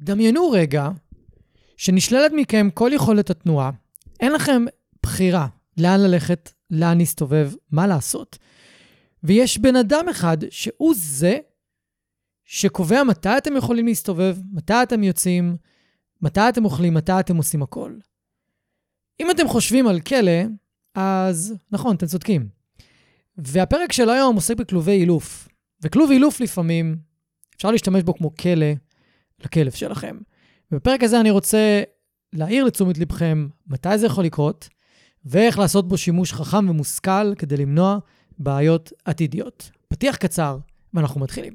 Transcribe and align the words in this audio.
דמיינו 0.00 0.50
רגע 0.50 0.88
שנשללת 1.76 2.32
מכם 2.36 2.68
כל 2.74 2.90
יכולת 2.94 3.30
התנועה. 3.30 3.70
אין 4.20 4.32
לכם 4.32 4.64
בחירה 5.02 5.46
לאן 5.76 6.00
ללכת, 6.00 6.52
לאן 6.70 6.98
להסתובב, 6.98 7.50
מה 7.70 7.86
לעשות. 7.86 8.38
ויש 9.24 9.58
בן 9.58 9.76
אדם 9.76 10.08
אחד 10.08 10.36
שהוא 10.50 10.94
זה 10.96 11.38
שקובע 12.44 13.02
מתי 13.02 13.38
אתם 13.38 13.56
יכולים 13.56 13.86
להסתובב, 13.86 14.36
מתי 14.52 14.82
אתם 14.82 15.02
יוצאים, 15.02 15.56
מתי 16.22 16.40
אתם 16.48 16.64
אוכלים, 16.64 16.94
מתי 16.94 17.12
אתם 17.20 17.36
עושים 17.36 17.62
הכל. 17.62 17.92
אם 19.20 19.30
אתם 19.30 19.48
חושבים 19.48 19.88
על 19.88 20.00
כלא, 20.00 20.42
אז 20.94 21.54
נכון, 21.70 21.96
אתם 21.96 22.06
צודקים. 22.06 22.48
והפרק 23.36 23.92
של 23.92 24.10
היום 24.10 24.34
עוסק 24.34 24.56
בכלובי 24.56 24.92
אילוף. 24.92 25.48
וכלוב 25.82 26.10
אילוף 26.10 26.40
לפעמים, 26.40 26.96
אפשר 27.56 27.70
להשתמש 27.70 28.02
בו 28.02 28.14
כמו 28.14 28.34
כלא 28.34 28.66
לכלב 29.44 29.72
שלכם. 29.72 30.16
ובפרק 30.72 31.02
הזה 31.02 31.20
אני 31.20 31.30
רוצה 31.30 31.82
להעיר 32.32 32.64
לתשומת 32.64 32.98
לבכם 32.98 33.48
מתי 33.66 33.98
זה 33.98 34.06
יכול 34.06 34.24
לקרות, 34.24 34.68
ואיך 35.24 35.58
לעשות 35.58 35.88
בו 35.88 35.98
שימוש 35.98 36.32
חכם 36.32 36.68
ומושכל 36.68 37.34
כדי 37.34 37.56
למנוע 37.56 37.98
בעיות 38.38 38.92
עתידיות. 39.04 39.70
פתיח 39.88 40.16
קצר, 40.16 40.58
ואנחנו 40.94 41.20
מתחילים. 41.20 41.54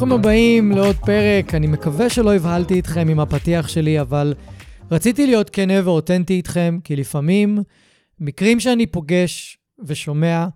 ברוכים 0.00 0.18
הבאים 0.18 0.72
לעוד 0.72 0.96
פרק. 0.96 1.54
אני 1.54 1.66
מקווה 1.66 2.10
שלא 2.10 2.34
הבהלתי 2.34 2.80
אתכם 2.80 3.08
עם 3.08 3.20
הפתיח 3.20 3.68
שלי, 3.68 4.00
אבל 4.00 4.34
רציתי 4.90 5.26
להיות 5.26 5.50
כנה 5.50 5.74
ואותנטי 5.84 6.34
איתכם, 6.34 6.78
כי 6.84 6.96
לפעמים 6.96 7.58
מקרים 8.20 8.60
שאני 8.60 8.86
פוגש 8.86 9.58
ושומע 9.84 10.46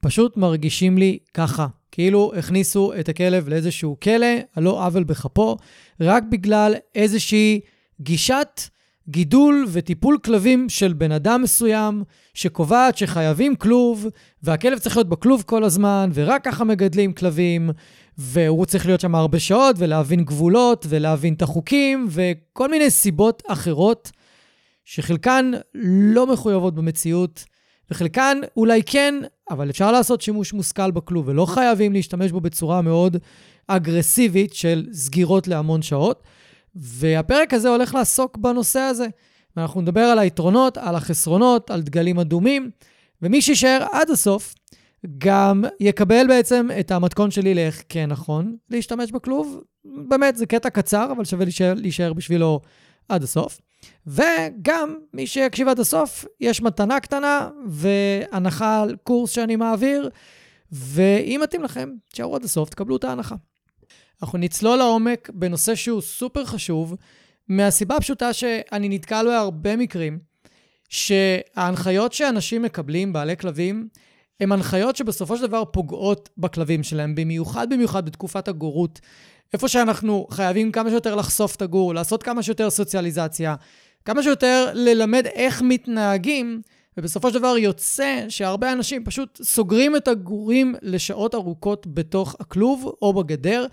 פשוט 0.00 0.36
מרגישים 0.36 0.98
לי 0.98 1.18
ככה, 1.34 1.66
כאילו 1.92 2.32
הכניסו 2.38 2.92
את 3.00 3.08
הכלב 3.08 3.48
לאיזשהו 3.48 3.96
כלא, 4.02 4.26
על 4.56 4.62
לא 4.62 4.86
עוול 4.86 5.04
בכפו, 5.04 5.56
רק 6.00 6.22
בגלל 6.30 6.74
איזושהי 6.94 7.60
גישת 8.00 8.60
גידול 9.08 9.66
וטיפול 9.72 10.18
כלבים 10.24 10.68
של 10.68 10.92
בן 10.92 11.12
אדם 11.12 11.42
מסוים, 11.42 12.02
שקובעת 12.34 12.98
שחייבים 12.98 13.56
כלוב, 13.56 14.06
והכלב 14.42 14.78
צריך 14.78 14.96
להיות 14.96 15.08
בכלוב 15.08 15.42
כל 15.46 15.64
הזמן, 15.64 16.10
ורק 16.14 16.44
ככה 16.44 16.64
מגדלים 16.64 17.12
כלבים, 17.12 17.70
והוא 18.18 18.66
צריך 18.66 18.86
להיות 18.86 19.00
שם 19.00 19.14
הרבה 19.14 19.38
שעות, 19.38 19.76
ולהבין 19.78 20.24
גבולות, 20.24 20.86
ולהבין 20.88 21.34
את 21.34 21.42
החוקים, 21.42 22.06
וכל 22.10 22.70
מיני 22.70 22.90
סיבות 22.90 23.42
אחרות, 23.48 24.10
שחלקן 24.84 25.50
לא 25.74 26.26
מחויבות 26.26 26.74
במציאות, 26.74 27.44
וחלקן 27.90 28.38
אולי 28.56 28.82
כן, 28.82 29.14
אבל 29.50 29.70
אפשר 29.70 29.92
לעשות 29.92 30.20
שימוש 30.20 30.52
מושכל 30.52 30.90
בכלוב, 30.90 31.28
ולא 31.28 31.46
חייבים 31.46 31.92
להשתמש 31.92 32.30
בו 32.30 32.40
בצורה 32.40 32.82
מאוד 32.82 33.16
אגרסיבית 33.66 34.54
של 34.54 34.86
סגירות 34.92 35.48
להמון 35.48 35.82
שעות. 35.82 36.22
והפרק 36.74 37.54
הזה 37.54 37.68
הולך 37.68 37.94
לעסוק 37.94 38.36
בנושא 38.36 38.80
הזה. 38.80 39.06
ואנחנו 39.56 39.80
נדבר 39.80 40.00
על 40.00 40.18
היתרונות, 40.18 40.78
על 40.78 40.94
החסרונות, 40.94 41.70
על 41.70 41.82
דגלים 41.82 42.18
אדומים, 42.18 42.70
ומי 43.22 43.42
שישאר 43.42 43.86
עד 43.92 44.10
הסוף, 44.10 44.54
גם 45.18 45.64
יקבל 45.80 46.26
בעצם 46.28 46.68
את 46.80 46.90
המתכון 46.90 47.30
שלי 47.30 47.54
לאיך 47.54 47.82
כן 47.88 48.10
נכון 48.10 48.56
להשתמש 48.70 49.10
בכלוב. 49.10 49.62
באמת, 49.84 50.36
זה 50.36 50.46
קטע 50.46 50.70
קצר, 50.70 51.12
אבל 51.12 51.24
שווה 51.24 51.44
להישאר, 51.44 51.74
להישאר 51.74 52.12
בשבילו 52.12 52.60
עד 53.08 53.22
הסוף. 53.22 53.60
וגם, 54.06 54.96
מי 55.14 55.26
שיקשיב 55.26 55.68
עד 55.68 55.80
הסוף, 55.80 56.24
יש 56.40 56.62
מתנה 56.62 57.00
קטנה 57.00 57.50
והנחה 57.66 58.82
על 58.82 58.96
קורס 59.04 59.30
שאני 59.30 59.56
מעביר, 59.56 60.10
ואם 60.72 61.40
מתאים 61.42 61.62
לכם, 61.62 61.90
תשארו 62.12 62.36
עד 62.36 62.44
הסוף, 62.44 62.70
תקבלו 62.70 62.96
את 62.96 63.04
ההנחה. 63.04 63.34
אנחנו 64.22 64.38
נצלול 64.38 64.78
לעומק 64.78 65.30
בנושא 65.34 65.74
שהוא 65.74 66.00
סופר 66.00 66.44
חשוב, 66.44 66.96
מהסיבה 67.48 67.96
הפשוטה 67.96 68.32
שאני 68.32 68.88
נתקל 68.88 69.26
בהרבה 69.26 69.76
מקרים, 69.76 70.18
שההנחיות 70.88 72.12
שאנשים 72.12 72.62
מקבלים, 72.62 73.12
בעלי 73.12 73.36
כלבים, 73.36 73.88
הן 74.40 74.52
הנחיות 74.52 74.96
שבסופו 74.96 75.36
של 75.36 75.46
דבר 75.46 75.64
פוגעות 75.64 76.28
בכלבים 76.38 76.82
שלהם, 76.82 77.14
במיוחד 77.14 77.70
במיוחד 77.70 78.06
בתקופת 78.06 78.48
הגורות, 78.48 79.00
איפה 79.52 79.68
שאנחנו 79.68 80.26
חייבים 80.30 80.72
כמה 80.72 80.90
שיותר 80.90 81.14
לחשוף 81.14 81.56
את 81.56 81.62
הגור, 81.62 81.94
לעשות 81.94 82.22
כמה 82.22 82.42
שיותר 82.42 82.70
סוציאליזציה, 82.70 83.54
כמה 84.04 84.22
שיותר 84.22 84.70
ללמד 84.74 85.26
איך 85.26 85.62
מתנהגים, 85.62 86.62
ובסופו 86.96 87.30
של 87.30 87.38
דבר 87.38 87.58
יוצא 87.58 88.24
שהרבה 88.28 88.72
אנשים 88.72 89.04
פשוט 89.04 89.40
סוגרים 89.42 89.96
את 89.96 90.08
הגורים 90.08 90.74
לשעות 90.82 91.34
ארוכות 91.34 91.86
בתוך 91.86 92.36
הכלוב 92.40 92.94
או 93.02 93.12
בגדר, 93.12 93.66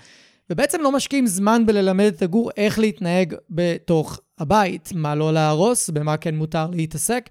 ובעצם 0.49 0.81
לא 0.81 0.91
משקיעים 0.91 1.27
זמן 1.27 1.65
בללמד 1.65 2.05
את 2.15 2.21
הגור 2.21 2.51
איך 2.57 2.79
להתנהג 2.79 3.35
בתוך 3.49 4.19
הבית, 4.39 4.89
מה 4.95 5.15
לא 5.15 5.33
להרוס, 5.33 5.89
במה 5.89 6.17
כן 6.17 6.35
מותר 6.35 6.67
להתעסק. 6.73 7.29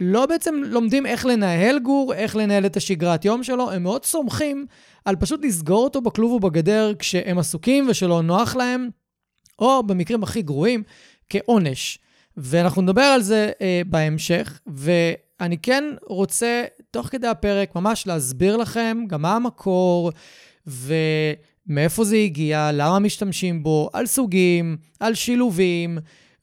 לא 0.00 0.26
בעצם 0.26 0.54
לומדים 0.64 1.06
איך 1.06 1.26
לנהל 1.26 1.78
גור, 1.78 2.14
איך 2.14 2.36
לנהל 2.36 2.66
את 2.66 2.76
השגרת 2.76 3.24
יום 3.24 3.42
שלו, 3.42 3.70
הם 3.70 3.82
מאוד 3.82 4.04
סומכים 4.04 4.66
על 5.04 5.16
פשוט 5.16 5.44
לסגור 5.44 5.84
אותו 5.84 6.00
בכלוב 6.00 6.32
ובגדר 6.32 6.92
כשהם 6.98 7.38
עסוקים 7.38 7.86
ושלא 7.88 8.22
נוח 8.22 8.56
להם, 8.56 8.88
או 9.58 9.82
במקרים 9.82 10.22
הכי 10.22 10.42
גרועים, 10.42 10.82
כעונש. 11.28 11.98
ואנחנו 12.36 12.82
נדבר 12.82 13.02
על 13.02 13.22
זה 13.22 13.50
אה, 13.60 13.82
בהמשך, 13.86 14.60
ואני 14.66 15.58
כן 15.58 15.84
רוצה, 16.06 16.64
תוך 16.90 17.06
כדי 17.06 17.26
הפרק, 17.26 17.74
ממש 17.76 18.06
להסביר 18.06 18.56
לכם 18.56 19.04
גם 19.06 19.22
מה 19.22 19.36
המקור, 19.36 20.10
ומאיפה 21.68 22.04
זה 22.04 22.16
הגיע, 22.16 22.70
למה 22.72 22.98
משתמשים 22.98 23.62
בו, 23.62 23.90
על 23.92 24.06
סוגים, 24.06 24.76
על 25.00 25.14
שילובים. 25.14 25.98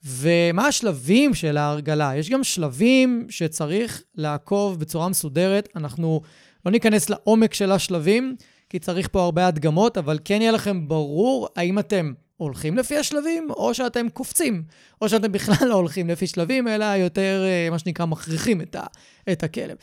ומה 0.05 0.67
השלבים 0.67 1.33
של 1.33 1.57
ההרגלה? 1.57 2.15
יש 2.15 2.29
גם 2.29 2.43
שלבים 2.43 3.25
שצריך 3.29 4.03
לעקוב 4.15 4.79
בצורה 4.79 5.09
מסודרת. 5.09 5.69
אנחנו 5.75 6.21
לא 6.65 6.71
ניכנס 6.71 7.09
לעומק 7.09 7.53
של 7.53 7.71
השלבים, 7.71 8.35
כי 8.69 8.79
צריך 8.79 9.07
פה 9.11 9.23
הרבה 9.23 9.47
הדגמות, 9.47 9.97
אבל 9.97 10.19
כן 10.25 10.41
יהיה 10.41 10.51
לכם 10.51 10.87
ברור 10.87 11.47
האם 11.55 11.79
אתם 11.79 12.13
הולכים 12.37 12.77
לפי 12.77 12.97
השלבים, 12.97 13.47
או 13.49 13.73
שאתם 13.73 14.09
קופצים, 14.09 14.63
או 15.01 15.09
שאתם 15.09 15.31
בכלל 15.31 15.67
לא 15.69 15.75
הולכים 15.75 16.09
לפי 16.09 16.27
שלבים, 16.27 16.67
אלא 16.67 16.85
יותר, 16.85 17.43
אה, 17.45 17.67
מה 17.71 17.79
שנקרא, 17.79 18.05
מכריחים 18.05 18.61
את, 18.61 18.75
ה, 18.75 18.83
את 19.31 19.43
הכלב. 19.43 19.77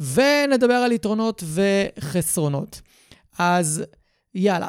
ונדבר 0.00 0.74
על 0.74 0.92
יתרונות 0.92 1.44
וחסרונות. 1.46 2.80
אז 3.38 3.84
יאללה. 4.34 4.68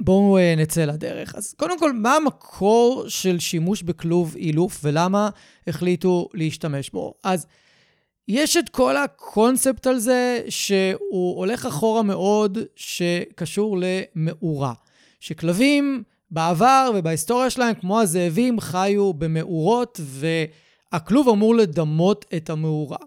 בואו 0.00 0.38
uh, 0.38 0.60
נצא 0.60 0.84
לדרך. 0.84 1.34
אז 1.34 1.54
קודם 1.58 1.78
כל, 1.78 1.92
מה 1.92 2.16
המקור 2.16 3.04
של 3.08 3.38
שימוש 3.38 3.82
בכלוב 3.82 4.36
אילוף 4.36 4.80
ולמה 4.82 5.30
החליטו 5.66 6.28
להשתמש 6.34 6.90
בו? 6.90 7.14
אז 7.24 7.46
יש 8.28 8.56
את 8.56 8.68
כל 8.68 8.96
הקונספט 8.96 9.86
על 9.86 9.98
זה 9.98 10.40
שהוא 10.48 11.36
הולך 11.36 11.66
אחורה 11.66 12.02
מאוד, 12.02 12.58
שקשור 12.76 13.78
למאורה. 13.80 14.72
שכלבים 15.20 16.02
בעבר 16.30 16.90
ובהיסטוריה 16.94 17.50
שלהם, 17.50 17.74
כמו 17.74 18.00
הזאבים, 18.00 18.60
חיו 18.60 19.14
במאורות, 19.14 20.00
והכלוב 20.02 21.28
אמור 21.28 21.54
לדמות 21.54 22.24
את 22.36 22.50
המאורה. 22.50 22.98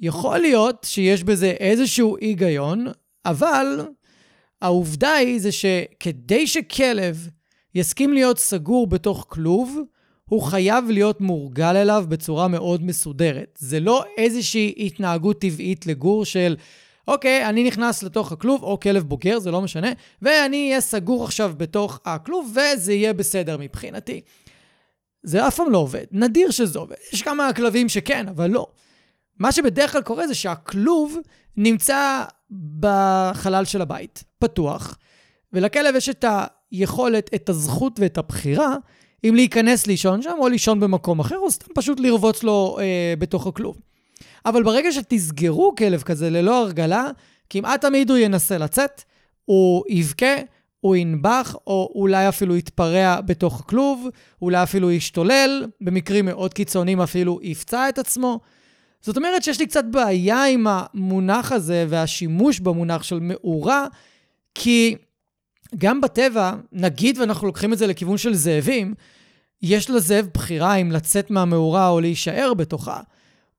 יכול 0.00 0.38
להיות 0.38 0.86
שיש 0.88 1.24
בזה 1.24 1.50
איזשהו 1.50 2.16
היגיון, 2.20 2.86
אבל 3.24 3.80
העובדה 4.62 5.12
היא 5.12 5.40
זה 5.40 5.52
שכדי 5.52 6.46
שכלב 6.46 7.28
יסכים 7.74 8.12
להיות 8.12 8.38
סגור 8.38 8.86
בתוך 8.86 9.26
כלוב, 9.28 9.78
הוא 10.24 10.42
חייב 10.42 10.90
להיות 10.90 11.20
מורגל 11.20 11.76
אליו 11.76 12.04
בצורה 12.08 12.48
מאוד 12.48 12.84
מסודרת. 12.84 13.58
זה 13.58 13.80
לא 13.80 14.04
איזושהי 14.16 14.74
התנהגות 14.78 15.40
טבעית 15.40 15.86
לגור 15.86 16.24
של, 16.24 16.56
אוקיי, 17.08 17.46
אני 17.48 17.64
נכנס 17.64 18.02
לתוך 18.02 18.32
הכלוב, 18.32 18.62
או 18.62 18.80
כלב 18.80 19.02
בוגר, 19.02 19.38
זה 19.38 19.50
לא 19.50 19.60
משנה, 19.60 19.88
ואני 20.22 20.68
אהיה 20.68 20.80
סגור 20.80 21.24
עכשיו 21.24 21.52
בתוך 21.56 22.00
הכלוב, 22.04 22.56
וזה 22.56 22.92
יהיה 22.92 23.12
בסדר 23.12 23.56
מבחינתי. 23.60 24.20
זה 25.22 25.46
אף 25.48 25.56
פעם 25.56 25.70
לא 25.70 25.78
עובד. 25.78 26.04
נדיר 26.12 26.50
שזה 26.50 26.78
עובד. 26.78 26.96
יש 27.12 27.22
כמה 27.22 27.52
כלבים 27.52 27.88
שכן, 27.88 28.28
אבל 28.28 28.50
לא. 28.50 28.66
מה 29.38 29.52
שבדרך 29.52 29.92
כלל 29.92 30.02
קורה 30.02 30.26
זה 30.26 30.34
שהכלוב 30.34 31.16
נמצא 31.56 32.24
בחלל 32.80 33.64
של 33.64 33.82
הבית, 33.82 34.24
פתוח, 34.38 34.98
ולכלב 35.52 35.96
יש 35.96 36.08
את 36.08 36.24
היכולת, 36.70 37.30
את 37.34 37.48
הזכות 37.48 38.00
ואת 38.00 38.18
הבחירה 38.18 38.76
אם 39.24 39.34
להיכנס 39.34 39.86
לישון 39.86 40.22
שם 40.22 40.34
או 40.38 40.48
לישון 40.48 40.80
במקום 40.80 41.20
אחר, 41.20 41.38
או 41.38 41.50
סתם 41.50 41.74
פשוט 41.74 42.00
לרבוץ 42.00 42.42
לו 42.42 42.76
אה, 42.80 43.14
בתוך 43.18 43.46
הכלוב. 43.46 43.76
אבל 44.46 44.62
ברגע 44.62 44.92
שתסגרו 44.92 45.74
כלב 45.78 46.02
כזה 46.02 46.30
ללא 46.30 46.62
הרגלה, 46.62 47.10
כמעט 47.50 47.80
תמיד 47.80 48.10
הוא 48.10 48.18
ינסה 48.18 48.58
לצאת, 48.58 49.02
הוא 49.44 49.84
יבכה, 49.88 50.34
הוא 50.80 50.96
ינבח, 50.96 51.56
או 51.66 51.92
אולי 51.94 52.28
אפילו 52.28 52.56
יתפרע 52.56 53.20
בתוך 53.20 53.60
הכלוב, 53.60 54.08
אולי 54.42 54.62
אפילו 54.62 54.90
ישתולל, 54.90 55.66
במקרים 55.80 56.24
מאוד 56.24 56.54
קיצוניים 56.54 57.00
אפילו 57.00 57.38
יפצע 57.42 57.88
את 57.88 57.98
עצמו. 57.98 58.40
זאת 59.00 59.16
אומרת 59.16 59.42
שיש 59.42 59.60
לי 59.60 59.66
קצת 59.66 59.84
בעיה 59.90 60.44
עם 60.44 60.66
המונח 60.70 61.52
הזה 61.52 61.86
והשימוש 61.88 62.60
במונח 62.60 63.02
של 63.02 63.18
מאורה, 63.20 63.86
כי 64.54 64.96
גם 65.78 66.00
בטבע, 66.00 66.54
נגיד 66.72 67.18
ואנחנו 67.18 67.46
לוקחים 67.46 67.72
את 67.72 67.78
זה 67.78 67.86
לכיוון 67.86 68.18
של 68.18 68.34
זאבים, 68.34 68.94
יש 69.62 69.90
לזאב 69.90 70.28
בחירה 70.34 70.74
אם 70.74 70.92
לצאת 70.92 71.30
מהמאורה 71.30 71.88
או 71.88 72.00
להישאר 72.00 72.54
בתוכה. 72.54 73.00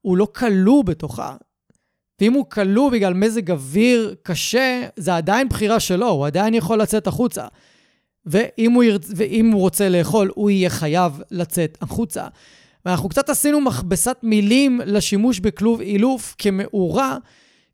הוא 0.02 0.18
לא 0.18 0.28
כלוא 0.36 0.84
בתוכה. 0.84 1.36
ואם 2.22 2.34
הוא 2.34 2.46
כלוא 2.50 2.92
בגלל 2.92 3.14
מזג 3.14 3.52
אוויר 3.52 4.16
קשה, 4.24 4.88
זה 4.96 5.16
עדיין 5.16 5.50
בחירה 5.50 5.80
שלו, 5.80 6.08
הוא 6.08 6.28
עדיין 6.28 6.54
יכול 6.54 6.82
לצאת 6.82 7.08
החוצה. 7.08 7.48
ואם 8.26 8.72
הוא, 8.72 8.84
ירצ... 8.84 9.12
ואם 9.16 9.52
הוא 9.52 9.62
רוצה 9.62 9.90
לאכול, 9.90 10.32
הוא 10.36 10.50
יהיה 10.50 10.70
חייב 10.70 11.22
לצאת 11.32 11.78
החוצה. 11.82 12.28
ואנחנו 12.86 13.10
קצת 13.10 13.30
עשינו 13.30 13.62
מכבסת 13.62 14.18
מילים 14.24 14.81
לשימוש 14.86 15.39
בכלוב 15.39 15.81
אילוף 15.81 16.36
כמאורה, 16.38 17.18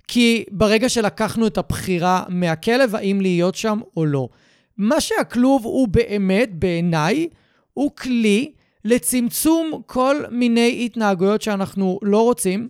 כי 0.08 0.46
ברגע 0.52 0.90
שלקחנו 0.90 1.48
את 1.48 1.58
הבחירה 1.58 2.24
מהכלב, 2.30 2.96
האם 2.96 3.22
להיות 3.22 3.56
שם 3.56 3.80
או 3.98 4.06
לא. 4.06 4.30
מה 4.78 5.02
שהכלוב 5.02 5.66
הוא 5.66 5.88
באמת, 5.88 6.60
בעיניי, 6.60 7.28
הוא 7.74 7.92
כלי 7.96 8.52
לצמצום 8.86 9.82
כל 9.86 10.16
מיני 10.32 10.82
התנהגויות 10.86 11.42
שאנחנו 11.42 12.00
לא 12.02 12.24
רוצים 12.24 12.70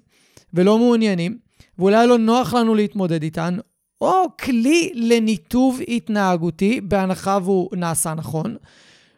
ולא 0.53 0.77
מעוניינים, 0.77 1.37
ואולי 1.79 2.07
לא 2.07 2.17
נוח 2.17 2.53
לנו 2.53 2.75
להתמודד 2.75 3.23
איתן, 3.23 3.57
או 4.01 4.23
כלי 4.41 4.91
לניתוב 4.93 5.79
התנהגותי, 5.87 6.81
בהנחה 6.81 7.37
והוא 7.43 7.69
נעשה 7.75 8.13
נכון. 8.13 8.55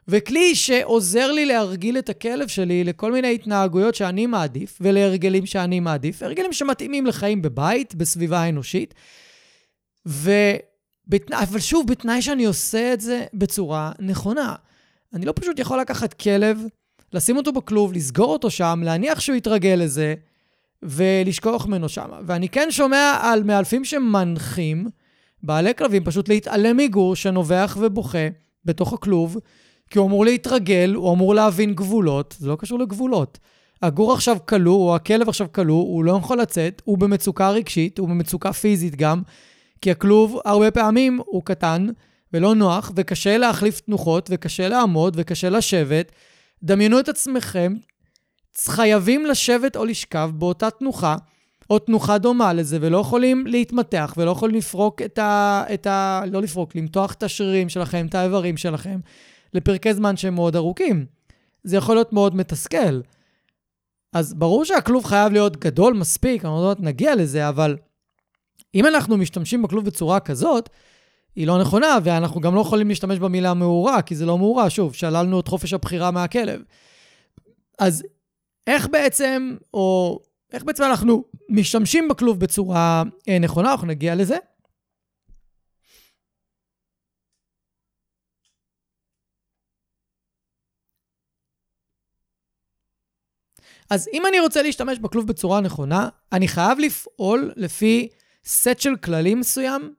וכלי 0.10 0.56
שעוזר 0.56 1.32
לי 1.32 1.46
להרגיל 1.46 1.98
את 1.98 2.10
הכלב 2.10 2.48
שלי 2.48 2.84
לכל 2.84 3.12
מיני 3.12 3.34
התנהגויות 3.34 3.96
שאני 3.96 4.26
מעדיף, 4.26 4.78
ולהרגלים 4.82 5.46
שאני 5.46 5.80
מעדיף, 5.80 6.24
הרגלים 6.24 6.54
שמתאימים 6.54 7.06
לחיים 7.06 7.42
בבית, 7.42 7.96
בסביבה 7.96 8.40
האנושית. 8.40 8.94
ובתנא... 10.06 11.44
אבל 11.44 11.60
שוב, 11.60 11.88
בתנאי 11.88 12.22
שאני 12.22 12.46
עושה 12.46 12.94
את 12.94 13.02
זה 13.02 13.26
בצורה 13.34 13.92
נכונה. 14.00 14.56
אני 15.14 15.26
לא 15.26 15.34
פשוט 15.36 15.60
יכול 15.60 15.80
לקחת 15.80 16.14
כלב, 16.14 16.64
לשים 17.14 17.38
אותו 17.38 17.52
בכלוב, 17.52 17.94
לסגור 17.94 18.34
אותו 18.34 18.50
שם, 18.50 18.82
להניח 18.84 19.20
שהוא 19.20 19.36
יתרגל 19.36 19.80
לזה, 19.84 20.16
ולשכוח 20.84 21.66
ממנו 21.66 21.90
שם. 21.90 22.10
ואני 22.26 22.50
כן 22.50 22.68
שומע 22.72 23.20
על 23.22 23.44
מאלפים 23.44 23.86
שמנחים 23.86 24.88
בעלי 25.44 25.76
כלבים 25.76 26.04
פשוט 26.04 26.30
להתעלם 26.30 26.78
מגור 26.78 27.16
שנובח 27.16 27.78
ובוכה 27.80 28.28
בתוך 28.66 28.94
הכלוב, 28.94 29.38
כי 29.90 30.00
הוא 30.00 30.08
אמור 30.08 30.26
להתרגל, 30.26 30.94
הוא 30.96 31.14
אמור 31.14 31.36
להבין 31.36 31.74
גבולות, 31.74 32.36
זה 32.40 32.48
לא 32.48 32.56
קשור 32.56 32.80
לגבולות. 32.80 33.40
הגור 33.82 34.14
עכשיו 34.14 34.38
כלוא, 34.46 34.76
או 34.76 34.96
הכלב 34.96 35.30
עכשיו 35.30 35.48
כלוא, 35.52 35.82
הוא 35.82 36.04
לא 36.04 36.18
יכול 36.18 36.42
לצאת, 36.42 36.82
הוא 36.86 36.98
במצוקה 36.98 37.50
רגשית, 37.50 37.98
הוא 37.98 38.10
במצוקה 38.10 38.54
פיזית 38.54 38.96
גם, 38.96 39.22
כי 39.82 39.92
הכלוב 39.92 40.40
הרבה 40.46 40.72
פעמים 40.72 41.20
הוא 41.26 41.44
קטן 41.46 41.88
ולא 42.34 42.56
נוח, 42.56 42.92
וקשה 42.96 43.38
להחליף 43.38 43.80
תנוחות, 43.80 44.30
וקשה 44.32 44.68
לעמוד, 44.68 45.16
וקשה 45.18 45.50
לשבת. 45.50 46.12
דמיינו 46.64 47.00
את 47.00 47.10
עצמכם, 47.10 47.76
חייבים 48.58 49.26
לשבת 49.26 49.76
או 49.76 49.86
לשכב 49.86 50.32
באותה 50.34 50.70
תנוחה, 50.70 51.16
או 51.70 51.80
תנוחה 51.80 52.18
דומה 52.18 52.54
לזה, 52.54 52.78
ולא 52.82 52.98
יכולים 52.98 53.48
להתמתח, 53.48 54.14
ולא 54.18 54.32
יכולים 54.32 54.56
לפרוק 54.56 55.02
את 55.02 55.20
ה... 55.20 55.64
את 55.74 55.88
ה 55.88 56.22
לא 56.32 56.42
לפרוק, 56.42 56.76
למתוח 56.76 57.14
את 57.14 57.24
השרירים 57.24 57.70
שלכם, 57.70 58.06
את 58.10 58.16
האיברים 58.16 58.58
שלכם. 58.58 59.00
לפרקי 59.54 59.94
זמן 59.94 60.18
שהם 60.18 60.36
מאוד 60.36 60.56
ארוכים. 60.56 61.06
זה 61.64 61.78
יכול 61.78 61.96
להיות 61.96 62.14
מאוד 62.14 62.36
מתסכל. 62.36 63.02
אז 64.14 64.34
ברור 64.34 64.66
שהכלוב 64.66 65.06
חייב 65.06 65.34
להיות 65.34 65.58
גדול 65.58 65.94
מספיק, 65.94 66.46
אני 66.46 66.52
לא 66.52 66.58
יודעת, 66.58 66.84
נגיע 66.84 67.16
לזה, 67.16 67.50
אבל 67.50 67.78
אם 68.76 68.86
אנחנו 68.86 69.18
משתמשים 69.18 69.62
בכלוב 69.62 69.86
בצורה 69.86 70.20
כזאת, 70.20 70.70
היא 71.36 71.48
לא 71.48 71.62
נכונה, 71.62 71.98
ואנחנו 72.04 72.42
גם 72.42 72.56
לא 72.56 72.62
יכולים 72.62 72.88
להשתמש 72.90 73.20
במילה 73.20 73.54
מאורה, 73.54 74.02
כי 74.02 74.16
זה 74.16 74.26
לא 74.26 74.38
מאורה, 74.38 74.70
שוב, 74.70 74.94
שללנו 74.94 75.40
את 75.40 75.48
חופש 75.48 75.74
הבחירה 75.74 76.12
מהכלב. 76.12 76.62
אז 77.80 78.04
איך 78.68 78.88
בעצם, 78.88 79.56
או 79.74 80.20
איך 80.54 80.64
בעצם 80.64 80.84
אנחנו 80.84 81.24
משתמשים 81.50 82.08
בכלוב 82.08 82.40
בצורה 82.40 83.04
אה, 83.30 83.40
נכונה, 83.40 83.72
אנחנו 83.72 83.88
נגיע 83.88 84.16
לזה. 84.16 84.38
אז 93.90 94.10
אם 94.14 94.24
אני 94.26 94.40
רוצה 94.40 94.62
להשתמש 94.62 95.00
בכלוב 95.00 95.28
בצורה 95.28 95.62
נכונה, 95.62 96.10
אני 96.32 96.48
חייב 96.48 96.80
לפעול 96.80 97.52
לפי 97.56 98.08
סט 98.46 98.80
של 98.80 98.96
כללים 98.96 99.40
מסוים, 99.40 99.94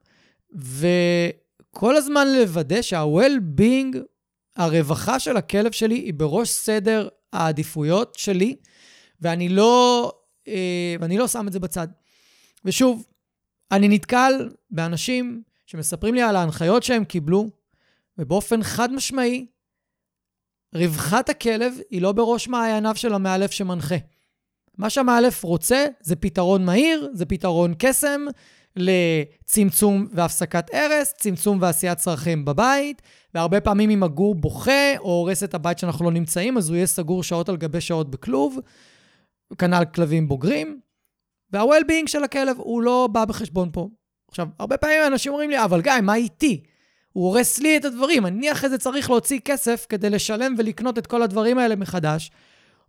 וכל 0.53 1.97
הזמן 1.97 2.29
לוודא 2.29 2.83
שה-well-being, 2.83 3.97
הרווחה 4.57 5.19
של 5.19 5.37
הכלב 5.37 5.73
שלי, 5.73 5.95
היא 5.95 6.15
בראש 6.15 6.51
סדר 6.51 7.09
העדיפויות 7.33 8.15
שלי, 8.15 8.57
ואני 9.21 9.49
לא, 9.49 10.13
אה, 10.49 10.95
ואני 11.01 11.19
לא 11.19 11.29
שם 11.29 11.49
את 11.49 11.53
זה 11.53 11.61
בצד. 11.61 11.89
ושוב, 12.65 13.07
אני 13.73 13.89
נתקל 13.89 14.51
באנשים 14.71 15.43
שמספרים 15.67 16.15
לי 16.15 16.23
על 16.23 16.37
ההנחיות 16.37 16.83
שהם 16.83 17.05
קיבלו, 17.05 17.49
ובאופן 18.19 18.63
חד 18.63 18.93
משמעי, 18.93 19.47
רווחת 20.75 21.29
הכלב 21.29 21.75
היא 21.91 22.03
לא 22.03 22.13
בראש 22.13 22.49
מעייניו 22.49 22.97
של 22.97 23.15
המאלף 23.15 23.51
שמנחה. 23.51 23.95
מה 24.79 24.91
שהמאלף 24.91 25.43
רוצה 25.43 25.87
זה 26.01 26.17
פתרון 26.17 26.65
מהיר, 26.65 27.11
זה 27.13 27.27
פתרון 27.27 27.75
קסם 27.79 28.21
לצמצום 28.77 30.07
והפסקת 30.13 30.71
הרס, 30.75 31.15
צמצום 31.19 31.59
ועשיית 31.61 31.99
צרכים 31.99 32.45
בבית, 32.45 33.03
והרבה 33.35 33.61
פעמים 33.61 33.91
אם 33.91 34.03
הגור 34.03 34.35
בוכה 34.35 34.99
או 34.99 35.11
הורס 35.11 35.45
את 35.45 35.55
הבית 35.55 35.79
שאנחנו 35.79 36.05
לא 36.05 36.11
נמצאים, 36.11 36.59
אז 36.59 36.69
הוא 36.69 36.77
יהיה 36.77 36.87
סגור 36.87 37.23
שעות 37.23 37.49
על 37.49 37.57
גבי 37.57 37.81
שעות 37.81 38.11
בכלוב, 38.11 38.59
כנ"ל 39.59 39.85
כלבים 39.95 40.29
בוגרים, 40.29 40.81
וה-well-being 41.53 42.07
של 42.07 42.25
הכלב 42.25 42.57
הוא 42.59 42.83
לא 42.83 43.09
בא 43.13 43.25
בחשבון 43.25 43.71
פה. 43.73 43.89
עכשיו, 44.29 44.49
הרבה 44.59 44.77
פעמים 44.77 44.99
אנשים 45.07 45.33
אומרים 45.33 45.51
לי, 45.51 45.65
אבל 45.65 45.81
גיא, 45.81 45.93
מה 46.03 46.15
איתי? 46.15 46.63
הוא 47.13 47.27
הורס 47.27 47.59
לי 47.59 47.77
את 47.77 47.85
הדברים. 47.85 48.27
אני 48.27 48.53
אחרי 48.53 48.71
זה 48.71 48.79
צריך 48.79 49.11
להוציא 49.11 49.41
כסף 49.45 49.87
כדי 49.89 50.11
לשלם 50.11 50.55
ולקנות 50.59 50.99
את 50.99 51.07
כל 51.07 51.23
הדברים 51.23 51.59
האלה 51.59 51.77
מחדש. 51.77 52.31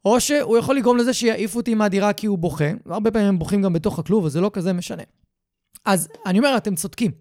או 0.06 0.22
שהוא 0.22 0.58
יכול 0.58 0.76
לגרום 0.76 0.98
לזה 0.98 1.14
שיעיף 1.14 1.56
אותי 1.56 1.74
מהדירה 1.76 2.14
כי 2.14 2.28
הוא 2.28 2.38
בוכה. 2.38 2.72
הרבה 2.86 3.12
פעמים 3.12 3.28
הם 3.28 3.40
בוכים 3.40 3.62
גם 3.62 3.74
בתוך 3.74 4.00
הכלוב, 4.00 4.26
אז 4.26 4.32
זה 4.32 4.42
לא 4.42 4.52
כזה 4.54 4.74
משנה. 4.74 5.04
אז 5.86 6.08
אני 6.26 6.40
אומר, 6.40 6.58
אתם 6.58 6.76
צודקים. 6.76 7.12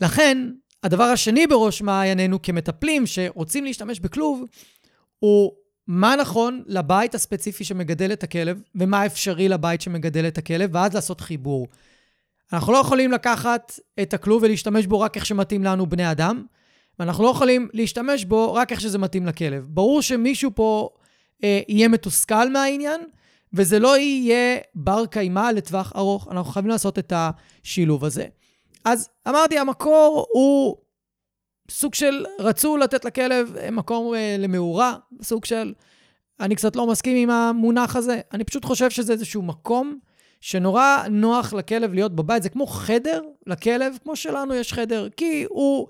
לכן, 0.00 0.50
הדבר 0.82 1.04
השני 1.04 1.46
בראש 1.46 1.82
מעיינינו 1.82 2.42
כמטפלים 2.42 3.06
שרוצים 3.06 3.64
להשתמש 3.64 4.00
בכלוב, 4.00 4.44
הוא 5.18 5.52
מה 5.86 6.16
נכון 6.16 6.62
לבית 6.66 7.14
הספציפי 7.14 7.64
שמגדל 7.64 8.12
את 8.12 8.22
הכלב, 8.22 8.60
ומה 8.74 9.06
אפשרי 9.06 9.48
לבית 9.48 9.80
שמגדל 9.80 10.28
את 10.28 10.38
הכלב, 10.38 10.70
ואז 10.72 10.94
לעשות 10.94 11.20
חיבור. 11.20 11.66
אנחנו 12.52 12.72
לא 12.72 12.78
יכולים 12.78 13.12
לקחת 13.12 13.80
את 14.02 14.14
הכלוב 14.14 14.42
ולהשתמש 14.42 14.86
בו 14.86 15.00
רק 15.00 15.16
איך 15.16 15.26
שמתאים 15.26 15.64
לנו 15.64 15.86
בני 15.86 16.10
אדם, 16.10 16.44
ואנחנו 16.98 17.24
לא 17.24 17.28
יכולים 17.28 17.68
להשתמש 17.72 18.24
בו 18.24 18.54
רק 18.54 18.72
איך 18.72 18.80
שזה 18.80 18.98
מתאים 18.98 19.26
לכלב. 19.26 19.66
ברור 19.68 20.02
שמישהו 20.02 20.50
פה 20.54 20.88
אה, 21.44 21.60
יהיה 21.68 21.88
מתוסכל 21.88 22.50
מהעניין, 22.50 23.00
וזה 23.52 23.78
לא 23.78 23.98
יהיה 23.98 24.58
בר 24.74 25.06
קיימא 25.06 25.50
לטווח 25.50 25.92
ארוך. 25.96 26.28
אנחנו 26.30 26.52
חייבים 26.52 26.70
לעשות 26.70 26.98
את 26.98 27.12
השילוב 27.16 28.04
הזה. 28.04 28.26
אז 28.84 29.08
אמרתי, 29.28 29.58
המקור 29.58 30.26
הוא 30.32 30.76
סוג 31.70 31.94
של 31.94 32.24
רצו 32.38 32.76
לתת 32.76 33.04
לכלב 33.04 33.54
מקום 33.72 34.14
אה, 34.14 34.36
למאורה, 34.38 34.96
סוג 35.22 35.44
של... 35.44 35.74
אני 36.40 36.54
קצת 36.54 36.76
לא 36.76 36.86
מסכים 36.86 37.16
עם 37.16 37.30
המונח 37.30 37.96
הזה. 37.96 38.20
אני 38.32 38.44
פשוט 38.44 38.64
חושב 38.64 38.90
שזה 38.90 39.12
איזשהו 39.12 39.42
מקום 39.42 39.98
שנורא 40.40 41.02
נוח 41.10 41.52
לכלב 41.52 41.94
להיות 41.94 42.16
בבית. 42.16 42.42
זה 42.42 42.48
כמו 42.48 42.66
חדר 42.66 43.22
לכלב, 43.46 43.96
כמו 44.02 44.16
שלנו 44.16 44.54
יש 44.54 44.72
חדר, 44.72 45.08
כי 45.16 45.44
הוא 45.48 45.88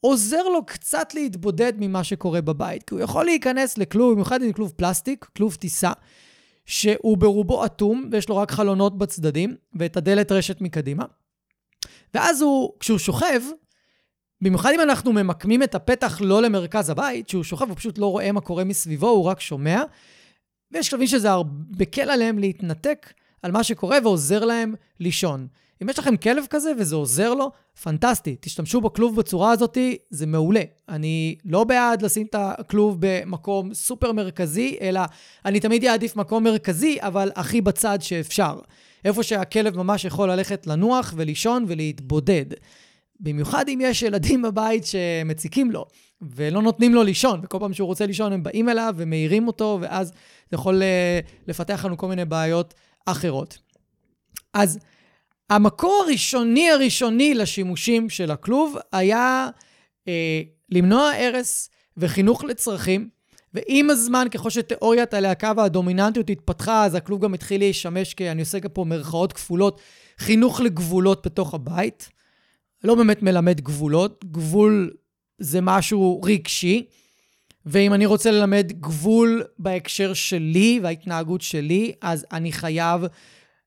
עוזר 0.00 0.42
לו 0.42 0.66
קצת 0.66 1.14
להתבודד 1.14 1.72
ממה 1.76 2.04
שקורה 2.04 2.40
בבית. 2.40 2.82
כי 2.82 2.94
הוא 2.94 3.02
יכול 3.02 3.24
להיכנס 3.24 3.78
לכלוב, 3.78 4.12
במיוחד 4.12 4.42
עם 4.42 4.52
כלוב 4.52 4.72
פלסטיק, 4.76 5.26
כלוב 5.36 5.54
טיסה, 5.54 5.92
שהוא 6.64 7.18
ברובו 7.18 7.64
אטום, 7.64 8.08
ויש 8.12 8.28
לו 8.28 8.36
רק 8.36 8.50
חלונות 8.50 8.98
בצדדים, 8.98 9.56
ואת 9.74 9.96
הדלת 9.96 10.32
רשת 10.32 10.60
מקדימה. 10.60 11.04
ואז 12.14 12.42
הוא, 12.42 12.72
כשהוא 12.80 12.98
שוכב, 12.98 13.42
במיוחד 14.40 14.72
אם 14.74 14.80
אנחנו 14.80 15.12
ממקמים 15.12 15.62
את 15.62 15.74
הפתח 15.74 16.20
לא 16.20 16.42
למרכז 16.42 16.90
הבית, 16.90 17.28
שהוא 17.28 17.44
שוכב, 17.44 17.68
הוא 17.68 17.76
פשוט 17.76 17.98
לא 17.98 18.06
רואה 18.06 18.32
מה 18.32 18.40
קורה 18.40 18.64
מסביבו, 18.64 19.08
הוא 19.08 19.24
רק 19.24 19.40
שומע. 19.40 19.82
ויש 20.72 20.90
כלבים 20.90 21.06
שזה 21.06 21.28
מקל 21.78 22.10
עליהם 22.10 22.38
להתנתק 22.38 23.12
על 23.46 23.52
מה 23.52 23.64
שקורה 23.64 23.98
ועוזר 24.04 24.44
להם 24.44 24.74
לישון. 25.00 25.46
אם 25.82 25.88
יש 25.88 25.98
לכם 25.98 26.16
כלב 26.16 26.44
כזה 26.50 26.72
וזה 26.78 26.96
עוזר 26.96 27.34
לו, 27.34 27.50
פנטסטי. 27.82 28.36
תשתמשו 28.40 28.80
בכלוב 28.80 29.16
בצורה 29.16 29.52
הזאת, 29.52 29.78
זה 30.10 30.26
מעולה. 30.26 30.62
אני 30.88 31.36
לא 31.44 31.64
בעד 31.64 32.02
לשים 32.02 32.26
את 32.26 32.34
הכלוב 32.38 32.96
במקום 33.00 33.74
סופר 33.74 34.12
מרכזי, 34.12 34.76
אלא 34.80 35.00
אני 35.44 35.60
תמיד 35.60 35.84
אעדיף 35.84 36.16
מקום 36.16 36.44
מרכזי, 36.44 36.96
אבל 37.00 37.30
הכי 37.34 37.60
בצד 37.60 37.98
שאפשר. 38.00 38.58
איפה 39.04 39.22
שהכלב 39.22 39.76
ממש 39.76 40.04
יכול 40.04 40.30
ללכת 40.30 40.66
לנוח 40.66 41.14
ולישון 41.16 41.64
ולהתבודד. 41.68 42.46
במיוחד 43.20 43.68
אם 43.68 43.78
יש 43.82 44.02
ילדים 44.02 44.42
בבית 44.42 44.84
שמציקים 44.86 45.70
לו 45.70 45.84
ולא 46.22 46.62
נותנים 46.62 46.94
לו 46.94 47.02
לישון, 47.02 47.40
וכל 47.42 47.58
פעם 47.60 47.72
שהוא 47.72 47.86
רוצה 47.86 48.06
לישון 48.06 48.32
הם 48.32 48.42
באים 48.42 48.68
אליו 48.68 48.94
ומעירים 48.96 49.46
אותו, 49.46 49.78
ואז 49.80 50.08
זה 50.50 50.54
יכול 50.54 50.82
אה, 50.82 51.20
לפתח 51.48 51.84
לנו 51.84 51.96
כל 51.96 52.08
מיני 52.08 52.24
בעיות 52.24 52.74
אחרות. 53.06 53.58
אז 54.54 54.78
המקור 55.50 56.02
הראשוני 56.06 56.70
הראשוני 56.70 57.34
לשימושים 57.34 58.08
של 58.08 58.30
הכלוב 58.30 58.76
היה 58.92 59.48
אה, 60.08 60.42
למנוע 60.70 61.10
הרס 61.10 61.70
וחינוך 61.96 62.44
לצרכים, 62.44 63.08
ועם 63.54 63.90
הזמן, 63.90 64.26
ככל 64.30 64.50
שתיאוריית 64.50 65.14
הלהקה 65.14 65.52
והדומיננטיות 65.56 66.30
התפתחה, 66.30 66.84
אז 66.84 66.94
הכלוב 66.94 67.22
גם 67.22 67.34
התחיל 67.34 67.60
להשמש 67.60 68.14
כ... 68.16 68.22
אני 68.22 68.40
עושה 68.40 68.58
פה 68.72 68.84
מירכאות 68.84 69.32
כפולות, 69.32 69.80
חינוך 70.18 70.60
לגבולות 70.60 71.26
בתוך 71.26 71.54
הבית. 71.54 72.08
לא 72.84 72.94
באמת 72.94 73.22
מלמד 73.22 73.60
גבולות, 73.60 74.24
גבול 74.24 74.90
זה 75.38 75.60
משהו 75.62 76.20
רגשי, 76.24 76.86
ואם 77.66 77.94
אני 77.94 78.06
רוצה 78.06 78.30
ללמד 78.30 78.72
גבול 78.80 79.42
בהקשר 79.58 80.14
שלי 80.14 80.80
וההתנהגות 80.82 81.40
שלי, 81.40 81.92
אז 82.02 82.26
אני 82.32 82.52
חייב 82.52 83.00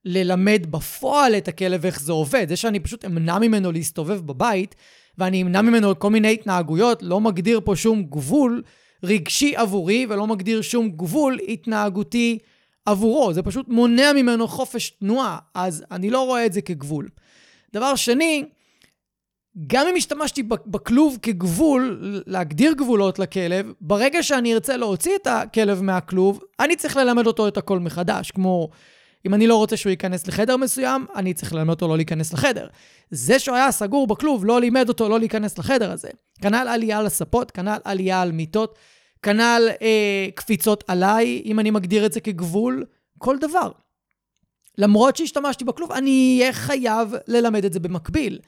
ללמד 0.05 0.65
בפועל 0.69 1.35
את 1.35 1.47
הכלב 1.47 1.85
איך 1.85 2.01
זה 2.01 2.11
עובד. 2.11 2.49
זה 2.49 2.55
שאני 2.55 2.79
פשוט 2.79 3.05
אמנע 3.05 3.39
ממנו 3.39 3.71
להסתובב 3.71 4.19
בבית, 4.19 4.75
ואני 5.17 5.41
אמנע 5.41 5.61
ממנו 5.61 5.99
כל 5.99 6.09
מיני 6.09 6.33
התנהגויות, 6.33 7.03
לא 7.03 7.21
מגדיר 7.21 7.61
פה 7.63 7.75
שום 7.75 8.03
גבול 8.03 8.63
רגשי 9.03 9.55
עבורי, 9.55 10.05
ולא 10.09 10.27
מגדיר 10.27 10.61
שום 10.61 10.89
גבול 10.89 11.37
התנהגותי 11.47 12.37
עבורו. 12.85 13.33
זה 13.33 13.43
פשוט 13.43 13.67
מונע 13.67 14.13
ממנו 14.13 14.47
חופש 14.47 14.89
תנועה, 14.89 15.37
אז 15.53 15.83
אני 15.91 16.09
לא 16.09 16.25
רואה 16.25 16.45
את 16.45 16.53
זה 16.53 16.61
כגבול. 16.61 17.09
דבר 17.73 17.95
שני, 17.95 18.43
גם 19.67 19.87
אם 19.87 19.95
השתמשתי 19.95 20.43
בכלוב 20.43 21.17
כגבול, 21.21 21.99
להגדיר 22.27 22.73
גבולות 22.73 23.19
לכלב, 23.19 23.73
ברגע 23.81 24.23
שאני 24.23 24.53
ארצה 24.53 24.77
להוציא 24.77 25.15
את 25.15 25.27
הכלב 25.27 25.81
מהכלוב, 25.81 26.39
אני 26.59 26.75
צריך 26.75 26.97
ללמד 26.97 27.27
אותו 27.27 27.47
את 27.47 27.57
הכל 27.57 27.79
מחדש. 27.79 28.31
כמו, 28.31 28.69
אם 29.25 29.33
אני 29.33 29.47
לא 29.47 29.55
רוצה 29.55 29.77
שהוא 29.77 29.89
ייכנס 29.89 30.27
לחדר 30.27 30.57
מסוים, 30.57 31.05
אני 31.15 31.33
צריך 31.33 31.53
ללמד 31.53 31.69
אותו 31.69 31.87
לא 31.87 31.97
להיכנס 31.97 32.33
לחדר. 32.33 32.67
זה 33.11 33.39
שהוא 33.39 33.55
היה 33.55 33.71
סגור 33.71 34.07
בכלוב 34.07 34.45
לא 34.45 34.61
לימד 34.61 34.89
אותו 34.89 35.09
לא 35.09 35.19
להיכנס 35.19 35.57
לחדר 35.57 35.91
הזה. 35.91 36.09
כנ"ל 36.41 36.67
עלייה 36.69 36.99
על 36.99 37.05
הספות, 37.05 37.51
כנ"ל 37.51 37.77
עלייה 37.83 38.21
על 38.21 38.31
מיטות, 38.31 38.77
כנ"ל 39.21 39.69
אה, 39.81 40.27
קפיצות 40.35 40.83
עליי, 40.87 41.41
אם 41.45 41.59
אני 41.59 41.71
מגדיר 41.71 42.05
את 42.05 42.13
זה 42.13 42.19
כגבול, 42.19 42.85
כל 43.17 43.37
דבר. 43.37 43.71
למרות 44.77 45.15
שהשתמשתי 45.15 45.63
בכלוב, 45.63 45.91
אני 45.91 46.37
אהיה 46.39 46.53
חייב 46.53 47.13
ללמד 47.27 47.65
את 47.65 47.73
זה 47.73 47.79
במקביל. 47.79 48.39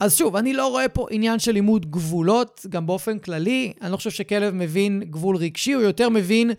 אז 0.00 0.16
שוב, 0.16 0.36
אני 0.36 0.52
לא 0.52 0.66
רואה 0.66 0.88
פה 0.88 1.06
עניין 1.10 1.38
של 1.38 1.52
לימוד 1.52 1.90
גבולות, 1.90 2.66
גם 2.68 2.86
באופן 2.86 3.18
כללי. 3.18 3.72
אני 3.82 3.92
לא 3.92 3.96
חושב 3.96 4.10
שכלב 4.10 4.54
מבין 4.54 5.02
גבול 5.10 5.36
רגשי, 5.36 5.72
הוא 5.72 5.82
יותר 5.82 6.08
מבין, 6.08 6.50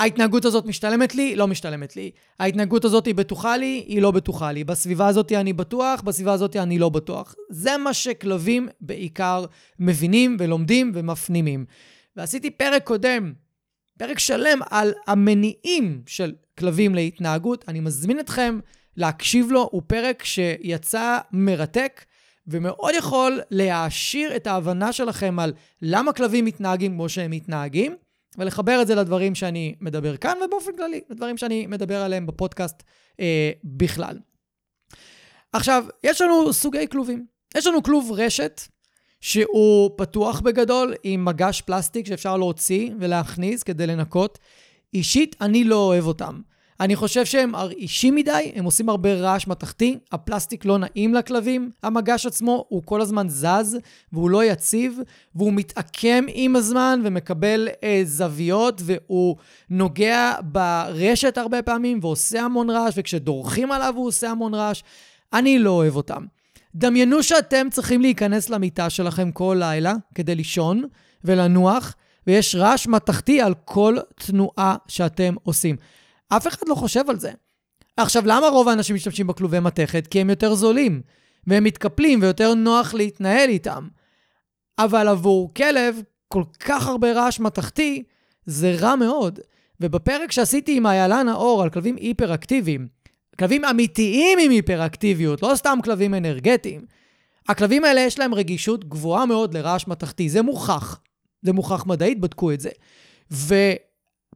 ההתנהגות 0.00 0.44
הזאת 0.44 0.66
משתלמת 0.66 1.14
לי, 1.14 1.36
לא 1.36 1.46
משתלמת 1.46 1.96
לי. 1.96 2.10
ההתנהגות 2.40 2.84
הזאת 2.84 3.06
היא 3.06 3.14
בטוחה 3.14 3.56
לי, 3.56 3.84
היא 3.86 4.02
לא 4.02 4.10
בטוחה 4.10 4.52
לי. 4.52 4.64
בסביבה 4.64 5.06
הזאת 5.06 5.32
אני 5.32 5.52
בטוח, 5.52 6.00
בסביבה 6.00 6.32
הזאת 6.32 6.56
אני 6.56 6.78
לא 6.78 6.88
בטוח. 6.88 7.34
זה 7.50 7.76
מה 7.76 7.94
שכלבים 7.94 8.68
בעיקר 8.80 9.44
מבינים 9.78 10.36
ולומדים 10.40 10.92
ומפנימים. 10.94 11.64
ועשיתי 12.16 12.50
פרק 12.50 12.84
קודם, 12.84 13.32
פרק 13.98 14.18
שלם 14.18 14.58
על 14.70 14.92
המניעים 15.06 16.02
של 16.06 16.32
כלבים 16.58 16.94
להתנהגות. 16.94 17.64
אני 17.68 17.80
מזמין 17.80 18.20
אתכם 18.20 18.58
להקשיב 18.96 19.50
לו, 19.50 19.68
הוא 19.72 19.82
פרק 19.86 20.24
שיצא 20.24 21.18
מרתק. 21.32 22.04
ומאוד 22.48 22.94
יכול 22.98 23.40
להעשיר 23.50 24.36
את 24.36 24.46
ההבנה 24.46 24.92
שלכם 24.92 25.38
על 25.38 25.52
למה 25.82 26.12
כלבים 26.12 26.44
מתנהגים 26.44 26.92
כמו 26.92 27.08
שהם 27.08 27.30
מתנהגים, 27.30 27.96
ולחבר 28.38 28.82
את 28.82 28.86
זה 28.86 28.94
לדברים 28.94 29.34
שאני 29.34 29.74
מדבר 29.80 30.16
כאן, 30.16 30.36
ובאופן 30.44 30.76
כללי, 30.76 31.00
לדברים 31.10 31.36
שאני 31.36 31.66
מדבר 31.66 32.02
עליהם 32.02 32.26
בפודקאסט 32.26 32.82
אה, 33.20 33.50
בכלל. 33.64 34.18
עכשיו, 35.52 35.84
יש 36.04 36.20
לנו 36.20 36.52
סוגי 36.52 36.88
כלובים. 36.88 37.26
יש 37.56 37.66
לנו 37.66 37.82
כלוב 37.82 38.12
רשת, 38.12 38.60
שהוא 39.20 39.90
פתוח 39.96 40.40
בגדול, 40.40 40.94
עם 41.02 41.24
מגש 41.24 41.60
פלסטיק 41.60 42.06
שאפשר 42.06 42.36
להוציא 42.36 42.90
ולהכניס 43.00 43.62
כדי 43.62 43.86
לנקות. 43.86 44.38
אישית, 44.94 45.36
אני 45.40 45.64
לא 45.64 45.76
אוהב 45.76 46.06
אותם. 46.06 46.40
אני 46.80 46.96
חושב 46.96 47.24
שהם 47.24 47.54
ארעישים 47.54 48.14
מדי, 48.14 48.52
הם 48.54 48.64
עושים 48.64 48.88
הרבה 48.88 49.14
רעש 49.14 49.46
מתכתי, 49.46 49.98
הפלסטיק 50.12 50.64
לא 50.64 50.78
נעים 50.78 51.14
לכלבים, 51.14 51.70
המגש 51.82 52.26
עצמו 52.26 52.64
הוא 52.68 52.82
כל 52.84 53.00
הזמן 53.00 53.28
זז, 53.28 53.78
והוא 54.12 54.30
לא 54.30 54.44
יציב, 54.44 54.98
והוא 55.34 55.52
מתעקם 55.52 56.24
עם 56.28 56.56
הזמן 56.56 57.00
ומקבל 57.04 57.68
אה, 57.84 58.00
זוויות, 58.04 58.82
והוא 58.84 59.36
נוגע 59.70 60.32
ברשת 60.42 61.38
הרבה 61.38 61.62
פעמים 61.62 61.98
ועושה 62.02 62.42
המון 62.42 62.70
רעש, 62.70 62.94
וכשדורכים 62.96 63.72
עליו 63.72 63.94
הוא 63.96 64.06
עושה 64.06 64.30
המון 64.30 64.54
רעש. 64.54 64.82
אני 65.32 65.58
לא 65.58 65.70
אוהב 65.70 65.96
אותם. 65.96 66.24
דמיינו 66.74 67.22
שאתם 67.22 67.66
צריכים 67.70 68.00
להיכנס 68.00 68.50
למיטה 68.50 68.90
שלכם 68.90 69.32
כל 69.32 69.56
לילה 69.58 69.94
כדי 70.14 70.34
לישון 70.34 70.84
ולנוח, 71.24 71.94
ויש 72.26 72.54
רעש 72.54 72.86
מתכתי 72.86 73.40
על 73.40 73.54
כל 73.64 73.96
תנועה 74.14 74.76
שאתם 74.88 75.34
עושים. 75.42 75.76
אף 76.28 76.46
אחד 76.46 76.68
לא 76.68 76.74
חושב 76.74 77.10
על 77.10 77.18
זה. 77.18 77.32
עכשיו, 77.96 78.22
למה 78.26 78.48
רוב 78.48 78.68
האנשים 78.68 78.96
משתמשים 78.96 79.26
בכלובי 79.26 79.60
מתכת? 79.60 80.06
כי 80.06 80.20
הם 80.20 80.30
יותר 80.30 80.54
זולים, 80.54 81.02
והם 81.46 81.64
מתקפלים 81.64 82.22
ויותר 82.22 82.54
נוח 82.54 82.94
להתנהל 82.94 83.48
איתם. 83.48 83.88
אבל 84.78 85.08
עבור 85.08 85.54
כלב, 85.54 86.02
כל 86.28 86.42
כך 86.60 86.86
הרבה 86.86 87.12
רעש 87.12 87.40
מתכתי, 87.40 88.02
זה 88.46 88.76
רע 88.80 88.96
מאוד. 88.96 89.40
ובפרק 89.80 90.32
שעשיתי 90.32 90.76
עם 90.76 90.86
איילה 90.86 91.22
נאור 91.22 91.62
על 91.62 91.70
כלבים 91.70 91.96
היפראקטיביים, 91.96 92.88
כלבים 93.38 93.64
אמיתיים 93.64 94.38
עם 94.38 94.50
היפראקטיביות, 94.50 95.42
לא 95.42 95.52
סתם 95.54 95.78
כלבים 95.84 96.14
אנרגטיים, 96.14 96.84
הכלבים 97.48 97.84
האלה 97.84 98.00
יש 98.00 98.18
להם 98.18 98.34
רגישות 98.34 98.88
גבוהה 98.88 99.26
מאוד 99.26 99.54
לרעש 99.54 99.86
מתכתי, 99.88 100.28
זה 100.28 100.42
מוכח. 100.42 101.00
זה 101.42 101.52
מוכח 101.52 101.86
מדעית, 101.86 102.20
בדקו 102.20 102.52
את 102.52 102.60
זה. 102.60 102.70
ו... 103.30 103.54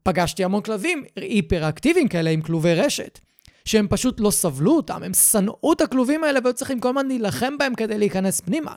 פגשתי 0.02 0.44
המון 0.44 0.62
כלבים 0.62 1.04
היפראקטיביים 1.16 2.08
כאלה 2.08 2.30
עם 2.30 2.42
כלובי 2.42 2.74
רשת, 2.74 3.20
שהם 3.64 3.86
פשוט 3.90 4.20
לא 4.20 4.30
סבלו 4.30 4.72
אותם, 4.76 5.02
הם 5.02 5.14
שנאו 5.14 5.72
את 5.72 5.80
הכלובים 5.80 6.24
האלה 6.24 6.40
והיו 6.44 6.54
צריכים 6.54 6.80
כל 6.80 6.88
הזמן 6.88 7.06
להילחם 7.06 7.58
בהם 7.58 7.74
כדי 7.74 7.98
להיכנס 7.98 8.40
פנימה. 8.40 8.74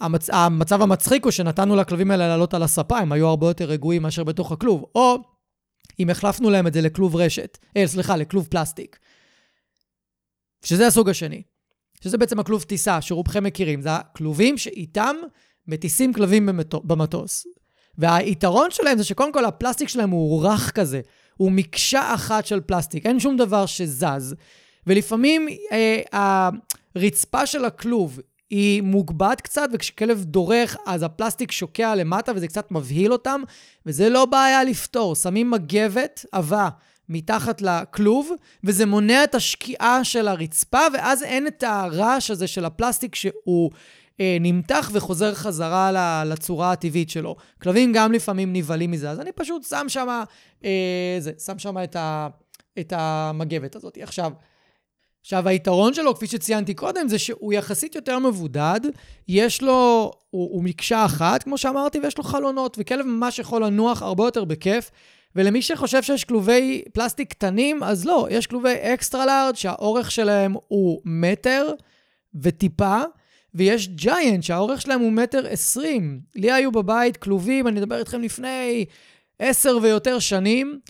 המצ... 0.00 0.30
המצב 0.30 0.82
המצחיק 0.82 1.24
הוא 1.24 1.32
שנתנו 1.32 1.76
לכלבים 1.76 2.10
האלה 2.10 2.28
לעלות 2.28 2.54
על 2.54 2.62
הספה, 2.62 2.98
הם 2.98 3.12
היו 3.12 3.28
הרבה 3.28 3.46
יותר 3.46 3.64
רגועים 3.64 4.02
מאשר 4.02 4.24
בתוך 4.24 4.52
הכלוב. 4.52 4.84
או 4.94 5.18
אם 6.00 6.10
החלפנו 6.10 6.50
להם 6.50 6.66
את 6.66 6.72
זה 6.72 6.80
לכלוב 6.80 7.16
רשת, 7.16 7.58
אה, 7.76 7.86
סליחה, 7.86 8.16
לכלוב 8.16 8.46
פלסטיק. 8.50 8.98
שזה 10.64 10.86
הסוג 10.86 11.08
השני. 11.08 11.42
שזה 12.00 12.18
בעצם 12.18 12.40
הכלוב 12.40 12.62
טיסה, 12.62 13.00
שרובכם 13.00 13.44
מכירים. 13.44 13.80
זה 13.80 13.92
הכלובים 13.92 14.58
שאיתם 14.58 15.16
מטיסים 15.66 16.12
כלבים 16.12 16.48
במטוס. 16.84 17.46
והיתרון 17.98 18.70
שלהם 18.70 18.98
זה 18.98 19.04
שקודם 19.04 19.32
כל 19.32 19.44
הפלסטיק 19.44 19.88
שלהם 19.88 20.10
הוא 20.10 20.46
רך 20.46 20.70
כזה, 20.70 21.00
הוא 21.36 21.52
מקשה 21.52 22.14
אחת 22.14 22.46
של 22.46 22.60
פלסטיק, 22.60 23.06
אין 23.06 23.20
שום 23.20 23.36
דבר 23.36 23.66
שזז. 23.66 24.34
ולפעמים 24.86 25.48
אה, 25.72 26.00
הרצפה 26.94 27.46
של 27.46 27.64
הכלוב 27.64 28.20
היא 28.50 28.82
מוגבעת 28.82 29.40
קצת, 29.40 29.68
וכשכלב 29.72 30.24
דורך, 30.24 30.76
אז 30.86 31.02
הפלסטיק 31.02 31.52
שוקע 31.52 31.94
למטה 31.94 32.32
וזה 32.34 32.48
קצת 32.48 32.70
מבהיל 32.70 33.12
אותם, 33.12 33.42
וזה 33.86 34.08
לא 34.08 34.24
בעיה 34.24 34.64
לפתור. 34.64 35.14
שמים 35.14 35.50
מגבת 35.50 36.26
עבה 36.32 36.68
מתחת 37.08 37.62
לכלוב, 37.62 38.30
וזה 38.64 38.86
מונע 38.86 39.24
את 39.24 39.34
השקיעה 39.34 40.04
של 40.04 40.28
הרצפה, 40.28 40.80
ואז 40.94 41.22
אין 41.22 41.46
את 41.46 41.62
הרעש 41.62 42.30
הזה 42.30 42.46
של 42.46 42.64
הפלסטיק 42.64 43.14
שהוא 43.14 43.70
אה, 44.20 44.36
נמתח 44.40 44.90
וחוזר 44.92 45.34
חזרה 45.34 46.24
לצורה 46.24 46.72
הטבעית 46.72 47.10
שלו. 47.10 47.36
כלבים 47.62 47.92
גם 47.92 48.12
לפעמים 48.12 48.52
נבהלים 48.52 48.90
מזה, 48.90 49.10
אז 49.10 49.20
אני 49.20 49.32
פשוט 49.32 49.64
שם 49.64 49.84
שם, 49.88 50.22
אה, 50.64 51.18
שם 51.38 51.58
שם 51.58 51.78
את, 51.84 51.96
את 52.78 52.92
המגבת 52.96 53.76
הזאת. 53.76 53.98
עכשיו, 54.02 54.32
עכשיו, 55.20 55.48
היתרון 55.48 55.94
שלו, 55.94 56.14
כפי 56.14 56.26
שציינתי 56.26 56.74
קודם, 56.74 57.08
זה 57.08 57.18
שהוא 57.18 57.52
יחסית 57.52 57.94
יותר 57.94 58.18
מבודד, 58.18 58.80
יש 59.28 59.62
לו, 59.62 60.10
הוא, 60.30 60.50
הוא 60.52 60.64
מקשה 60.64 61.04
אחת, 61.04 61.42
כמו 61.42 61.58
שאמרתי, 61.58 61.98
ויש 61.98 62.18
לו 62.18 62.24
חלונות, 62.24 62.76
וכלב 62.80 63.06
ממש 63.06 63.38
יכול 63.38 63.64
לנוח 63.64 64.02
הרבה 64.02 64.24
יותר 64.24 64.44
בכיף. 64.44 64.90
ולמי 65.36 65.62
שחושב 65.62 66.02
שיש 66.02 66.24
כלובי 66.24 66.82
פלסטיק 66.92 67.30
קטנים, 67.30 67.82
אז 67.82 68.04
לא, 68.04 68.26
יש 68.30 68.46
כלובי 68.46 68.74
אקסטרה 68.80 69.26
לארד 69.26 69.56
שהאורך 69.56 70.10
שלהם 70.10 70.54
הוא 70.68 71.00
מטר 71.04 71.72
וטיפה, 72.42 73.00
ויש 73.56 73.88
ג'יינט 73.88 74.42
שהאורך 74.44 74.80
שלהם 74.80 75.00
הוא 75.00 75.12
מטר 75.12 75.46
עשרים. 75.48 76.20
לי 76.34 76.52
היו 76.52 76.72
בבית 76.72 77.16
כלובים, 77.16 77.68
אני 77.68 77.80
אדבר 77.80 77.98
איתכם 77.98 78.22
לפני 78.22 78.84
עשר 79.38 79.78
ויותר 79.82 80.18
שנים, 80.18 80.80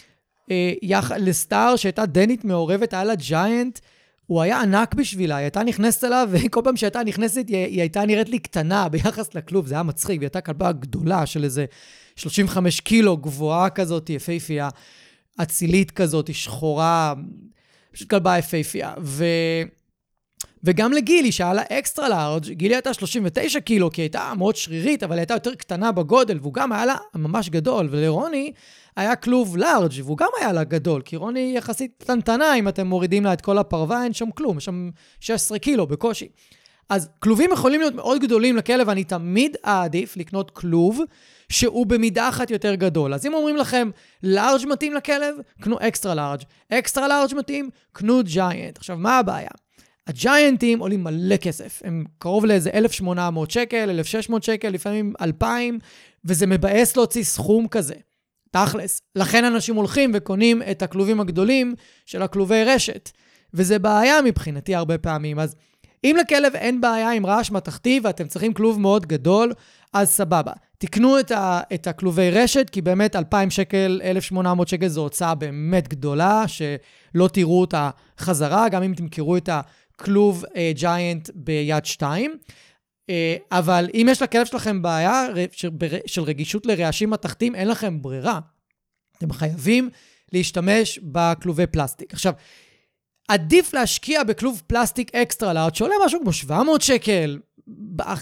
אה, 0.51 0.73
יח... 0.83 1.13
לסטאר 1.13 1.77
שהייתה 1.77 2.07
דנית 2.07 2.45
מעורבת, 2.45 2.93
היה 2.93 3.05
לה 3.05 3.15
ג'יינט. 3.15 3.79
הוא 4.27 4.43
היה 4.43 4.61
ענק 4.61 4.95
בשבילה, 4.95 5.37
היא 5.37 5.45
הייתה 5.45 5.63
נכנסת 5.63 6.05
אליו, 6.05 6.29
וכל 6.33 6.61
פעם 6.65 6.77
שהייתה 6.77 7.05
נכנסת, 7.05 7.49
היא, 7.49 7.57
היא 7.57 7.81
הייתה 7.81 8.07
נראית 8.07 8.29
לי 8.29 8.39
קטנה 8.39 8.89
ביחס 8.89 9.35
לכלוב, 9.35 9.67
זה 9.67 9.75
היה 9.75 9.83
מצחיק, 9.83 10.19
והיא 10.19 10.27
הייתה 10.27 10.41
כלבה 10.41 10.73
גדולה 10.73 11.27
של 11.27 11.45
איזה 11.45 11.65
35 12.17 12.81
קילו, 12.81 13.17
גבוהה 13.17 13.71
כזאת, 13.71 14.11
יפייפייה, 14.11 14.69
אצילית 15.43 15.91
כזאת, 15.91 16.35
שחורה, 16.35 17.15
פשוט 17.93 18.11
כלבה 18.11 18.39
יפייפייה. 18.39 18.95
ו... 19.01 19.25
וגם 20.67 20.93
לגילי, 20.93 21.33
שהיה 21.33 21.53
לה 21.53 21.63
אקסטרה 21.73 22.09
לארג', 22.09 22.49
גילי 22.51 22.75
הייתה 22.75 22.95
39 22.95 23.61
קילו, 23.61 23.91
כי 23.91 24.01
היא 24.01 24.05
הייתה 24.05 24.33
מאוד 24.39 24.57
שרירית, 24.57 25.03
אבל 25.03 25.13
היא 25.13 25.21
הייתה 25.21 25.35
יותר 25.35 25.55
קטנה 25.55 25.93
בגודל, 25.93 26.39
והוא 26.43 26.55
גם 26.55 26.73
היה 26.73 26.87
לה 26.87 26.97
ממש 27.15 27.49
גדול. 27.49 27.89
ולרוני 27.91 28.53
היה 28.97 29.17
כלוב 29.17 29.57
לארג', 29.57 29.93
והוא 30.05 30.17
גם 30.17 30.29
היה 30.41 30.53
לה 30.53 30.65
גדול, 30.65 31.03
כי 31.03 31.17
רוני 31.17 31.53
יחסית 31.57 31.93
קטנטנה, 31.99 32.55
אם 32.55 32.69
אתם 32.69 32.87
מורידים 32.87 33.25
לה 33.25 33.33
את 33.33 33.41
כל 33.41 33.59
הפרווה, 33.59 34.05
אין 34.05 34.13
שם 34.13 34.31
כלום, 34.31 34.59
יש 34.59 34.65
שם 34.65 34.91
16 35.21 35.59
קילו 35.59 35.87
בקושי. 35.87 36.29
אז 36.89 37.09
כלובים 37.19 37.51
יכולים 37.53 37.81
להיות 37.81 37.95
מאוד 37.95 38.21
גדולים 38.21 38.57
לכלב, 38.57 38.89
אני 38.89 39.05
תמיד 39.05 39.57
אעדיף 39.67 40.17
לקנות 40.17 40.51
כלוב 40.51 41.01
שהוא 41.49 41.87
במידה 41.87 42.29
אחת 42.29 42.51
יותר 42.51 42.75
גדול. 42.75 43.15
אז 43.15 43.27
אם 43.27 43.35
אומרים 43.35 43.57
לכם, 43.57 43.91
לארג' 44.23 44.67
מתאים 44.69 44.95
לכלב, 44.95 45.37
קנו 45.61 45.77
אקסטרה 45.81 46.15
לארג'. 46.15 46.43
אקסטרה 46.73 47.09
לארג' 47.09 47.35
מתאים, 47.35 47.71
קנו 47.93 48.21
ג'יינט. 48.25 48.79
עכשיו, 48.79 48.97
מה 48.97 49.19
הבעיה? 49.19 49.66
הג'יינטים 50.07 50.79
עולים 50.79 51.05
מלא 51.05 51.37
כסף. 51.37 51.83
הם 51.85 52.05
קרוב 52.19 52.45
לאיזה 52.45 52.71
1,800 52.71 53.51
שקל, 53.51 53.91
1,600 53.91 54.43
שקל, 54.43 54.69
לפעמים 54.69 55.13
2,000, 55.21 55.79
וזה 56.25 56.47
מבאס 56.47 56.97
להוציא 56.97 57.25
סכום 57.25 57.69
כזה. 57.69 57.95
תכלס. 58.51 59.01
לכן 59.17 59.45
אנשים 59.45 59.77
הולכים 59.77 60.11
וקונים 60.15 60.63
את 60.71 60.83
הכלובים 60.83 61.21
הגדולים 61.21 61.75
של 62.07 62.23
הכלובי 62.23 62.65
רשת. 62.65 63.11
וזה 63.55 63.79
בעיה 63.79 64.23
מבחינתי 64.25 64.75
הרבה 64.75 64.99
פעמים. 64.99 65.39
אז 65.39 65.57
אם 66.05 66.17
לכלב 66.21 66.55
אין 66.55 66.81
בעיה 66.81 67.11
עם 67.11 67.27
רעש 67.27 67.51
מתכתי 67.51 68.01
ואתם 68.03 68.27
צריכים 68.27 68.55
כלוב 68.55 68.81
מאוד 68.81 69.07
גדול, 69.07 69.53
אז 69.93 70.09
סבבה. 70.09 70.53
תקנו 70.79 71.19
את, 71.19 71.31
ה, 71.31 71.61
את 71.75 71.87
הכלובי 71.87 72.31
רשת, 72.31 72.71
כי 72.71 72.83
באמת 72.83 73.17
2,000 73.17 73.51
שקל, 73.51 74.01
1,800 74.05 74.69
שקל 74.69 74.89
זו 74.89 75.01
הוצאה 75.01 75.35
באמת 75.35 75.89
גדולה, 75.89 76.45
שלא 76.47 77.29
תראו 77.33 77.61
אותה 77.61 77.91
חזרה, 78.19 78.69
גם 78.69 78.83
אם 78.83 78.95
תמכרו 78.95 79.37
את 79.37 79.49
הכלוב 79.97 80.45
ג'יינט 80.75 81.29
uh, 81.29 81.33
ביד 81.35 81.87
2. 81.87 82.37
Uh, 83.11 83.15
אבל 83.51 83.89
אם 83.95 84.07
יש 84.11 84.23
לכלב 84.23 84.47
שלכם 84.47 84.83
בעיה 84.83 85.27
של, 86.07 86.23
רגישות 86.23 86.67
לרעשים 86.67 87.11
מתכתיים, 87.11 87.55
אין 87.55 87.69
לכם 87.69 88.03
ברירה. 88.03 88.41
אתם 89.19 89.33
חייבים 89.33 89.91
להשתמש 90.33 90.99
בכלובי 91.03 91.67
פלסטיק. 91.67 92.13
עכשיו, 92.13 92.33
עדיף 93.29 93.75
להשקיע 93.75 94.25
בכלוב 94.25 94.63
פלסטיק 94.67 95.15
extra 95.15 95.53
large, 95.53 95.75
שעולה 95.75 95.95
משהו 96.07 96.21
כמו 96.21 96.33
700 96.33 96.83
שקל, 96.83 97.39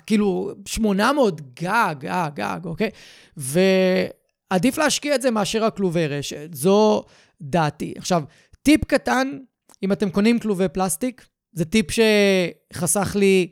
כאילו 0.07 0.53
800 0.67 1.41
גג, 1.41 1.95
גג, 1.99 2.31
גג, 2.35 2.61
אוקיי? 2.65 2.91
ועדיף 3.37 4.79
להשקיע 4.79 5.15
את 5.15 5.23
זה 5.23 5.31
מאשר 5.31 5.65
הכלובי 5.65 6.07
רשת. 6.07 6.55
זו 6.55 7.05
דעתי. 7.41 7.95
עכשיו, 7.97 8.23
טיפ 8.63 8.85
קטן, 8.85 9.39
אם 9.83 9.93
אתם 9.93 10.11
קונים 10.11 10.39
כלובי 10.39 10.69
פלסטיק, 10.69 11.27
זה 11.55 11.65
טיפ 11.65 11.87
שחסך 11.91 13.17
לי 13.19 13.49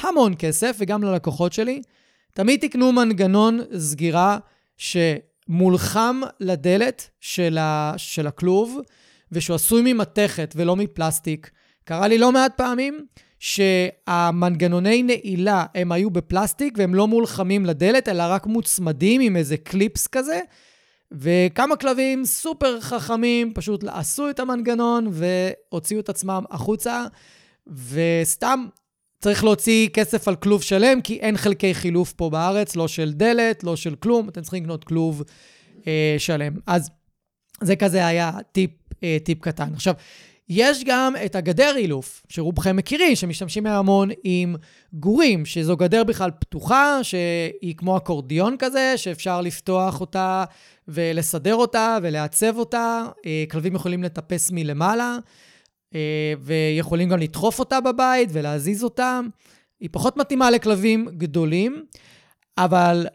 המון 0.00 0.34
כסף, 0.38 0.76
וגם 0.78 1.02
ללקוחות 1.02 1.52
שלי. 1.52 1.82
תמיד 2.34 2.60
תקנו 2.60 2.92
מנגנון 2.92 3.60
סגירה 3.76 4.38
שמולחם 4.76 6.20
לדלת 6.40 7.10
של, 7.20 7.58
ה, 7.58 7.94
של 7.96 8.26
הכלוב, 8.26 8.80
ושהוא 9.32 9.54
עשוי 9.54 9.92
ממתכת 9.92 10.54
ולא 10.56 10.76
מפלסטיק. 10.76 11.50
קרה 11.84 12.08
לי 12.08 12.18
לא 12.18 12.32
מעט 12.32 12.52
פעמים 12.56 13.06
שהמנגנוני 13.38 15.02
נעילה 15.02 15.64
הם 15.74 15.92
היו 15.92 16.10
בפלסטיק 16.10 16.74
והם 16.78 16.94
לא 16.94 17.08
מולחמים 17.08 17.66
לדלת, 17.66 18.08
אלא 18.08 18.22
רק 18.28 18.46
מוצמדים 18.46 19.20
עם 19.20 19.36
איזה 19.36 19.56
קליפס 19.56 20.06
כזה. 20.06 20.40
וכמה 21.12 21.76
כלבים 21.76 22.24
סופר 22.24 22.80
חכמים 22.80 23.52
פשוט 23.54 23.84
עשו 23.84 24.30
את 24.30 24.40
המנגנון 24.40 25.10
והוציאו 25.10 26.00
את 26.00 26.08
עצמם 26.08 26.44
החוצה, 26.50 27.04
וסתם 27.66 28.66
צריך 29.20 29.44
להוציא 29.44 29.88
כסף 29.88 30.28
על 30.28 30.36
כלוב 30.36 30.62
שלם, 30.62 31.00
כי 31.00 31.16
אין 31.16 31.36
חלקי 31.36 31.74
חילוף 31.74 32.12
פה 32.12 32.30
בארץ, 32.30 32.76
לא 32.76 32.88
של 32.88 33.12
דלת, 33.12 33.64
לא 33.64 33.76
של 33.76 33.94
כלום, 33.94 34.28
אתם 34.28 34.42
צריכים 34.42 34.62
לקנות 34.62 34.84
כלוב 34.84 35.22
אה, 35.86 36.16
שלם. 36.18 36.52
אז 36.66 36.90
זה 37.60 37.76
כזה 37.76 38.06
היה 38.06 38.30
טיפ, 38.52 38.70
אה, 39.02 39.16
טיפ 39.24 39.40
קטן. 39.40 39.74
עכשיו, 39.74 39.94
יש 40.48 40.84
גם 40.84 41.14
את 41.24 41.36
הגדר 41.36 41.76
אילוף, 41.76 42.22
שרובכם 42.28 42.76
מכירים, 42.76 43.16
שמשתמשים 43.16 43.66
המון 43.66 44.08
עם 44.24 44.56
גורים, 44.92 45.46
שזו 45.46 45.76
גדר 45.76 46.04
בכלל 46.04 46.30
פתוחה, 46.30 46.98
שהיא 47.02 47.74
כמו 47.76 47.96
אקורדיון 47.96 48.56
כזה, 48.58 48.92
שאפשר 48.96 49.40
לפתוח 49.40 50.00
אותה 50.00 50.44
ולסדר 50.88 51.54
אותה 51.54 51.98
ולעצב 52.02 52.58
אותה. 52.58 53.04
אה, 53.26 53.44
כלבים 53.50 53.74
יכולים 53.74 54.02
לטפס 54.02 54.50
מלמעלה. 54.50 55.18
אה, 55.94 56.34
ויכולים 56.40 57.08
גם 57.08 57.18
לדחוף 57.18 57.58
אותה 57.58 57.80
בבית 57.80 58.28
ולהזיז 58.32 58.84
אותה. 58.84 59.20
היא 59.80 59.88
פחות 59.92 60.16
מתאימה 60.16 60.50
לכלבים 60.50 61.08
גדולים, 61.18 61.84
אבל 62.58 63.06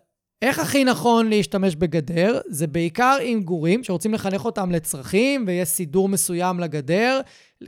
איך 0.41 0.59
הכי 0.59 0.83
נכון 0.83 1.29
להשתמש 1.29 1.75
בגדר? 1.75 2.39
זה 2.47 2.67
בעיקר 2.67 3.17
עם 3.23 3.43
גורים 3.43 3.83
שרוצים 3.83 4.13
לחנך 4.13 4.45
אותם 4.45 4.71
לצרכים, 4.71 5.43
ויש 5.47 5.69
סידור 5.69 6.09
מסוים 6.09 6.59
לגדר 6.59 7.21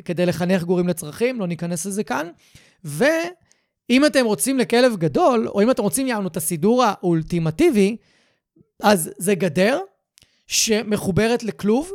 כדי 0.05 0.25
לחנך 0.25 0.63
גורים 0.63 0.87
לצרכים, 0.87 1.39
לא 1.39 1.47
ניכנס 1.47 1.85
לזה 1.85 2.03
כאן. 2.03 2.27
ואם 2.83 4.05
אתם 4.05 4.25
רוצים 4.25 4.59
לכלב 4.59 4.95
גדול, 4.95 5.47
או 5.47 5.61
אם 5.61 5.71
אתם 5.71 5.83
רוצים 5.83 6.07
יענו 6.07 6.27
את 6.27 6.37
הסידור 6.37 6.83
האולטימטיבי, 6.83 7.97
אז 8.83 9.11
זה 9.17 9.35
גדר 9.35 9.79
שמחוברת 10.47 11.43
לכלוב, 11.43 11.91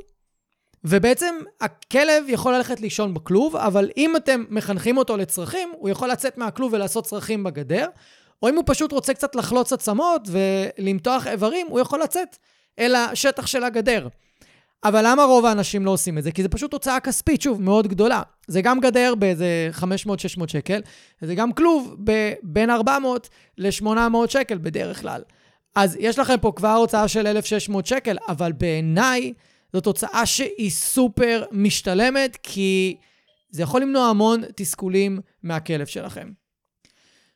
ובעצם 0.85 1.35
הכלב 1.61 2.25
יכול 2.29 2.55
ללכת 2.55 2.81
לישון 2.81 3.15
בכלוב, 3.15 3.57
אבל 3.57 3.91
אם 3.97 4.17
אתם 4.17 4.45
מחנכים 4.51 4.97
אותו 4.97 5.17
לצרכים, 5.17 5.73
הוא 5.79 5.89
יכול 5.89 6.09
לצאת 6.09 6.39
מהכלוב 6.39 6.73
ולעשות 6.73 7.05
צרכים 7.05 7.45
בגדר, 7.45 7.87
או 8.43 8.49
אם 8.49 8.57
הוא 8.57 8.65
פשוט 8.67 8.93
רוצה 8.93 9.15
קצת 9.15 9.35
לחלוץ 9.35 9.73
עצמות 9.73 10.29
ולמתוח 10.29 11.27
איברים, 11.27 11.67
הוא 11.71 11.81
יכול 11.81 12.03
לצאת 12.03 12.37
אל 12.79 12.95
השטח 12.95 13.47
של 13.47 13.65
הגדר. 13.65 14.09
אבל 14.85 15.03
למה 15.07 15.25
רוב 15.25 15.47
האנשים 15.47 15.85
לא 15.85 15.91
עושים 15.91 16.19
את 16.19 16.25
זה? 16.25 16.33
כי 16.33 16.43
זה 16.43 16.49
פשוט 16.49 16.73
הוצאה 16.73 17.01
כספית, 17.01 17.43
שוב, 17.43 17.63
מאוד 17.63 17.87
גדולה. 17.89 18.23
זה 18.47 18.63
גם 18.63 18.81
גדר 18.81 19.15
באיזה 19.15 19.71
500-600 19.81 19.83
שקל, 20.47 20.81
וזה 21.23 21.35
גם 21.35 21.53
כלוב 21.53 21.97
בין 22.43 22.71
400 22.71 23.29
ל-800 23.59 24.29
שקל 24.29 24.59
בדרך 24.59 25.01
כלל. 25.01 25.23
אז 25.75 25.97
יש 26.01 26.19
לכם 26.19 26.35
פה 26.41 26.53
כבר 26.57 26.75
הוצאה 26.75 27.09
של 27.09 27.27
1,600 27.27 27.87
שקל, 27.87 28.17
אבל 28.29 28.53
בעיניי 28.53 29.33
זו 29.73 29.81
תוצאה 29.81 30.27
שהיא 30.27 30.71
סופר 30.71 31.45
משתלמת, 31.53 32.39
כי 32.43 32.97
זה 33.51 33.63
יכול 33.63 33.83
למנוע 33.83 34.07
המון 34.07 34.43
תסכולים 34.57 35.19
מהכלב 35.43 35.87
שלכם. 35.87 36.29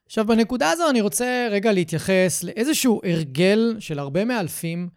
עכשיו, 0.06 0.26
בנקודה 0.26 0.70
הזו 0.70 0.90
אני 0.90 1.00
רוצה 1.00 1.48
רגע 1.50 1.72
להתייחס 1.72 2.42
לאיזשהו 2.42 3.00
הרגל 3.04 3.76
של 3.78 3.98
הרבה 3.98 4.24
מאלפים 4.24 4.88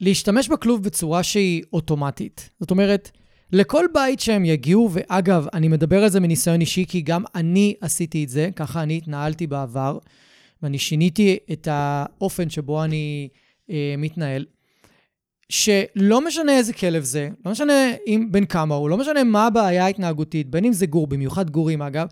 להשתמש 0.00 0.48
בכלוב 0.48 0.82
בצורה 0.82 1.22
שהיא 1.22 1.62
אוטומטית. 1.72 2.50
זאת 2.60 2.70
אומרת, 2.70 3.10
לכל 3.52 3.84
בית 3.94 4.20
שהם 4.20 4.44
יגיעו, 4.44 4.90
ואגב, 4.92 5.46
אני 5.52 5.68
מדבר 5.68 6.02
על 6.02 6.08
זה 6.08 6.20
מניסיון 6.20 6.60
אישי, 6.60 6.84
כי 6.88 7.00
גם 7.00 7.24
אני 7.34 7.74
עשיתי 7.80 8.24
את 8.24 8.28
זה, 8.28 8.50
ככה 8.56 8.82
אני 8.82 8.96
התנהלתי 8.96 9.46
בעבר, 9.46 9.98
ואני 10.62 10.78
שיניתי 10.78 11.38
את 11.52 11.68
האופן 11.70 12.50
שבו 12.50 12.84
אני 12.84 13.28
אה, 13.70 13.94
מתנהל. 13.98 14.44
שלא 15.48 16.20
משנה 16.26 16.56
איזה 16.56 16.72
כלב 16.72 17.02
זה, 17.02 17.28
לא 17.44 17.52
משנה 17.52 17.72
אם 18.06 18.28
בן 18.30 18.44
כמה 18.44 18.74
הוא, 18.74 18.90
לא 18.90 18.96
משנה 18.96 19.24
מה 19.24 19.46
הבעיה 19.46 19.84
ההתנהגותית, 19.84 20.50
בין 20.50 20.64
אם 20.64 20.72
זה 20.72 20.86
גור, 20.86 21.06
במיוחד 21.06 21.50
גורים 21.50 21.82
אגב, 21.82 22.06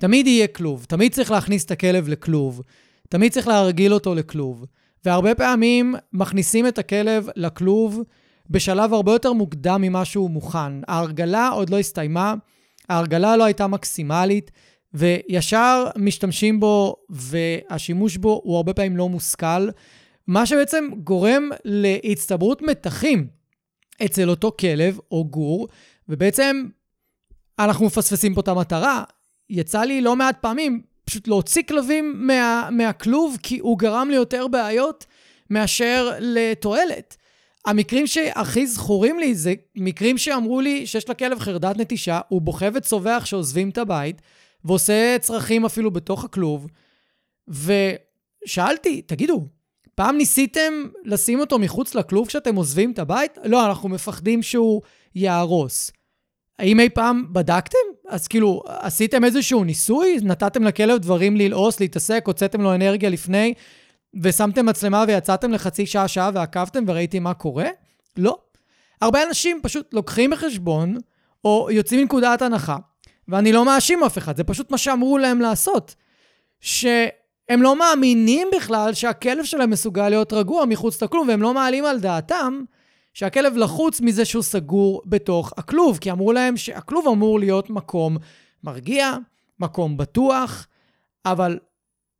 תמיד 0.00 0.26
יהיה 0.26 0.46
כלוב, 0.46 0.84
תמיד 0.88 1.12
צריך 1.12 1.30
להכניס 1.30 1.64
את 1.64 1.70
הכלב 1.70 2.08
לכלוב, 2.08 2.62
תמיד 3.08 3.32
צריך 3.32 3.48
להרגיל 3.48 3.94
אותו 3.94 4.14
לכלוב. 4.14 4.66
והרבה 5.04 5.34
פעמים 5.34 5.94
מכניסים 6.12 6.66
את 6.66 6.78
הכלב 6.78 7.28
לכלוב 7.36 8.02
בשלב 8.50 8.94
הרבה 8.94 9.12
יותר 9.12 9.32
מוקדם 9.32 9.82
ממה 9.82 10.04
שהוא 10.04 10.30
מוכן. 10.30 10.72
ההרגלה 10.88 11.48
עוד 11.48 11.70
לא 11.70 11.78
הסתיימה, 11.78 12.34
ההרגלה 12.88 13.36
לא 13.36 13.44
הייתה 13.44 13.66
מקסימלית, 13.66 14.50
וישר 14.94 15.84
משתמשים 15.96 16.60
בו, 16.60 16.96
והשימוש 17.10 18.16
בו 18.16 18.40
הוא 18.44 18.56
הרבה 18.56 18.74
פעמים 18.74 18.96
לא 18.96 19.08
מושכל, 19.08 19.68
מה 20.28 20.46
שבעצם 20.46 20.88
גורם 21.04 21.50
להצטברות 21.64 22.62
מתחים 22.62 23.26
אצל 24.04 24.30
אותו 24.30 24.52
כלב 24.60 24.98
או 25.10 25.24
גור, 25.24 25.68
ובעצם 26.08 26.66
אנחנו 27.58 27.86
מפספסים 27.86 28.34
פה 28.34 28.40
את 28.40 28.48
המטרה. 28.48 29.04
יצא 29.50 29.80
לי 29.80 30.00
לא 30.00 30.16
מעט 30.16 30.36
פעמים 30.40 30.82
פשוט 31.04 31.28
להוציא 31.28 31.62
כלבים 31.62 32.14
מה, 32.26 32.68
מהכלוב, 32.72 33.36
כי 33.42 33.58
הוא 33.58 33.78
גרם 33.78 34.10
ליותר 34.10 34.48
בעיות 34.48 35.06
מאשר 35.50 36.12
לתועלת. 36.20 37.16
המקרים 37.66 38.06
שהכי 38.06 38.66
זכורים 38.66 39.18
לי 39.18 39.34
זה 39.34 39.54
מקרים 39.76 40.18
שאמרו 40.18 40.60
לי 40.60 40.86
שיש 40.86 41.10
לכלב 41.10 41.38
חרדת 41.38 41.76
נטישה, 41.76 42.20
הוא 42.28 42.42
בוכה 42.42 42.66
וצווח 42.74 43.24
שעוזבים 43.24 43.70
את 43.70 43.78
הבית, 43.78 44.22
ועושה 44.64 45.16
צרכים 45.20 45.64
אפילו 45.64 45.90
בתוך 45.90 46.24
הכלוב. 46.24 46.66
ושאלתי, 47.48 49.02
תגידו, 49.02 49.46
פעם 49.98 50.16
ניסיתם 50.16 50.72
לשים 51.04 51.40
אותו 51.40 51.58
מחוץ 51.58 51.94
לכלוב 51.94 52.28
כשאתם 52.28 52.54
עוזבים 52.54 52.90
את 52.90 52.98
הבית? 52.98 53.38
לא, 53.44 53.66
אנחנו 53.66 53.88
מפחדים 53.88 54.42
שהוא 54.42 54.82
יהרוס. 55.14 55.90
האם 56.58 56.80
אי 56.80 56.88
פעם 56.88 57.24
בדקתם? 57.32 57.78
אז 58.08 58.28
כאילו, 58.28 58.62
עשיתם 58.66 59.24
איזשהו 59.24 59.64
ניסוי? 59.64 60.16
נתתם 60.22 60.64
לכלב 60.64 60.98
דברים 60.98 61.36
ללעוס, 61.36 61.80
להתעסק, 61.80 62.24
הוצאתם 62.26 62.60
לו 62.60 62.74
אנרגיה 62.74 63.10
לפני, 63.10 63.54
ושמתם 64.22 64.66
מצלמה 64.66 65.04
ויצאתם 65.08 65.52
לחצי 65.52 65.86
שעה, 65.86 66.08
שעה 66.08 66.30
ועקבתם 66.34 66.84
וראיתי 66.86 67.18
מה 67.18 67.34
קורה? 67.34 67.68
לא. 68.16 68.38
הרבה 69.02 69.22
אנשים 69.28 69.60
פשוט 69.62 69.94
לוקחים 69.94 70.30
בחשבון, 70.30 70.96
או 71.44 71.68
יוצאים 71.70 72.00
מנקודת 72.00 72.42
הנחה, 72.42 72.76
ואני 73.28 73.52
לא 73.52 73.64
מאשים 73.64 74.04
אף 74.04 74.18
אחד, 74.18 74.36
זה 74.36 74.44
פשוט 74.44 74.70
מה 74.70 74.78
שאמרו 74.78 75.18
להם 75.18 75.40
לעשות. 75.40 75.94
שהם 77.50 77.62
לא 77.62 77.78
מאמינים 77.78 78.48
בכלל 78.56 78.94
שהכלב 78.94 79.44
שלהם 79.44 79.70
מסוגל 79.70 80.08
להיות 80.08 80.32
רגוע 80.32 80.64
מחוץ 80.64 81.02
לכלום, 81.02 81.28
והם 81.28 81.42
לא 81.42 81.54
מעלים 81.54 81.84
על 81.84 82.00
דעתם 82.00 82.64
שהכלב 83.14 83.56
לחוץ 83.56 84.00
מזה 84.00 84.24
שהוא 84.24 84.42
סגור 84.42 85.02
בתוך 85.06 85.52
הכלוב, 85.56 85.98
כי 85.98 86.10
אמרו 86.10 86.32
להם 86.32 86.56
שהכלוב 86.56 87.08
אמור 87.08 87.38
להיות 87.38 87.70
מקום 87.70 88.16
מרגיע, 88.64 89.16
מקום 89.60 89.96
בטוח, 89.96 90.66
אבל 91.26 91.58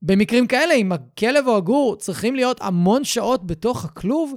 במקרים 0.03 0.47
כאלה, 0.47 0.75
אם 0.75 0.93
הכלב 0.93 1.47
או 1.47 1.57
הגור 1.57 1.97
צריכים 1.97 2.35
להיות 2.35 2.61
המון 2.61 3.05
שעות 3.05 3.47
בתוך 3.47 3.85
הכלוב, 3.85 4.35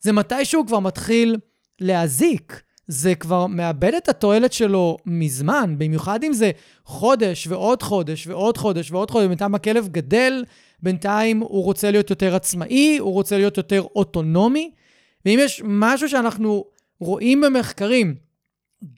זה 0.00 0.12
מתישהו 0.12 0.66
כבר 0.66 0.78
מתחיל 0.78 1.36
להזיק. 1.80 2.62
זה 2.88 3.14
כבר 3.14 3.46
מאבד 3.46 3.94
את 3.94 4.08
התועלת 4.08 4.52
שלו 4.52 4.96
מזמן, 5.06 5.74
במיוחד 5.78 6.24
אם 6.24 6.32
זה 6.32 6.50
חודש 6.84 7.46
ועוד 7.46 7.82
חודש 7.82 8.26
ועוד 8.26 8.58
חודש 8.58 8.90
ועוד 8.90 9.10
חודש, 9.10 9.26
בינתיים 9.26 9.54
הכלב 9.54 9.88
גדל, 9.88 10.44
בינתיים 10.82 11.40
הוא 11.40 11.64
רוצה 11.64 11.90
להיות 11.90 12.10
יותר 12.10 12.34
עצמאי, 12.34 12.98
הוא 12.98 13.12
רוצה 13.12 13.36
להיות 13.36 13.56
יותר 13.56 13.82
אוטונומי. 13.96 14.70
ואם 15.24 15.38
יש 15.42 15.62
משהו 15.64 16.08
שאנחנו 16.08 16.64
רואים 17.00 17.40
במחקרים, 17.40 18.14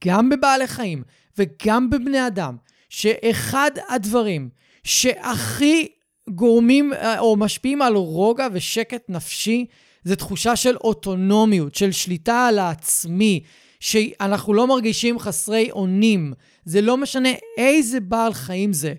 גם 0.04 0.28
בבעלי 0.28 0.66
חיים 0.66 1.02
וגם 1.38 1.90
בבני 1.90 2.26
אדם, 2.26 2.56
שאחד 2.88 3.70
הדברים 3.88 4.48
שהכי 4.84 5.88
גורמים 6.30 6.92
אה, 6.92 7.18
או 7.18 7.36
משפיעים 7.36 7.82
על 7.82 7.94
רוגע 7.94 8.46
ושקט 8.52 9.02
נפשי, 9.08 9.66
זה 10.04 10.16
תחושה 10.16 10.56
של 10.56 10.76
אוטונומיות, 10.76 11.74
של 11.74 11.92
שליטה 11.92 12.46
על 12.46 12.58
העצמי, 12.58 13.42
שאנחנו 13.80 14.54
לא 14.54 14.66
מרגישים 14.66 15.18
חסרי 15.18 15.70
אונים. 15.70 16.32
זה 16.64 16.80
לא 16.80 16.96
משנה 16.96 17.28
איזה 17.56 18.00
בעל 18.00 18.32
חיים 18.32 18.72
זה. 18.72 18.94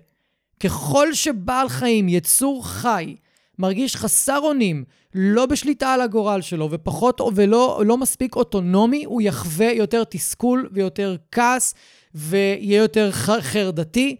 ככל 0.60 1.14
שבעל 1.14 1.68
חיים, 1.68 2.08
יצור 2.08 2.66
חי, 2.66 3.16
מרגיש 3.58 3.96
חסר 3.96 4.38
אונים, 4.38 4.84
לא 5.14 5.46
בשליטה 5.46 5.92
על 5.92 6.00
הגורל 6.00 6.40
שלו, 6.40 6.68
ופחות 6.70 7.20
ולא 7.34 7.82
לא 7.86 7.98
מספיק 7.98 8.36
אוטונומי, 8.36 9.04
הוא 9.04 9.22
יחווה 9.22 9.72
יותר 9.72 10.04
תסכול 10.04 10.68
ויותר 10.72 11.16
כעס, 11.32 11.74
ויהיה 12.14 12.78
יותר 12.78 13.10
חרדתי. 13.40 14.16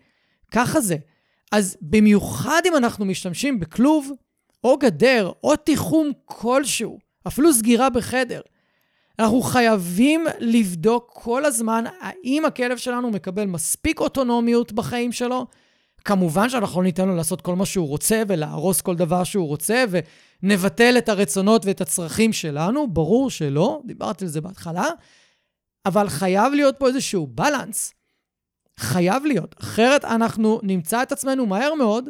ככה 0.51 0.81
זה. 0.81 0.97
אז 1.53 1.77
במיוחד 1.81 2.63
אם 2.69 2.77
אנחנו 2.77 3.05
משתמשים 3.05 3.61
בכלוב, 3.61 4.11
או 4.65 4.79
גדר, 4.79 5.33
או 5.45 5.57
תיחום 5.57 6.13
כלשהו, 6.25 6.99
אפילו 7.27 7.53
סגירה 7.53 7.91
בחדר, 7.91 8.41
אנחנו 9.19 9.41
חייבים 9.41 10.27
לבדוק 10.39 11.11
כל 11.15 11.45
הזמן 11.45 11.85
האם 12.01 12.45
הכלב 12.45 12.77
שלנו 12.77 13.11
מקבל 13.11 13.45
מספיק 13.45 14.01
אוטונומיות 14.01 14.73
בחיים 14.73 15.13
שלו. 15.13 15.47
כמובן 16.05 16.49
שאנחנו 16.49 16.81
לא 16.81 16.85
ניתן 16.85 17.09
לו 17.09 17.17
לעשות 17.17 17.41
כל 17.41 17.57
מה 17.57 17.67
שהוא 17.67 17.89
רוצה 17.89 18.23
ולהרוס 18.29 18.81
כל 18.81 18.97
דבר 18.97 19.25
שהוא 19.25 19.49
רוצה 19.49 19.85
ונבטל 20.43 20.95
את 20.99 21.09
הרצונות 21.09 21.67
ואת 21.67 21.81
הצרכים 21.81 22.33
שלנו, 22.33 22.87
ברור 22.89 23.31
שלא, 23.31 23.81
דיברתי 23.85 24.25
על 24.25 24.31
זה 24.31 24.41
בהתחלה, 24.41 24.87
אבל 25.87 26.09
חייב 26.09 26.53
להיות 26.53 26.75
פה 26.79 26.89
איזשהו 26.89 27.27
בלנס. 27.27 27.95
חייב 28.79 29.25
להיות. 29.25 29.55
אחרת 29.61 30.05
אנחנו 30.05 30.61
נמצא 30.63 31.03
את 31.03 31.13
עצמנו 31.13 31.47
מהר 31.47 31.75
מאוד 31.75 32.09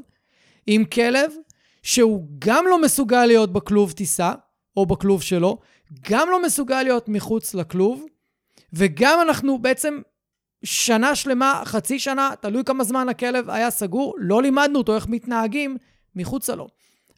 עם 0.66 0.84
כלב 0.84 1.32
שהוא 1.82 2.26
גם 2.38 2.64
לא 2.70 2.82
מסוגל 2.82 3.26
להיות 3.26 3.52
בכלוב 3.52 3.92
טיסה, 3.92 4.32
או 4.76 4.86
בכלוב 4.86 5.22
שלו, 5.22 5.58
גם 6.10 6.28
לא 6.30 6.42
מסוגל 6.42 6.82
להיות 6.82 7.08
מחוץ 7.08 7.54
לכלוב, 7.54 8.06
וגם 8.72 9.18
אנחנו 9.22 9.58
בעצם 9.58 10.00
שנה 10.64 11.14
שלמה, 11.14 11.62
חצי 11.64 11.98
שנה, 11.98 12.30
תלוי 12.40 12.64
כמה 12.64 12.84
זמן 12.84 13.08
הכלב 13.08 13.50
היה 13.50 13.70
סגור, 13.70 14.14
לא 14.18 14.42
לימדנו 14.42 14.78
אותו 14.78 14.94
איך 14.94 15.06
מתנהגים 15.06 15.76
מחוצה 16.16 16.54
לו. 16.54 16.68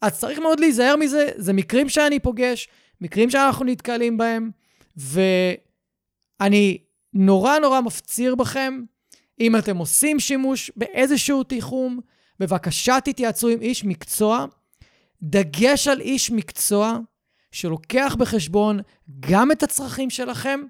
אז 0.03 0.19
צריך 0.19 0.39
מאוד 0.39 0.61
להיזהר 0.61 0.97
מזה, 0.97 1.31
זה 1.37 1.53
מקרים 1.53 1.89
שאני 1.89 2.19
פוגש, 2.21 2.69
מקרים 3.01 3.31
שאנחנו 3.31 3.65
נתקלים 3.65 4.17
בהם, 4.17 4.51
ואני 4.97 6.79
נורא 7.15 7.59
נורא 7.59 7.81
מפציר 7.81 8.35
בכם, 8.35 8.83
אם 9.41 9.57
אתם 9.57 9.77
עושים 9.77 10.21
שימוש 10.21 10.71
באיזשהו 10.77 11.45
תיחום, 11.45 12.01
בבקשה 12.41 13.01
תתייעצו 13.05 13.49
עם 13.49 13.61
איש 13.61 13.85
מקצוע. 13.85 14.47
דגש 15.23 15.89
על 15.89 16.01
איש 16.01 16.31
מקצוע 16.31 16.99
שלוקח 17.55 18.17
בחשבון 18.19 18.81
גם 19.21 19.53
את 19.53 19.63
הצרכים 19.63 20.11
שלכם 20.11 20.61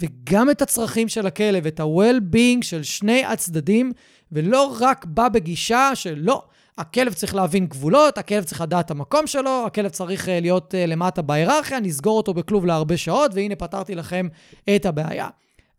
וגם 0.00 0.50
את 0.50 0.62
הצרכים 0.62 1.08
של 1.08 1.26
הכלב, 1.26 1.66
את 1.66 1.80
ה-well-being 1.80 2.62
של 2.62 2.82
שני 2.82 3.24
הצדדים, 3.24 3.92
ולא 4.32 4.76
רק 4.80 5.04
בא 5.04 5.28
בגישה 5.28 5.90
של 5.94 6.14
לא, 6.18 6.42
הכלב 6.78 7.12
צריך 7.12 7.34
להבין 7.34 7.66
גבולות, 7.66 8.18
הכלב 8.18 8.44
צריך 8.44 8.60
לדעת 8.60 8.86
את 8.86 8.90
המקום 8.90 9.26
שלו, 9.26 9.66
הכלב 9.66 9.90
צריך 9.90 10.28
אה, 10.28 10.40
להיות 10.40 10.74
אה, 10.74 10.86
למטה 10.86 11.22
בהיררכיה, 11.22 11.80
נסגור 11.80 12.16
אותו 12.16 12.34
בכלוב 12.34 12.66
להרבה 12.66 12.96
שעות, 12.96 13.30
והנה 13.34 13.56
פתרתי 13.56 13.94
לכם 13.94 14.28
את 14.76 14.86
הבעיה. 14.86 15.28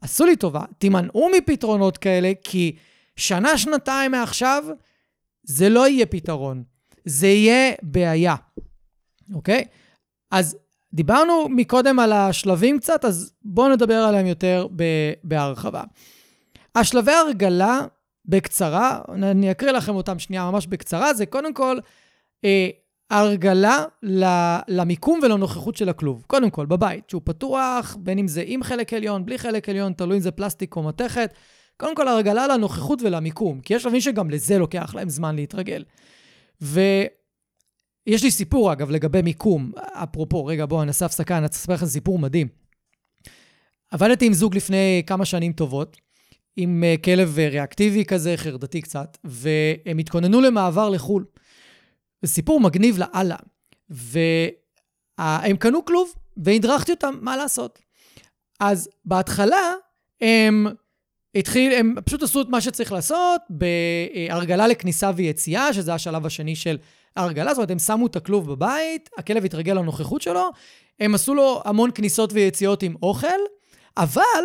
עשו 0.02 0.26
לי 0.26 0.36
טובה, 0.36 0.64
תימנעו 0.78 1.30
מפתרונות 1.38 1.98
כאלה, 1.98 2.32
כי 2.44 2.76
שנה-שנתיים 3.16 4.12
מעכשיו, 4.12 4.64
זה 5.44 5.70
לא 5.70 5.88
יהיה 5.88 6.06
פתרון, 6.06 6.64
זה 7.06 7.28
יהיה 7.28 7.74
בעיה, 7.82 8.36
אוקיי? 9.34 9.66
אז 10.36 10.58
דיברנו 10.94 11.50
מקודם 11.50 12.00
על 12.00 12.14
השלבים 12.14 12.80
קצת, 12.80 13.06
אז 13.06 13.34
בואו 13.44 13.70
נדבר 13.70 13.96
עליהם 13.96 14.26
יותר 14.26 14.68
בהרחבה. 15.24 15.84
השלבי 16.76 17.12
הרגלה, 17.12 17.82
בקצרה, 18.26 19.02
אני 19.14 19.52
אקריא 19.52 19.72
לכם 19.72 19.96
אותם 19.96 20.20
שנייה 20.20 20.52
ממש 20.52 20.68
בקצרה, 20.68 21.14
זה 21.14 21.26
קודם 21.26 21.54
כל 21.54 21.78
אה, 22.46 22.70
הרגלה 23.10 23.84
למיקום 24.68 25.20
ולנוכחות 25.24 25.76
של 25.76 25.90
הכלוב. 25.90 26.24
קודם 26.28 26.50
כל, 26.50 26.66
בבית, 26.66 27.10
שהוא 27.10 27.22
פתוח, 27.26 27.98
בין 28.00 28.20
אם 28.20 28.28
זה 28.28 28.44
עם 28.46 28.64
חלק 28.64 28.94
עליון, 28.94 29.26
בלי 29.26 29.38
חלק 29.38 29.70
עליון, 29.70 29.94
תלוי 29.94 30.18
אם 30.18 30.22
זה 30.22 30.32
פלסטיק 30.32 30.76
או 30.76 30.84
מתכת. 30.84 31.34
קודם 31.78 31.96
כל, 31.96 32.08
הרגלה 32.08 32.48
לנוכחות 32.48 33.02
ולמיקום, 33.02 33.60
כי 33.60 33.74
יש 33.74 33.86
להבין 33.86 34.02
שגם 34.02 34.30
לזה 34.30 34.58
לוקח 34.58 34.96
להם 34.96 35.10
זמן 35.10 35.36
להתרגל. 35.36 35.84
ו... 36.62 36.80
יש 38.08 38.24
לי 38.24 38.32
סיפור, 38.32 38.72
אגב, 38.72 38.92
לגבי 38.92 39.22
מיקום. 39.22 39.72
אפרופו, 39.78 40.46
רגע, 40.46 40.66
בואו 40.66 40.86
נעשה 40.86 41.06
הפסקה, 41.06 41.38
אני 41.38 41.46
אספר 41.46 41.74
לכם 41.74 41.86
סיפור 41.86 42.20
מדהים. 42.20 42.48
עבדתי 43.92 44.26
עם 44.26 44.34
זוג 44.34 44.56
לפני 44.56 45.04
כמה 45.08 45.26
שנים 45.26 45.54
טובות, 45.54 45.98
עם 46.56 46.84
אה, 46.84 46.96
כלב 47.04 47.40
אה, 47.40 47.50
ריאקטיבי 47.50 48.06
כזה, 48.06 48.34
חרדתי 48.38 48.82
קצת, 48.82 49.18
והם 49.24 49.98
התכוננו 49.98 50.42
למעבר 50.42 50.90
לחו"ל. 50.90 51.26
זה 52.22 52.28
סיפור 52.28 52.60
מגניב 52.60 52.98
לאללה. 52.98 53.36
והם 53.90 55.58
קנו 55.60 55.86
כלוב, 55.86 56.14
והדרכתי 56.38 56.92
אותם 56.92 57.16
מה 57.22 57.38
לעשות. 57.38 57.80
אז 58.60 58.90
בהתחלה 59.06 59.74
הם 60.22 60.68
התחיל, 61.36 61.72
הם 61.72 61.96
פשוט 62.06 62.24
עשו 62.24 62.42
את 62.42 62.48
מה 62.50 62.62
שצריך 62.62 62.92
לעשות 62.92 63.42
בהרגלה 63.50 64.68
לכניסה 64.68 65.12
ויציאה, 65.16 65.74
שזה 65.74 65.94
השלב 65.94 66.26
השני 66.26 66.56
של 66.56 66.78
ההרגלה, 67.16 67.54
זאת 67.54 67.58
אומרת, 67.58 67.72
הם 67.72 67.80
שמו 67.80 68.08
את 68.08 68.16
הכלוב 68.16 68.52
בבית, 68.52 69.10
הכלב 69.18 69.46
התרגל 69.46 69.74
לנוכחות 69.74 70.22
שלו, 70.22 70.50
הם 71.00 71.16
עשו 71.16 71.36
לו 71.36 71.62
המון 71.66 71.90
כניסות 71.96 72.34
ויציאות 72.34 72.84
עם 72.84 72.96
אוכל, 73.04 73.28
אבל 73.98 74.44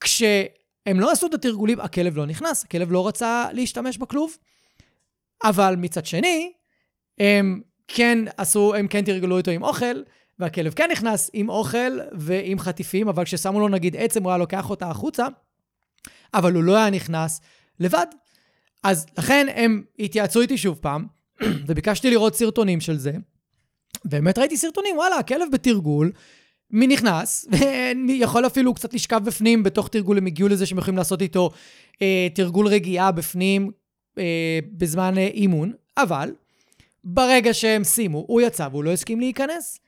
כשהם 0.00 1.00
לא 1.00 1.10
עשו 1.10 1.26
את 1.26 1.34
התרגולים, 1.34 1.80
הכלב 1.80 2.16
לא 2.16 2.26
נכנס, 2.26 2.64
הכלב 2.64 2.92
לא 2.92 3.08
רצה 3.08 3.46
להשתמש 3.52 3.98
בכלוב. 3.98 4.36
אבל 5.44 5.74
מצד 5.78 6.06
שני, 6.06 6.52
הם 7.18 7.60
כן 7.88 8.18
עשו, 8.36 8.74
הם 8.74 8.88
כן 8.88 9.04
תרגלו 9.04 9.38
איתו 9.38 9.50
עם 9.50 9.62
אוכל, 9.62 10.02
והכלב 10.38 10.72
כן 10.72 10.88
נכנס 10.92 11.30
עם 11.32 11.48
אוכל 11.48 11.98
ועם 12.12 12.58
חטיפים, 12.58 13.08
אבל 13.08 13.24
כששמו 13.24 13.60
לו 13.60 13.68
נגיד 13.68 13.96
עצם, 13.96 14.22
הוא 14.22 14.30
היה 14.30 14.38
לוקח 14.38 14.70
אותה 14.70 14.90
החוצה, 14.90 15.26
אבל 16.34 16.52
הוא 16.52 16.62
לא 16.62 16.76
היה 16.76 16.90
נכנס 16.90 17.40
לבד. 17.80 18.06
אז 18.82 19.06
לכן 19.18 19.46
הם 19.54 19.82
התייעצו 19.98 20.40
איתי 20.40 20.58
שוב 20.58 20.78
פעם, 20.80 21.06
וביקשתי 21.66 22.10
לראות 22.10 22.34
סרטונים 22.34 22.80
של 22.80 22.98
זה. 22.98 23.12
באמת 24.04 24.38
ראיתי 24.38 24.56
סרטונים, 24.56 24.96
וואלה, 24.96 25.16
הכלב 25.16 25.48
בתרגול, 25.52 26.12
מי 26.70 26.86
נכנס, 26.86 27.46
ויכול 28.08 28.46
אפילו 28.46 28.74
קצת 28.74 28.94
לשכב 28.94 29.24
בפנים, 29.24 29.62
בתוך 29.62 29.88
תרגול 29.88 30.18
הם 30.18 30.26
הגיעו 30.26 30.48
לזה 30.48 30.66
שהם 30.66 30.78
יכולים 30.78 30.96
לעשות 30.98 31.22
איתו 31.22 31.50
אה, 32.02 32.28
תרגול 32.34 32.66
רגיעה 32.66 33.12
בפנים 33.12 33.70
אה, 34.18 34.58
בזמן 34.72 35.18
אה, 35.18 35.26
אימון, 35.26 35.72
אבל 35.96 36.30
ברגע 37.04 37.54
שהם 37.54 37.84
שימו, 37.84 38.24
הוא 38.28 38.40
יצא 38.40 38.68
והוא 38.70 38.84
לא 38.84 38.90
הסכים 38.90 39.20
להיכנס. 39.20 39.80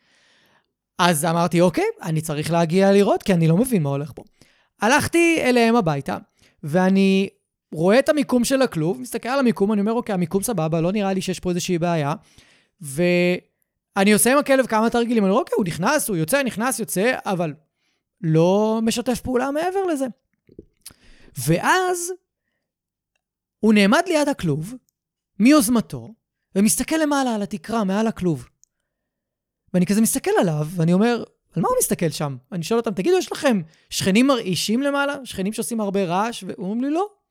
אז 0.98 1.24
אמרתי, 1.24 1.60
אוקיי, 1.60 1.84
אני 2.02 2.20
צריך 2.20 2.50
להגיע 2.50 2.92
לראות, 2.92 3.22
כי 3.22 3.34
אני 3.34 3.48
לא 3.48 3.56
מבין 3.56 3.82
מה 3.82 3.90
הולך 3.90 4.12
פה. 4.14 4.22
הלכתי 4.80 5.38
אליהם 5.40 5.76
הביתה, 5.76 6.18
ואני 6.62 7.28
רואה 7.74 7.98
את 7.98 8.08
המיקום 8.08 8.44
של 8.44 8.62
הכלוב, 8.62 9.00
מסתכל 9.00 9.28
על 9.28 9.38
המיקום, 9.38 9.72
אני 9.72 9.80
אומר, 9.80 9.92
אוקיי, 9.92 10.12
המיקום 10.12 10.42
סבבה, 10.42 10.80
לא 10.80 10.92
נראה 10.92 11.12
לי 11.12 11.20
שיש 11.20 11.40
פה 11.40 11.50
איזושהי 11.50 11.78
בעיה. 11.78 12.14
ואני 12.80 14.12
עושה 14.12 14.32
עם 14.32 14.38
הכלב 14.38 14.66
כמה 14.66 14.90
תרגילים, 14.90 15.24
אני 15.24 15.30
אומר, 15.30 15.40
אוקיי, 15.40 15.54
הוא 15.56 15.64
נכנס, 15.64 16.08
הוא 16.08 16.16
יוצא, 16.16 16.42
נכנס, 16.42 16.78
יוצא, 16.78 17.12
אבל 17.24 17.54
לא 18.20 18.80
משתף 18.82 19.20
פעולה 19.20 19.50
מעבר 19.50 19.84
לזה. 19.84 20.06
ואז 21.46 22.12
הוא 23.60 23.74
נעמד 23.74 24.02
ליד 24.06 24.28
הכלוב, 24.28 24.74
מיוזמתו, 25.38 26.08
ומסתכל 26.54 26.96
למעלה 26.96 27.34
על 27.34 27.42
התקרה, 27.42 27.84
מעל 27.84 28.06
הכלוב. 28.06 28.48
ואני 29.74 29.87
כזה 29.87 30.00
מסתכל 30.00 30.30
עליו, 30.40 30.66
ואני 30.70 30.92
אומר, 30.92 31.24
על 31.56 31.62
מה 31.62 31.68
הוא 31.68 31.76
מסתכל 31.78 32.10
שם? 32.10 32.37
אני 32.52 32.62
שואל 32.62 32.80
אותם, 32.80 32.94
תגידו, 32.94 33.18
יש 33.18 33.32
לכם 33.32 33.60
שכנים 33.90 34.26
מרעישים 34.26 34.82
למעלה? 34.82 35.14
שכנים 35.24 35.52
שעושים 35.52 35.80
הרבה 35.80 36.04
רעש? 36.04 36.44
והוא 36.46 36.70
אומר 36.70 36.88
לי, 36.88 36.94
לא. 36.94 37.23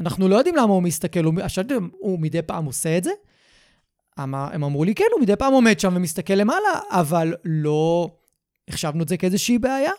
אנחנו 0.00 0.28
לא 0.28 0.36
יודעים 0.36 0.56
למה 0.56 0.72
הוא 0.72 0.82
מסתכל. 0.82 1.24
הוא, 1.24 1.34
שאלתי 1.48 1.74
הוא 1.98 2.20
מדי 2.20 2.42
פעם 2.42 2.64
עושה 2.64 2.98
את 2.98 3.04
זה? 3.04 3.10
הם 4.16 4.64
אמרו 4.64 4.84
לי, 4.84 4.94
כן, 4.94 5.04
הוא 5.12 5.22
מדי 5.22 5.36
פעם 5.36 5.52
עומד 5.52 5.80
שם 5.80 5.92
ומסתכל 5.96 6.34
למעלה, 6.34 6.80
אבל 6.90 7.34
לא 7.44 8.10
החשבנו 8.68 9.02
את 9.02 9.08
זה 9.08 9.16
כאיזושהי 9.16 9.58
בעיה. 9.58 9.92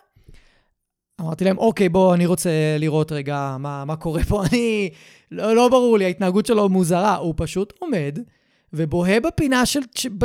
אמרתי 1.21 1.45
להם, 1.45 1.57
אוקיי, 1.57 1.89
בואו, 1.89 2.13
אני 2.13 2.25
רוצה 2.25 2.49
לראות 2.79 3.11
רגע 3.11 3.57
מה, 3.59 3.85
מה 3.85 3.95
קורה 3.95 4.23
פה. 4.23 4.43
אני, 4.51 4.89
לא, 5.31 5.55
לא 5.55 5.69
ברור 5.69 5.97
לי, 5.97 6.05
ההתנהגות 6.05 6.45
שלו 6.45 6.69
מוזרה. 6.69 7.15
הוא 7.15 7.33
פשוט 7.37 7.73
עומד 7.79 8.19
ובוהה 8.73 9.19
בפינה 9.19 9.65
של, 9.65 9.79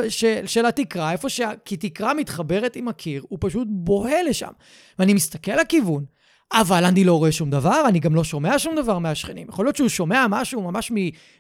של, 0.09 0.47
של 0.47 0.67
התקרה, 0.67 1.13
איפה 1.13 1.29
שה... 1.29 1.51
כי 1.65 1.77
תקרה 1.77 2.15
מתחברת 2.15 2.77
עם 2.77 2.89
הקיר, 2.89 3.25
הוא 3.29 3.39
פשוט 3.41 3.69
בוהה 3.71 4.23
לשם. 4.23 4.51
ואני 4.99 5.15
מסתכל 5.15 5.53
לכיוון, 5.53 6.05
אבל 6.53 6.85
אני 6.85 7.05
לא 7.05 7.19
רואה 7.19 7.33
שום 7.33 7.51
דבר, 7.51 7.83
אני 7.89 8.01
גם 8.01 8.15
לא 8.15 8.25
שומע 8.25 8.59
שום 8.59 8.77
דבר 8.77 8.99
מהשכנים. 8.99 9.49
יכול 9.49 9.65
להיות 9.65 9.77
שהוא 9.77 9.89
שומע 9.89 10.27
משהו 10.31 10.63
ממש 10.63 10.93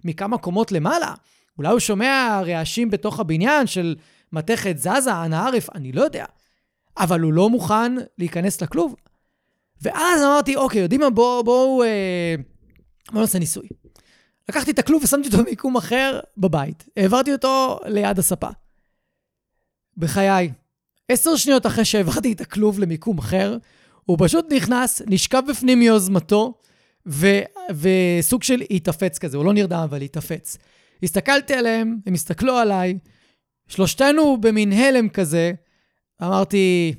מכמה 0.05 0.39
קומות 0.39 0.73
למעלה. 0.73 1.15
אולי 1.59 1.69
הוא 1.69 1.79
שומע 1.79 2.41
רעשים 2.47 2.91
בתוך 2.91 3.21
הבניין 3.21 3.67
של 3.67 3.97
מתכת 4.33 4.79
זזה, 4.79 5.25
אנא 5.25 5.37
ערף, 5.37 5.69
אני 5.75 5.93
לא 5.93 6.03
יודע. 6.03 6.25
אבל 6.99 7.21
הוא 7.21 7.33
לא 7.33 7.51
מוכן 7.51 7.93
להיכנס 8.19 8.63
לכלוב. 8.63 8.95
ואז 9.83 10.23
אמרתי, 10.23 10.57
אוקיי, 10.57 10.83
יודעים 10.83 11.01
מה, 11.01 11.11
בואו, 11.11 11.45
בואו, 11.45 11.83
אה, 11.83 12.35
בואו 13.09 13.21
נעשה 13.21 13.39
ניסוי. 13.39 13.69
לקחתי 14.49 14.71
את 14.71 14.79
הכלוב 14.79 15.05
ושמתי 15.05 15.29
אותו 15.29 15.39
במיקום 15.39 15.77
אחר 15.77 16.21
בבית. 16.37 16.85
העברתי 16.97 17.33
אותו 17.33 17.79
ליד 17.87 18.19
הספה. 18.19 18.49
בחיי, 19.97 20.53
עשר 21.09 21.37
שניות 21.37 21.67
אחרי 21.67 21.85
שהעברתי 21.85 22.33
את 22.33 22.41
הכלוב 22.41 22.79
למיקום 22.79 23.19
אחר, 23.19 23.57
הוא 24.11 24.19
פשוט 24.21 24.53
נכנס, 24.53 25.03
נשכב 25.07 25.43
בפנים 25.49 25.79
מיוזמתו, 25.79 26.55
ו- 27.07 27.41
וסוג 27.71 28.43
של 28.43 28.63
התאפץ 28.71 29.19
כזה, 29.19 29.37
הוא 29.37 29.45
לא 29.45 29.53
נרדם, 29.53 29.81
אבל 29.85 30.03
התאפץ. 30.03 30.57
הסתכלתי 31.03 31.55
עליהם, 31.55 31.99
הם 32.07 32.15
הסתכלו 32.15 32.57
עליי, 32.57 32.99
שלושתנו 33.69 34.37
במין 34.41 34.73
הלם 34.73 35.09
כזה, 35.09 35.53
אמרתי, 36.23 36.95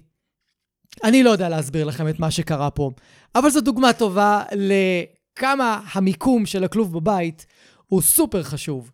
אני 1.04 1.24
לא 1.24 1.30
יודע 1.30 1.50
להסביר 1.50 1.86
לכם 1.86 2.10
את 2.10 2.20
מה 2.20 2.32
שקרה 2.32 2.70
פה, 2.70 2.92
אבל 3.36 3.50
זו 3.50 3.62
דוגמה 3.62 3.94
טובה 3.94 4.44
לכמה 4.52 5.82
המיקום 5.94 6.46
של 6.46 6.64
הכלוב 6.64 6.94
בבית 6.94 7.46
הוא 7.88 8.02
סופר 8.02 8.44
חשוב. 8.44 8.92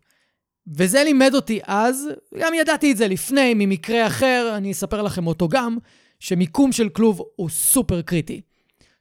וזה 0.66 1.04
לימד 1.04 1.34
אותי 1.34 1.60
אז, 1.66 2.08
גם 2.38 2.54
ידעתי 2.54 2.92
את 2.92 2.96
זה 2.96 3.08
לפני, 3.08 3.54
ממקרה 3.54 4.06
אחר, 4.06 4.54
אני 4.56 4.72
אספר 4.72 5.02
לכם 5.02 5.26
אותו 5.26 5.48
גם, 5.48 5.78
שמיקום 6.20 6.72
של 6.72 6.88
כלוב 6.88 7.22
הוא 7.36 7.48
סופר 7.48 8.02
קריטי. 8.02 8.40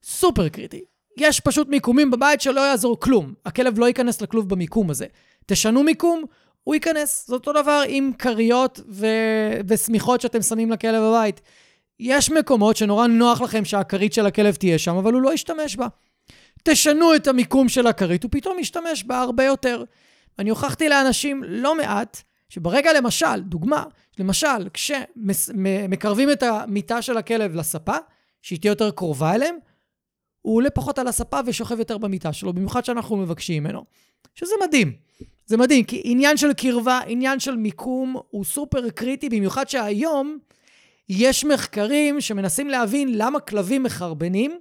סופר 0.04 0.50
קריטי. 0.50 0.82
יש 1.18 1.40
פשוט 1.40 1.68
מיקומים 1.68 2.12
בבית 2.12 2.42
שלא 2.42 2.62
יעזור 2.62 3.00
כלום. 3.00 3.34
הכלב 3.46 3.80
לא 3.80 3.86
ייכנס 3.86 4.22
לכלוב 4.22 4.50
במיקום 4.50 4.90
הזה. 4.90 5.06
תשנו 5.46 5.84
מיקום, 5.84 6.24
הוא 6.64 6.76
ייכנס. 6.76 7.28
זה 7.28 7.34
אותו 7.34 7.54
דבר 7.54 7.84
עם 7.88 8.12
כריות 8.20 8.80
ו... 8.90 9.08
ושמיכות 9.68 10.22
שאתם 10.22 10.42
שמים 10.42 10.72
לכלב 10.72 11.04
בבית. 11.04 11.42
יש 12.00 12.32
מקומות 12.32 12.78
שנורא 12.78 13.08
נוח 13.08 13.42
לכם 13.42 13.66
שהכרית 13.66 14.14
של 14.14 14.26
הכלב 14.26 14.56
תהיה 14.56 14.78
שם, 14.78 14.96
אבל 14.96 15.14
הוא 15.14 15.22
לא 15.22 15.34
ישתמש 15.34 15.76
בה. 15.76 15.88
תשנו 16.64 17.16
את 17.16 17.28
המיקום 17.28 17.70
של 17.70 17.88
הכרית, 17.88 18.24
הוא 18.24 18.32
פתאום 18.32 18.60
ישתמש 18.60 19.04
בה 19.04 19.22
הרבה 19.22 19.44
יותר. 19.44 19.84
אני 20.40 20.50
הוכחתי 20.50 20.90
לאנשים 20.90 21.44
לא 21.48 21.78
מעט, 21.78 22.22
שברגע 22.50 22.94
למשל, 22.94 23.40
דוגמה, 23.42 23.84
למשל, 24.20 24.70
כשמקרבים 24.74 26.32
את 26.32 26.44
המיטה 26.44 27.02
של 27.02 27.18
הכלב 27.18 27.56
לספה, 27.56 27.96
שהיא 28.42 28.60
תהיה 28.60 28.72
יותר 28.72 28.92
קרובה 28.92 29.36
אליהם, 29.36 29.56
הוא 30.42 30.56
עולה 30.56 30.70
פחות 30.70 31.00
על 31.00 31.08
הספה 31.08 31.40
ושוכב 31.46 31.80
יותר 31.80 31.98
במיטה 31.98 32.34
שלו, 32.34 32.54
במיוחד 32.54 32.86
שאנחנו 32.86 33.18
מבקשים 33.18 33.64
ממנו. 33.64 33.86
שזה 34.36 34.54
מדהים. 34.68 34.94
זה 35.46 35.58
מדהים, 35.58 35.84
כי 35.84 36.02
עניין 36.04 36.38
של 36.38 36.54
קרבה, 36.54 37.00
עניין 37.08 37.40
של 37.40 37.56
מיקום, 37.56 38.16
הוא 38.30 38.46
סופר 38.46 38.90
קריטי, 38.90 39.30
במיוחד 39.30 39.70
שהיום 39.70 40.38
יש 41.10 41.46
מחקרים 41.46 42.22
שמנסים 42.22 42.70
להבין 42.70 43.18
למה 43.18 43.40
כלבים 43.40 43.84
מחרבנים 43.84 44.60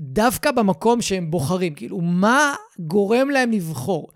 דווקא 0.00 0.50
במקום 0.50 1.02
שהם 1.02 1.30
בוחרים. 1.30 1.74
כאילו, 1.74 2.00
מה 2.00 2.54
גורם 2.78 3.30
להם 3.30 3.52
לבחור? 3.52 4.08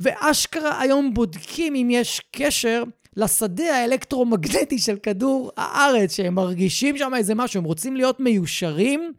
ואשכרה 0.00 0.80
היום 0.80 1.14
בודקים 1.14 1.74
אם 1.74 1.88
יש 1.90 2.20
קשר 2.32 2.82
לשדה 3.16 3.76
האלקטרומגנטי 3.76 4.78
של 4.78 4.96
כדור 4.96 5.52
הארץ, 5.56 6.16
שהם 6.16 6.34
מרגישים 6.34 6.96
שם 6.96 7.12
איזה 7.14 7.34
משהו, 7.34 7.58
הם 7.58 7.64
רוצים 7.64 7.96
להיות 7.96 8.20
מיושרים 8.20 9.12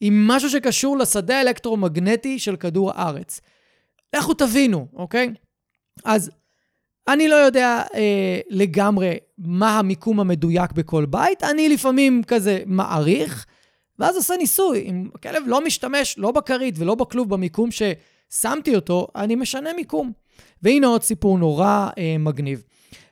עם 0.00 0.28
משהו 0.28 0.50
שקשור 0.50 0.98
לשדה 0.98 1.38
האלקטרומגנטי 1.38 2.38
של 2.38 2.56
כדור 2.56 2.92
הארץ. 2.94 3.40
לכו 4.16 4.34
תבינו, 4.34 4.86
אוקיי? 4.94 5.30
אז 6.04 6.30
אני 7.08 7.28
לא 7.28 7.34
יודע 7.34 7.82
אה, 7.94 8.40
לגמרי 8.48 9.16
מה 9.38 9.78
המיקום 9.78 10.20
המדויק 10.20 10.72
בכל 10.72 11.06
בית, 11.06 11.44
אני 11.44 11.68
לפעמים 11.68 12.22
כזה 12.26 12.58
מעריך, 12.66 13.46
ואז 13.98 14.16
עושה 14.16 14.34
ניסוי. 14.36 14.84
אם 14.88 15.08
הכלב 15.14 15.42
לא 15.46 15.64
משתמש 15.64 16.18
לא 16.18 16.32
בכרית 16.32 16.74
ולא 16.78 16.94
בכלוב 16.94 17.30
במיקום 17.30 17.68
ששמתי 17.70 18.76
אותו, 18.76 19.08
אני 19.16 19.34
משנה 19.34 19.72
מיקום. 19.72 20.12
והנה 20.62 20.86
עוד 20.86 21.02
סיפור 21.02 21.38
נורא 21.38 21.88
אה, 21.98 22.16
מגניב. 22.18 22.62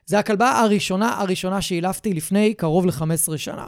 זה 0.05 0.19
הכלבה 0.19 0.59
הראשונה 0.59 1.21
הראשונה 1.21 1.61
שהילפתי 1.61 2.13
לפני 2.13 2.53
קרוב 2.53 2.85
ל-15 2.85 3.37
שנה. 3.37 3.65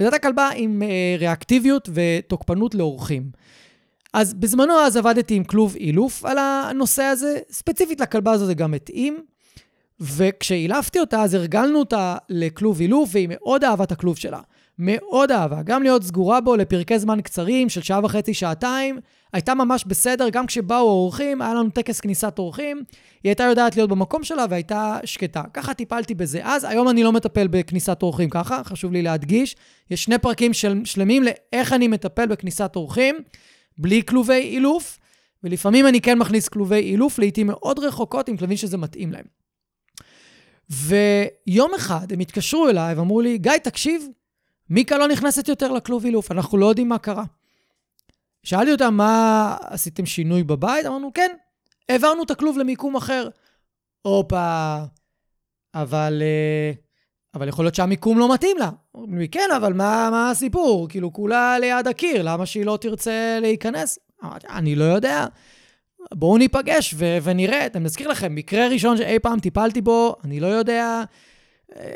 וזאת 0.00 0.14
הכלבה 0.14 0.48
עם 0.56 0.82
אה, 0.82 1.16
ריאקטיביות 1.18 1.88
ותוקפנות 1.94 2.74
לאורחים. 2.74 3.30
אז 4.12 4.34
בזמנו 4.34 4.72
אז 4.72 4.96
עבדתי 4.96 5.34
עם 5.34 5.44
כלוב 5.44 5.76
אילוף 5.76 6.24
על 6.24 6.38
הנושא 6.38 7.02
הזה, 7.02 7.38
ספציפית 7.50 8.00
לכלבה 8.00 8.32
הזו 8.32 8.46
זה 8.46 8.54
גם 8.54 8.74
התאים, 8.74 9.18
וכשאילפתי 10.00 11.00
אותה 11.00 11.22
אז 11.22 11.34
הרגלנו 11.34 11.78
אותה 11.78 12.16
לכלוב 12.28 12.80
אילוף 12.80 13.10
והיא 13.12 13.28
מאוד 13.30 13.64
אהבה 13.64 13.84
את 13.84 13.92
הכלוב 13.92 14.16
שלה. 14.16 14.40
מאוד 14.78 15.30
אהבה. 15.32 15.62
גם 15.62 15.82
להיות 15.82 16.02
סגורה 16.02 16.40
בו 16.40 16.56
לפרקי 16.56 16.98
זמן 16.98 17.20
קצרים 17.20 17.68
של 17.68 17.82
שעה 17.82 18.00
וחצי, 18.04 18.34
שעתיים, 18.34 18.98
הייתה 19.32 19.54
ממש 19.54 19.84
בסדר. 19.84 20.28
גם 20.28 20.46
כשבאו 20.46 20.76
אורחים, 20.80 21.42
היה 21.42 21.54
לנו 21.54 21.70
טקס 21.70 22.00
כניסת 22.00 22.38
אורחים, 22.38 22.76
היא 23.22 23.30
הייתה 23.30 23.44
יודעת 23.44 23.76
להיות 23.76 23.90
במקום 23.90 24.24
שלה 24.24 24.44
והייתה 24.50 24.98
שקטה. 25.04 25.42
ככה 25.54 25.74
טיפלתי 25.74 26.14
בזה 26.14 26.40
אז. 26.42 26.64
היום 26.64 26.88
אני 26.88 27.02
לא 27.02 27.12
מטפל 27.12 27.46
בכניסת 27.46 28.02
אורחים 28.02 28.30
ככה, 28.30 28.64
חשוב 28.64 28.92
לי 28.92 29.02
להדגיש. 29.02 29.56
יש 29.90 30.04
שני 30.04 30.18
פרקים 30.18 30.52
של, 30.54 30.80
שלמים 30.84 31.22
לאיך 31.22 31.72
אני 31.72 31.88
מטפל 31.88 32.26
בכניסת 32.26 32.72
אורחים, 32.76 33.14
בלי 33.78 34.02
כלובי 34.06 34.40
אילוף, 34.40 34.98
ולפעמים 35.44 35.86
אני 35.86 36.00
כן 36.00 36.18
מכניס 36.18 36.48
כלובי 36.48 36.80
אילוף, 36.80 37.18
לעיתים 37.18 37.46
מאוד 37.46 37.78
רחוקות, 37.78 38.28
עם 38.28 38.36
כלבים 38.36 38.56
שזה 38.56 38.76
מתאים 38.76 39.12
להם. 39.12 39.24
ויום 40.70 41.74
אחד 41.76 42.12
הם 42.12 42.20
התקשרו 42.20 42.68
אליי 42.68 42.94
ואמרו 42.94 43.20
לי, 43.20 43.38
גיא, 43.38 43.52
תקשיב, 43.56 44.06
מיקה 44.70 44.98
לא 44.98 45.08
נכנסת 45.08 45.48
יותר 45.48 45.72
לכלוב 45.72 46.04
אילוף, 46.04 46.32
אנחנו 46.32 46.58
לא 46.58 46.66
יודעים 46.66 46.88
מה 46.88 46.98
קרה. 46.98 47.24
שאלתי 48.42 48.72
אותם, 48.72 48.94
מה 48.94 49.56
עשיתם 49.60 50.06
שינוי 50.06 50.42
בבית? 50.42 50.86
אמרנו, 50.86 51.10
כן, 51.14 51.30
העברנו 51.88 52.22
את 52.22 52.30
הכלוב 52.30 52.58
למיקום 52.58 52.96
אחר. 52.96 53.28
הופה, 54.02 54.76
אבל, 55.74 56.22
אה, 56.22 56.72
אבל 57.34 57.48
יכול 57.48 57.64
להיות 57.64 57.74
שהמיקום 57.74 58.18
לא 58.18 58.34
מתאים 58.34 58.56
לה. 58.58 58.70
אומרים 58.94 59.18
לי, 59.18 59.28
כן, 59.28 59.48
אבל 59.56 59.72
מה, 59.72 60.08
מה 60.10 60.30
הסיפור? 60.30 60.88
כאילו, 60.88 61.12
כולה 61.12 61.58
ליד 61.58 61.88
הקיר, 61.88 62.22
למה 62.22 62.46
שהיא 62.46 62.66
לא 62.66 62.78
תרצה 62.80 63.38
להיכנס? 63.40 63.98
אמרתי, 64.24 64.46
אני 64.50 64.74
לא 64.74 64.84
יודע. 64.84 65.26
בואו 66.14 66.38
ניפגש 66.38 66.94
ו- 66.96 67.18
ונראה. 67.22 67.66
אני 67.74 67.84
מזכיר 67.84 68.08
לכם, 68.08 68.34
מקרה 68.34 68.68
ראשון 68.68 68.96
שאי 68.96 69.18
פעם 69.18 69.40
טיפלתי 69.40 69.80
בו, 69.80 70.16
אני 70.24 70.40
לא 70.40 70.46
יודע, 70.46 71.02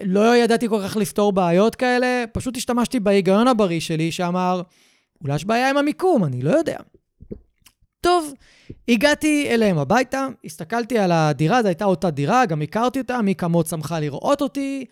לא 0.04 0.36
ידעתי 0.36 0.68
כל 0.68 0.80
כך 0.84 0.96
לפתור 0.96 1.32
בעיות 1.32 1.74
כאלה, 1.74 2.24
פשוט 2.32 2.56
השתמשתי 2.56 3.00
בהיגיון 3.00 3.48
הבריא 3.48 3.80
שלי 3.80 4.12
שאמר, 4.12 4.62
אולי 5.22 5.34
יש 5.34 5.44
בעיה 5.44 5.70
עם 5.70 5.76
המיקום, 5.76 6.24
אני 6.24 6.42
לא 6.42 6.50
יודע. 6.50 6.76
טוב, 8.00 8.32
הגעתי 8.88 9.46
אליהם 9.50 9.78
הביתה, 9.78 10.28
הסתכלתי 10.44 10.98
על 10.98 11.12
הדירה, 11.12 11.62
זו 11.62 11.68
הייתה 11.68 11.84
אותה 11.84 12.10
דירה, 12.10 12.46
גם 12.46 12.62
הכרתי 12.62 12.98
אותה, 12.98 13.22
מי 13.22 13.34
כמות 13.34 13.66
שמחה 13.66 14.00
לראות 14.00 14.42
אותי, 14.42 14.84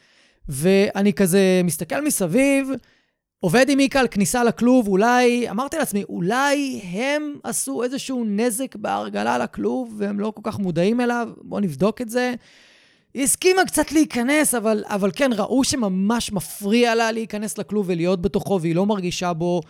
ואני 0.49 1.13
כזה 1.13 1.61
מסתכל 1.65 2.05
מסביב, 2.05 2.71
עובד 3.41 3.69
עם 3.69 3.77
מיקה 3.77 4.01
על 4.01 4.09
כניסה 4.09 4.45
לכלוב, 4.45 4.89
אולי, 4.89 5.51
אמרתי 5.51 5.77
לעצמי, 5.79 6.05
אולי 6.09 6.81
הם 6.85 7.35
עשו 7.45 7.83
איזשהו 7.83 8.25
נזק 8.25 8.77
בהרגלה 8.77 9.39
לכלוב 9.39 9.95
והם 9.99 10.21
לא 10.21 10.33
כל 10.37 10.43
כך 10.45 10.59
מודעים 10.59 11.01
אליו, 11.01 11.29
בואו 11.43 11.61
נבדוק 11.61 12.01
את 12.01 12.09
זה. 12.09 12.35
היא 13.15 13.23
הסכימה 13.23 13.65
קצת 13.65 13.93
להיכנס, 13.93 14.55
אבל, 14.55 14.85
אבל 14.87 15.11
כן, 15.15 15.31
ראו 15.37 15.65
שממש 15.65 16.33
מפריע 16.33 16.95
לה 16.95 17.13
להיכנס 17.13 17.59
לכלוב 17.59 17.87
ולהיות 17.89 18.23
בתוכו, 18.23 18.61
והיא 18.61 18.75
לא 18.75 18.87
מרגישה 18.87 19.33
בו 19.33 19.61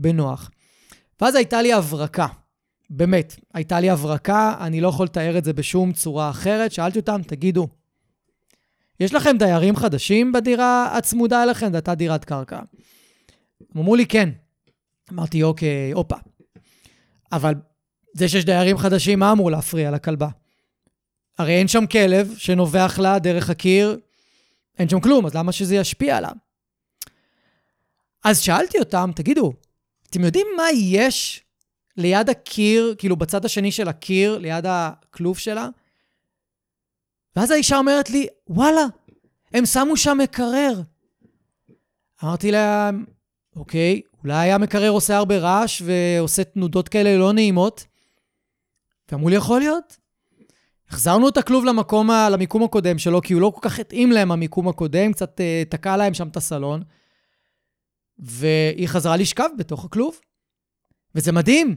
בנוח. 0.00 0.50
ואז 1.20 1.34
הייתה 1.34 1.62
לי 1.62 1.72
הברקה, 1.72 2.26
באמת, 2.90 3.36
הייתה 3.54 3.80
לי 3.80 3.90
הברקה, 3.90 4.54
אני 4.60 4.80
לא 4.80 4.88
יכול 4.88 5.06
לתאר 5.06 5.38
את 5.38 5.44
זה 5.44 5.52
בשום 5.52 5.92
צורה 5.92 6.30
אחרת. 6.30 6.72
שאלתי 6.72 6.98
אותם, 6.98 7.20
תגידו, 7.26 7.68
יש 9.00 9.14
לכם 9.14 9.36
דיירים 9.38 9.76
חדשים 9.76 10.32
בדירה 10.32 10.96
הצמודה 10.96 11.42
אליכם? 11.42 11.70
זו 11.70 11.76
הייתה 11.76 11.94
דירת 11.94 12.24
קרקע. 12.24 12.58
הם 13.74 13.80
אמרו 13.80 13.96
לי, 13.96 14.06
כן. 14.06 14.28
אמרתי, 15.12 15.42
אוקיי, 15.42 15.92
הופה. 15.92 16.16
אבל 17.32 17.54
זה 18.14 18.28
שיש 18.28 18.44
דיירים 18.44 18.78
חדשים, 18.78 19.18
מה 19.18 19.32
אמור 19.32 19.50
להפריע 19.50 19.90
לכלבה? 19.90 20.28
הרי 21.38 21.58
אין 21.58 21.68
שם 21.68 21.86
כלב 21.86 22.34
שנובח 22.36 22.98
לה 23.02 23.18
דרך 23.18 23.50
הקיר, 23.50 23.98
אין 24.78 24.88
שם 24.88 25.00
כלום, 25.00 25.26
אז 25.26 25.34
למה 25.34 25.52
שזה 25.52 25.76
ישפיע 25.76 26.16
עליו? 26.16 26.32
אז 28.24 28.40
שאלתי 28.40 28.78
אותם, 28.78 29.10
תגידו, 29.14 29.52
אתם 30.10 30.24
יודעים 30.24 30.46
מה 30.56 30.64
יש 30.74 31.44
ליד 31.96 32.30
הקיר, 32.30 32.94
כאילו 32.98 33.16
בצד 33.16 33.44
השני 33.44 33.72
של 33.72 33.88
הקיר, 33.88 34.38
ליד 34.38 34.64
הכלוב 34.68 35.38
שלה? 35.38 35.68
ואז 37.36 37.50
האישה 37.50 37.76
אומרת 37.76 38.10
לי, 38.10 38.26
וואלה, 38.48 38.84
הם 39.54 39.66
שמו 39.66 39.96
שם 39.96 40.18
מקרר. 40.22 40.80
אמרתי 42.24 42.50
להם, 42.50 43.04
אוקיי, 43.56 44.00
אולי 44.24 44.52
המקרר 44.52 44.90
עושה 44.90 45.16
הרבה 45.16 45.38
רעש 45.38 45.82
ועושה 45.84 46.44
תנודות 46.44 46.88
כאלה 46.88 47.16
לא 47.16 47.32
נעימות? 47.32 47.86
ואמרו 49.12 49.28
לי, 49.28 49.36
יכול 49.36 49.58
להיות. 49.58 49.96
החזרנו 50.88 51.28
את 51.28 51.36
הכלוב 51.36 51.64
למקום, 51.64 52.10
למיקום 52.32 52.62
הקודם 52.62 52.98
שלו, 52.98 53.22
כי 53.22 53.32
הוא 53.32 53.42
לא 53.42 53.52
כל 53.54 53.68
כך 53.68 53.78
התאים 53.78 54.12
להם 54.12 54.32
המיקום 54.32 54.68
הקודם, 54.68 55.12
קצת 55.12 55.40
uh, 55.40 55.70
תקע 55.70 55.96
להם 55.96 56.14
שם 56.14 56.28
את 56.28 56.36
הסלון. 56.36 56.82
והיא 58.20 58.88
חזרה 58.88 59.16
לשכב 59.16 59.48
בתוך 59.58 59.84
הכלוב. 59.84 60.20
וזה 61.14 61.32
מדהים. 61.32 61.76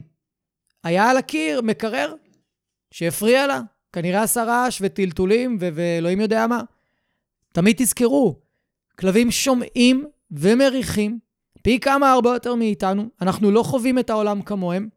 היה 0.84 1.10
על 1.10 1.16
הקיר 1.16 1.60
מקרר 1.62 2.14
שהפריע 2.90 3.46
לה. 3.46 3.60
כנראה 3.92 4.22
עשה 4.22 4.44
רעש 4.44 4.78
וטלטולים 4.82 5.56
ו- 5.60 5.68
ואלוהים 5.74 6.20
יודע 6.20 6.46
מה. 6.46 6.60
תמיד 7.52 7.76
תזכרו, 7.78 8.38
כלבים 8.98 9.30
שומעים 9.30 10.04
ומריחים 10.30 11.18
פי 11.62 11.80
כמה 11.80 12.12
הרבה 12.12 12.30
יותר 12.34 12.54
מאיתנו. 12.54 13.08
אנחנו 13.20 13.50
לא 13.50 13.62
חווים 13.62 13.98
את 13.98 14.10
העולם 14.10 14.42
כמוהם. 14.42 14.88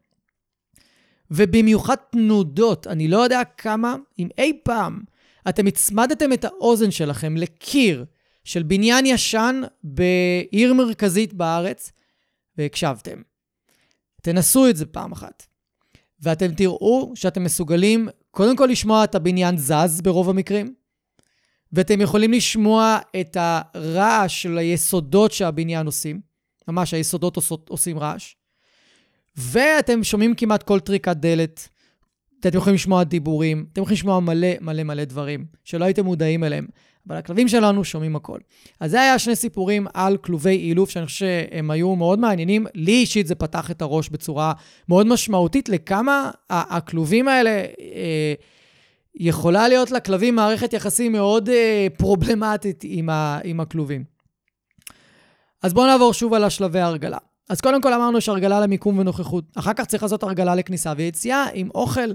ובמיוחד 1.30 1.94
תנודות. 1.94 2.86
אני 2.86 3.08
לא 3.08 3.18
יודע 3.18 3.44
כמה, 3.44 3.96
אם 4.18 4.28
אי 4.38 4.60
פעם 4.62 5.00
אתם 5.48 5.66
הצמדתם 5.66 6.32
את 6.32 6.44
האוזן 6.44 6.90
שלכם 6.90 7.36
לקיר 7.36 8.04
של 8.48 8.62
בניין 8.62 9.06
ישן 9.06 9.60
בעיר 9.82 10.74
מרכזית 10.74 11.34
בארץ 11.34 11.92
והקשבתם. 12.58 13.22
תנסו 14.22 14.68
את 14.68 14.76
זה 14.76 14.86
פעם 14.86 15.12
אחת. 15.12 15.46
ואתם 16.20 16.54
תראו 16.54 17.12
שאתם 17.14 17.44
מסוגלים 17.44 18.08
קודם 18.30 18.56
כל 18.56 18.68
לשמוע 18.70 19.04
את 19.04 19.14
הבניין 19.14 19.58
זז 19.58 20.00
ברוב 20.02 20.30
המקרים, 20.30 20.74
ואתם 21.72 22.00
יכולים 22.00 22.32
לשמוע 22.32 22.98
את 23.20 23.36
הרעש 23.40 24.42
של 24.42 24.58
היסודות 24.58 25.32
שהבניין 25.32 25.86
עושים. 25.86 26.20
ממש 26.68 26.94
היסודות 26.94 27.36
עושות, 27.36 27.68
עושים 27.68 27.98
רעש. 27.98 28.34
ואתם 29.36 30.04
שומעים 30.04 30.34
כמעט 30.34 30.62
כל 30.62 30.80
טריקת 30.80 31.16
דלת. 31.16 31.68
אתם 32.40 32.58
יכולים 32.58 32.74
לשמוע 32.74 33.04
דיבורים, 33.04 33.66
אתם 33.72 33.82
יכולים 33.82 33.94
לשמוע 33.94 34.20
מלא 34.20 34.48
מלא 34.60 34.82
מלא 34.82 35.04
דברים 35.04 35.46
שלא 35.64 35.84
הייתם 35.84 36.04
מודעים 36.04 36.44
אליהם, 36.44 36.66
אבל 37.08 37.16
הכלבים 37.16 37.48
שלנו 37.48 37.84
שומעים 37.84 38.16
הכל. 38.16 38.38
אז 38.80 38.90
זה 38.90 39.00
היה 39.00 39.18
שני 39.18 39.36
סיפורים 39.36 39.86
על 39.94 40.16
כלובי 40.16 40.56
אילוף, 40.56 40.90
שאני 40.90 41.06
חושב 41.06 41.18
שהם 41.18 41.70
היו 41.70 41.96
מאוד 41.96 42.18
מעניינים. 42.18 42.66
לי 42.74 42.92
אישית 42.92 43.26
זה 43.26 43.34
פתח 43.34 43.70
את 43.70 43.82
הראש 43.82 44.08
בצורה 44.08 44.52
מאוד 44.88 45.06
משמעותית 45.06 45.68
לכמה 45.68 46.30
הכלובים 46.50 47.28
האלה... 47.28 47.50
אה, 47.50 48.34
יכולה 49.20 49.68
להיות 49.68 49.90
לכלבים 49.90 50.34
מערכת 50.34 50.72
יחסים 50.72 51.12
מאוד 51.12 51.48
אה, 51.48 51.86
פרובלמטית 51.96 52.80
עם, 52.84 53.10
ה, 53.10 53.38
עם 53.44 53.60
הכלובים. 53.60 54.04
אז 55.62 55.74
בואו 55.74 55.86
נעבור 55.86 56.12
שוב 56.12 56.34
על 56.34 56.44
השלבי 56.44 56.80
ההרגלה. 56.80 57.18
אז 57.48 57.60
קודם 57.60 57.82
כל 57.82 57.92
אמרנו 57.92 58.20
שהרגלה 58.20 58.60
למיקום 58.60 58.98
ונוכחות. 58.98 59.44
אחר 59.54 59.72
כך 59.72 59.84
צריך 59.84 60.02
לעשות 60.02 60.22
הרגלה 60.22 60.54
לכניסה 60.54 60.92
ויציאה 60.96 61.46
עם 61.54 61.68
אוכל, 61.74 62.12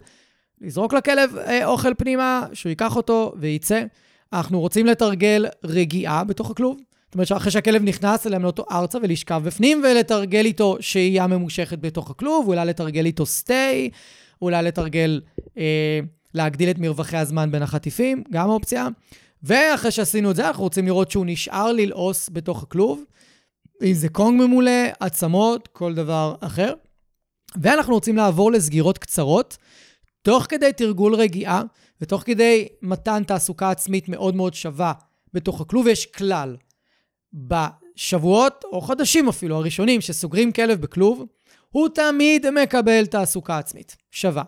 לזרוק 0.62 0.93
לכלב 0.93 1.38
אה, 1.38 1.65
אוכל 1.65 1.93
פנימה, 1.93 2.45
שהוא 2.53 2.69
ייקח 2.69 2.95
אותו 2.95 3.34
וייצא. 3.38 3.84
אנחנו 4.34 4.60
רוצים 4.60 4.86
לתרגל 4.86 5.46
רגיעה 5.63 6.24
בתוך 6.24 6.52
הכלוב. 6.52 6.78
זאת 7.06 7.15
אומרת 7.15 7.28
שאחרי 7.28 7.52
שהכלב 7.52 7.84
נכנס, 7.84 8.26
ללמד 8.26 8.46
אותו 8.46 8.65
ארצה 8.72 8.98
ולשכב 9.02 9.41
בפנים, 9.46 9.84
ולתרגל 9.84 10.46
איתו 10.46 10.78
שהייה 10.80 11.28
ממושכת 11.28 11.80
בתוך 11.80 12.10
הכלוב, 12.12 12.48
אולי 12.48 12.65
לתרגל 12.65 13.06
איתו 13.06 13.26
סטי, 13.26 13.89
אולי 14.41 14.63
לתרגל, 14.63 15.22
אה, 15.58 16.00
להגדיל 16.34 16.69
את 16.69 16.80
מרווחי 16.80 17.17
הזמן 17.17 17.52
בין 17.52 17.62
החטיפים, 17.62 18.24
גם 18.32 18.50
אופציה. 18.50 18.88
ואחרי 19.43 19.91
שעשינו 19.91 20.32
את 20.32 20.36
זה, 20.36 20.48
אנחנו 20.48 20.63
רוצים 20.63 20.86
לראות 20.86 21.12
שהוא 21.12 21.26
נשאר 21.28 21.72
ללעוס 21.72 22.30
בתוך 22.34 22.63
הכלוב. 22.63 23.04
אם 23.84 23.93
זה 23.93 24.10
קונג 24.10 24.41
ממולא, 24.41 24.72
עצמות, 25.00 25.67
כל 25.67 25.93
דבר 25.93 26.36
אחר. 26.39 26.74
ואנחנו 27.62 27.93
רוצים 27.93 28.17
לעבור 28.17 28.52
לסגירות 28.52 28.98
קצרות, 28.98 29.58
תוך 30.22 30.46
כדי 30.50 30.74
תרגול 30.74 31.15
רגיעה 31.15 31.63
ותוך 32.04 32.24
כדי 32.26 32.67
מתן 32.82 33.23
תעסוקה 33.23 33.71
עצמית 33.71 34.10
מאוד 34.10 34.36
מאוד 34.36 34.54
שווה 34.54 34.94
בתוך 35.34 35.62
הכלוב. 35.62 35.88
יש 35.88 36.06
כלל, 36.06 36.58
בשבועות 37.34 38.63
או 38.71 38.82
חודשים 38.82 39.30
אפילו 39.30 39.56
הראשונים 39.56 40.02
שסוגרים 40.02 40.52
כלב 40.52 40.82
בכלוב, 40.82 41.25
הוא 41.69 41.90
תמיד 41.90 42.50
מקבל 42.50 43.06
תעסוקה 43.06 43.58
עצמית 43.58 43.96
שווה. 44.12 44.44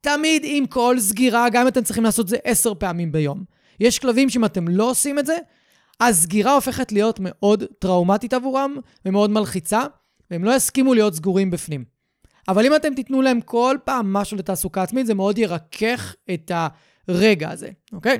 תמיד 0.00 0.42
עם 0.44 0.66
כל 0.66 0.96
סגירה, 0.98 1.48
גם 1.48 1.62
אם 1.62 1.68
אתם 1.68 1.82
צריכים 1.82 2.04
לעשות 2.04 2.24
את 2.24 2.28
זה 2.28 2.36
עשר 2.44 2.74
פעמים 2.74 3.12
ביום. 3.12 3.44
יש 3.80 3.98
כלבים 3.98 4.30
שאם 4.30 4.44
אתם 4.44 4.68
לא 4.68 4.90
עושים 4.90 5.18
את 5.18 5.26
זה, 5.26 5.36
הסגירה 6.00 6.54
הופכת 6.54 6.92
להיות 6.92 7.18
מאוד 7.22 7.64
טראומטית 7.78 8.32
עבורם 8.32 8.76
ומאוד 9.04 9.30
מלחיצה, 9.30 9.82
והם 10.30 10.44
לא 10.44 10.56
יסכימו 10.56 10.94
להיות 10.94 11.14
סגורים 11.14 11.50
בפנים. 11.50 11.84
אבל 12.48 12.66
אם 12.66 12.76
אתם 12.76 12.94
תיתנו 12.94 13.22
להם 13.22 13.40
כל 13.40 13.76
פעם 13.84 14.12
משהו 14.12 14.36
לתעסוקה 14.36 14.82
עצמית, 14.82 15.06
זה 15.06 15.14
מאוד 15.14 15.38
ירכך 15.38 16.14
את 16.34 16.50
הרגע 17.10 17.50
הזה, 17.50 17.70
אוקיי? 17.92 18.18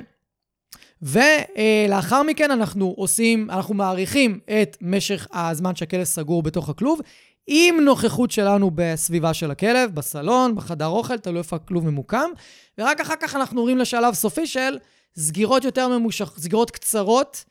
ולאחר 1.01 2.23
מכן 2.23 2.51
אנחנו 2.51 2.93
עושים, 2.97 3.49
אנחנו 3.49 3.73
מעריכים 3.73 4.39
את 4.61 4.77
משך 4.81 5.27
הזמן 5.33 5.75
שהכלב 5.75 6.03
סגור 6.03 6.43
בתוך 6.43 6.69
הכלוב, 6.69 7.01
עם 7.47 7.79
נוכחות 7.81 8.31
שלנו 8.31 8.71
בסביבה 8.75 9.33
של 9.33 9.51
הכלב, 9.51 9.95
בסלון, 9.95 10.55
בחדר 10.55 10.87
אוכל, 10.87 11.17
תלוי 11.17 11.37
איפה 11.37 11.55
הכלוב 11.55 11.89
ממוקם, 11.89 12.29
ורק 12.77 12.99
אחר 12.99 13.15
כך 13.21 13.35
אנחנו 13.35 13.59
עוברים 13.59 13.77
לשלב 13.77 14.13
סופי 14.13 14.47
של 14.47 14.77
סגירות 15.15 15.63
יותר 15.63 15.87
ממושך, 15.87 16.33
סגירות 16.37 16.71
קצרות, 16.71 17.45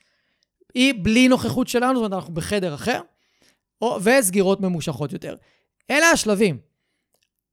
בלי 0.75 1.27
נוכחות 1.27 1.67
שלנו, 1.67 1.93
זאת 1.93 1.97
אומרת, 1.97 2.13
אנחנו 2.13 2.33
בחדר 2.33 2.75
אחר, 2.75 3.01
או, 3.81 3.99
וסגירות 4.03 4.61
ממושכות 4.61 5.13
יותר. 5.13 5.35
אלה 5.91 6.09
השלבים. 6.09 6.70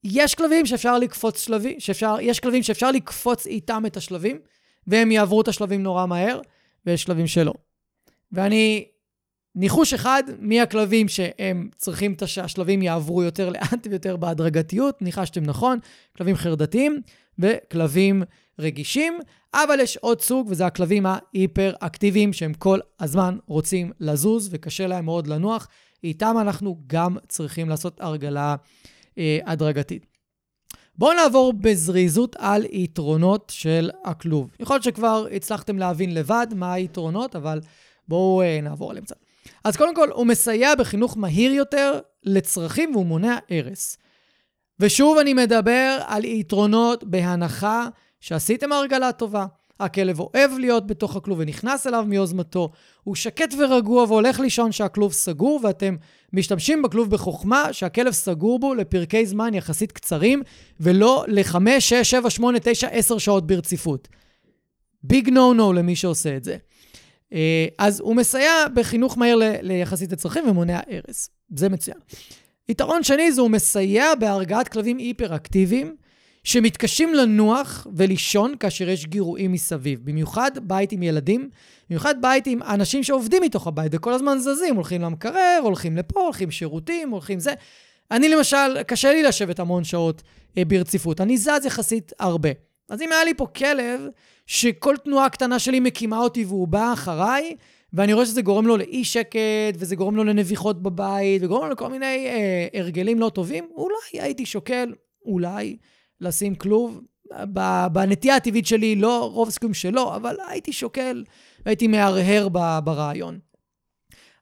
יש 0.04 0.34
כלבים 0.34 0.66
שאפשר 0.66 0.98
לקפוץ 0.98 1.44
שלבים, 1.44 1.80
שאפשר, 1.80 2.16
יש 2.20 2.40
כלבים 2.40 2.62
שאפשר 2.62 2.90
לקפוץ 2.90 3.46
איתם 3.46 3.82
את 3.86 3.96
השלבים, 3.96 4.38
והם 4.86 5.12
יעברו 5.12 5.40
את 5.40 5.48
השלבים 5.48 5.82
נורא 5.82 6.06
מהר, 6.06 6.40
ויש 6.86 7.02
שלבים 7.02 7.26
שלא. 7.26 7.52
ואני, 8.32 8.84
ניחוש 9.54 9.94
אחד, 9.94 10.22
מי 10.38 10.60
הכלבים 10.60 11.08
שהם 11.08 11.68
צריכים 11.76 12.12
את 12.12 12.22
השלבים 12.22 12.82
יעברו 12.82 13.22
יותר 13.22 13.50
לאט 13.50 13.86
ויותר 13.90 14.16
בהדרגתיות, 14.16 15.02
ניחשתם 15.02 15.44
נכון, 15.44 15.78
כלבים 16.16 16.36
חרדתיים 16.36 17.02
וכלבים 17.38 18.22
רגישים, 18.58 19.18
אבל 19.54 19.80
יש 19.80 19.96
עוד 19.96 20.20
סוג, 20.20 20.46
וזה 20.50 20.66
הכלבים 20.66 21.06
ההיפר-אקטיביים, 21.06 22.32
שהם 22.32 22.54
כל 22.54 22.78
הזמן 23.00 23.38
רוצים 23.46 23.92
לזוז 24.00 24.48
וקשה 24.52 24.86
להם 24.86 25.04
מאוד 25.04 25.26
לנוח. 25.26 25.68
איתם 26.04 26.36
אנחנו 26.40 26.78
גם 26.86 27.16
צריכים 27.28 27.68
לעשות 27.68 28.00
הרגלה 28.00 28.56
אה, 29.18 29.38
הדרגתית. 29.46 30.06
בואו 30.98 31.12
נעבור 31.14 31.52
בזריזות 31.52 32.36
על 32.38 32.64
יתרונות 32.72 33.52
של 33.54 33.90
הכלוב. 34.04 34.50
יכול 34.60 34.74
להיות 34.74 34.84
שכבר 34.84 35.26
הצלחתם 35.32 35.78
להבין 35.78 36.14
לבד 36.14 36.46
מה 36.54 36.72
היתרונות, 36.72 37.36
אבל 37.36 37.60
בואו 38.08 38.42
אה, 38.42 38.60
נעבור 38.62 38.90
עליהם 38.90 39.04
קצת. 39.04 39.16
אז 39.64 39.76
קודם 39.76 39.94
כל, 39.94 40.08
הוא 40.10 40.26
מסייע 40.26 40.74
בחינוך 40.74 41.16
מהיר 41.16 41.52
יותר 41.52 42.00
לצרכים 42.24 42.90
והוא 42.94 43.06
מונע 43.06 43.38
הרס. 43.50 43.98
ושוב 44.80 45.18
אני 45.18 45.34
מדבר 45.34 45.98
על 46.06 46.24
יתרונות 46.24 47.04
בהנחה 47.04 47.88
שעשיתם 48.20 48.72
הרגלה 48.72 49.12
טובה. 49.12 49.46
הכלב 49.80 50.20
אוהב 50.20 50.50
להיות 50.58 50.86
בתוך 50.86 51.16
הכלוב 51.16 51.38
ונכנס 51.38 51.86
אליו 51.86 52.04
מיוזמתו, 52.08 52.70
הוא 53.02 53.14
שקט 53.14 53.54
ורגוע 53.58 54.04
והולך 54.04 54.40
לישון 54.40 54.72
שהכלוב 54.72 55.12
סגור, 55.12 55.60
ואתם 55.62 55.96
משתמשים 56.32 56.82
בכלוב 56.82 57.10
בחוכמה 57.10 57.72
שהכלב 57.72 58.12
סגור 58.12 58.58
בו 58.58 58.74
לפרקי 58.74 59.26
זמן 59.26 59.54
יחסית 59.54 59.92
קצרים, 59.92 60.42
ולא 60.80 61.24
ל-5, 61.28 61.56
6, 61.78 61.94
7, 61.94 62.30
8, 62.30 62.58
9, 62.62 62.88
10 62.88 63.18
שעות 63.18 63.46
ברציפות. 63.46 64.08
ביג 65.02 65.28
נו 65.28 65.54
נו 65.54 65.72
למי 65.72 65.96
שעושה 65.96 66.36
את 66.36 66.44
זה. 66.44 66.56
אה, 67.32 67.66
אז 67.78 68.00
הוא 68.00 68.16
מסייע 68.16 68.52
בחינוך 68.74 69.18
מהיר 69.18 69.38
ליחסית 69.62 70.12
לצרכים 70.12 70.48
ומונע 70.48 70.80
הרס. 70.90 71.30
זה 71.56 71.68
מצוין. 71.68 71.98
יתרון 72.68 73.02
שני 73.02 73.32
זה 73.32 73.40
הוא 73.40 73.50
מסייע 73.50 74.14
בהרגעת 74.14 74.68
כלבים 74.68 74.98
היפר-אקטיביים. 74.98 75.96
שמתקשים 76.48 77.14
לנוח 77.14 77.86
ולישון 77.96 78.54
כאשר 78.60 78.88
יש 78.88 79.06
גירויים 79.06 79.52
מסביב. 79.52 80.00
במיוחד 80.04 80.50
בית 80.62 80.92
עם 80.92 81.02
ילדים, 81.02 81.50
במיוחד 81.90 82.22
בית 82.22 82.46
עם 82.46 82.62
אנשים 82.62 83.02
שעובדים 83.02 83.42
מתוך 83.42 83.66
הבית 83.66 83.92
וכל 83.94 84.12
הזמן 84.12 84.38
זזים, 84.38 84.76
הולכים 84.76 85.02
למקרר, 85.02 85.60
הולכים 85.62 85.96
לפה, 85.96 86.20
הולכים 86.20 86.50
שירותים, 86.50 87.10
הולכים 87.10 87.40
זה. 87.40 87.54
אני 88.10 88.28
למשל, 88.28 88.82
קשה 88.82 89.12
לי 89.12 89.22
לשבת 89.22 89.58
המון 89.58 89.84
שעות 89.84 90.22
אה, 90.58 90.64
ברציפות, 90.64 91.20
אני 91.20 91.38
זז 91.38 91.66
יחסית 91.66 92.12
הרבה. 92.18 92.50
אז 92.88 93.02
אם 93.02 93.12
היה 93.12 93.24
לי 93.24 93.34
פה 93.34 93.46
כלב, 93.46 94.00
שכל 94.46 94.96
תנועה 95.04 95.28
קטנה 95.28 95.58
שלי 95.58 95.80
מקימה 95.80 96.18
אותי 96.18 96.44
והוא 96.44 96.68
בא 96.68 96.92
אחריי, 96.92 97.56
ואני 97.92 98.12
רואה 98.12 98.26
שזה 98.26 98.42
גורם 98.42 98.66
לו 98.66 98.76
לאי 98.76 99.04
שקט, 99.04 99.74
וזה 99.74 99.96
גורם 99.96 100.16
לו 100.16 100.24
לנביחות 100.24 100.82
בבית, 100.82 101.42
וגורם 101.42 101.66
לו 101.66 101.72
לכל 101.72 101.88
מיני 101.88 102.26
אה, 102.26 102.80
הרגלים 102.80 103.18
לא 103.18 103.28
טובים, 103.34 103.68
אולי 103.74 104.22
הייתי 104.24 104.46
שוקל, 104.46 104.92
אולי, 105.24 105.76
לשים 106.20 106.54
כלוב. 106.54 107.00
בנטייה 107.92 108.36
הטבעית 108.36 108.66
שלי, 108.66 108.96
לא 108.96 109.30
רוב 109.32 109.48
הסיכויים 109.48 109.74
שלא, 109.74 110.16
אבל 110.16 110.36
הייתי 110.48 110.72
שוקל 110.72 111.24
והייתי 111.66 111.86
מהרהר 111.86 112.48
ברעיון. 112.84 113.38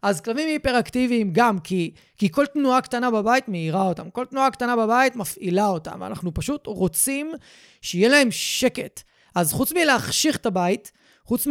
אז 0.02 0.20
כלבים 0.20 0.48
היפראקטיביים 0.48 1.30
גם, 1.32 1.58
כי, 1.58 1.90
כי 2.16 2.30
כל 2.30 2.46
תנועה 2.46 2.80
קטנה 2.80 3.10
בבית 3.10 3.48
מאירה 3.48 3.82
אותם. 3.88 4.10
כל 4.10 4.24
תנועה 4.24 4.50
קטנה 4.50 4.76
בבית 4.76 5.16
מפעילה 5.16 5.66
אותם, 5.66 5.98
ואנחנו 6.00 6.34
פשוט 6.34 6.66
רוצים 6.66 7.32
שיהיה 7.82 8.08
להם 8.08 8.28
שקט. 8.30 9.02
אז 9.34 9.52
חוץ 9.52 9.72
מלהחשיך 9.72 10.36
את 10.36 10.46
הבית, 10.46 10.92
חוץ 11.24 11.46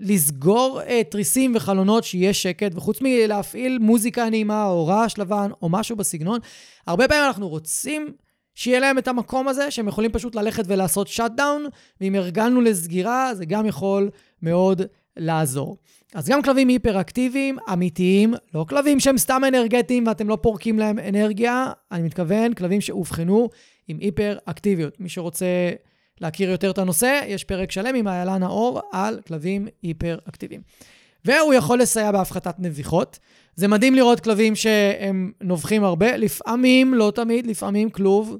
מלסגור 0.00 0.82
אה, 0.82 1.04
תריסים 1.10 1.52
וחלונות 1.56 2.04
שיהיה 2.04 2.34
שקט, 2.34 2.72
וחוץ 2.74 2.98
מלהפעיל 3.00 3.78
מוזיקה 3.78 4.30
נעימה 4.30 4.66
או 4.66 4.86
רעש 4.86 5.18
לבן 5.18 5.50
או 5.62 5.68
משהו 5.68 5.96
בסגנון, 5.96 6.38
הרבה 6.86 7.08
פעמים 7.08 7.24
אנחנו 7.24 7.48
רוצים 7.48 8.12
שיהיה 8.60 8.80
להם 8.80 8.98
את 8.98 9.08
המקום 9.08 9.48
הזה, 9.48 9.70
שהם 9.70 9.88
יכולים 9.88 10.12
פשוט 10.12 10.34
ללכת 10.34 10.64
ולעשות 10.66 11.08
שאט 11.08 11.32
דאון, 11.32 11.66
ואם 12.00 12.14
ארגנו 12.14 12.60
לסגירה, 12.60 13.34
זה 13.34 13.44
גם 13.44 13.66
יכול 13.66 14.10
מאוד 14.42 14.82
לעזור. 15.16 15.76
אז 16.14 16.28
גם 16.28 16.42
כלבים 16.42 16.68
היפראקטיביים, 16.68 17.58
אמיתיים, 17.72 18.34
לא 18.54 18.64
כלבים 18.68 19.00
שהם 19.00 19.18
סתם 19.18 19.42
אנרגטיים 19.48 20.06
ואתם 20.06 20.28
לא 20.28 20.38
פורקים 20.42 20.78
להם 20.78 20.98
אנרגיה, 20.98 21.72
אני 21.92 22.02
מתכוון 22.02 22.54
כלבים 22.54 22.80
שאובחנו 22.80 23.48
עם 23.88 23.98
היפראקטיביות. 24.00 25.00
מי 25.00 25.08
שרוצה 25.08 25.46
להכיר 26.20 26.50
יותר 26.50 26.70
את 26.70 26.78
הנושא, 26.78 27.20
יש 27.26 27.44
פרק 27.44 27.70
שלם 27.70 27.94
עם 27.94 28.08
איילה 28.08 28.38
נאור 28.38 28.80
על 28.92 29.20
כלבים 29.26 29.68
היפראקטיביים. 29.82 30.60
והוא 31.24 31.54
יכול 31.54 31.78
לסייע 31.78 32.12
בהפחתת 32.12 32.54
נביחות. 32.58 33.18
זה 33.56 33.68
מדהים 33.68 33.94
לראות 33.94 34.20
כלבים 34.20 34.56
שהם 34.56 35.32
נובחים 35.40 35.84
הרבה, 35.84 36.16
לפעמים, 36.16 36.94
לא 36.94 37.12
תמיד, 37.14 37.46
לפעמים 37.46 37.90
כלוב 37.90 38.38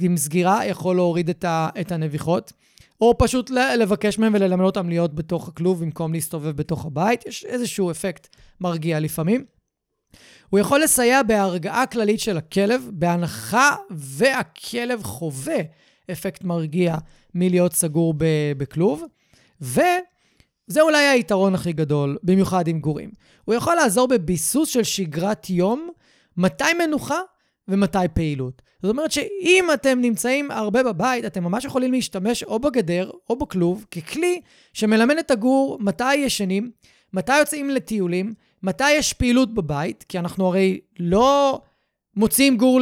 עם 0.00 0.16
סגירה 0.16 0.66
יכול 0.66 0.96
להוריד 0.96 1.28
את, 1.28 1.44
ה, 1.44 1.68
את 1.80 1.92
הנביחות, 1.92 2.52
או 3.00 3.18
פשוט 3.18 3.50
לבקש 3.50 4.18
מהם 4.18 4.34
וללמד 4.34 4.64
אותם 4.64 4.88
להיות 4.88 5.14
בתוך 5.14 5.48
הכלוב 5.48 5.80
במקום 5.80 6.12
להסתובב 6.12 6.56
בתוך 6.56 6.86
הבית. 6.86 7.26
יש 7.26 7.44
איזשהו 7.44 7.90
אפקט 7.90 8.36
מרגיע 8.60 9.00
לפעמים. 9.00 9.44
הוא 10.48 10.60
יכול 10.60 10.82
לסייע 10.82 11.22
בהרגעה 11.22 11.86
כללית 11.86 12.20
של 12.20 12.36
הכלב, 12.36 12.90
בהנחה 12.92 13.76
והכלב 13.90 15.02
חווה 15.02 15.58
אפקט 16.12 16.44
מרגיע 16.44 16.96
מלהיות 17.34 17.72
סגור 17.72 18.14
בכלוב. 18.56 19.04
ו... 19.62 19.80
זה 20.66 20.80
אולי 20.80 21.06
היתרון 21.06 21.54
הכי 21.54 21.72
גדול, 21.72 22.18
במיוחד 22.22 22.68
עם 22.68 22.80
גורים. 22.80 23.10
הוא 23.44 23.54
יכול 23.54 23.74
לעזור 23.74 24.08
בביסוס 24.08 24.68
של 24.68 24.82
שגרת 24.82 25.50
יום, 25.50 25.90
מתי 26.36 26.64
מנוחה 26.78 27.20
ומתי 27.68 27.98
פעילות. 28.14 28.62
זאת 28.82 28.90
אומרת 28.90 29.12
שאם 29.12 29.68
אתם 29.74 29.98
נמצאים 30.00 30.50
הרבה 30.50 30.82
בבית, 30.82 31.24
אתם 31.24 31.44
ממש 31.44 31.64
יכולים 31.64 31.92
להשתמש 31.92 32.42
או 32.42 32.58
בגדר 32.58 33.10
או 33.30 33.38
בכלוב 33.38 33.84
ככלי 33.90 34.40
שמלמד 34.72 35.16
את 35.18 35.30
הגור 35.30 35.78
מתי 35.80 36.14
ישנים, 36.14 36.70
מתי 37.12 37.38
יוצאים 37.38 37.70
לטיולים, 37.70 38.34
מתי 38.62 38.90
יש 38.90 39.12
פעילות 39.12 39.54
בבית, 39.54 40.04
כי 40.08 40.18
אנחנו 40.18 40.46
הרי 40.46 40.80
לא 40.98 41.60
מוציאים 42.16 42.56
גור 42.56 42.80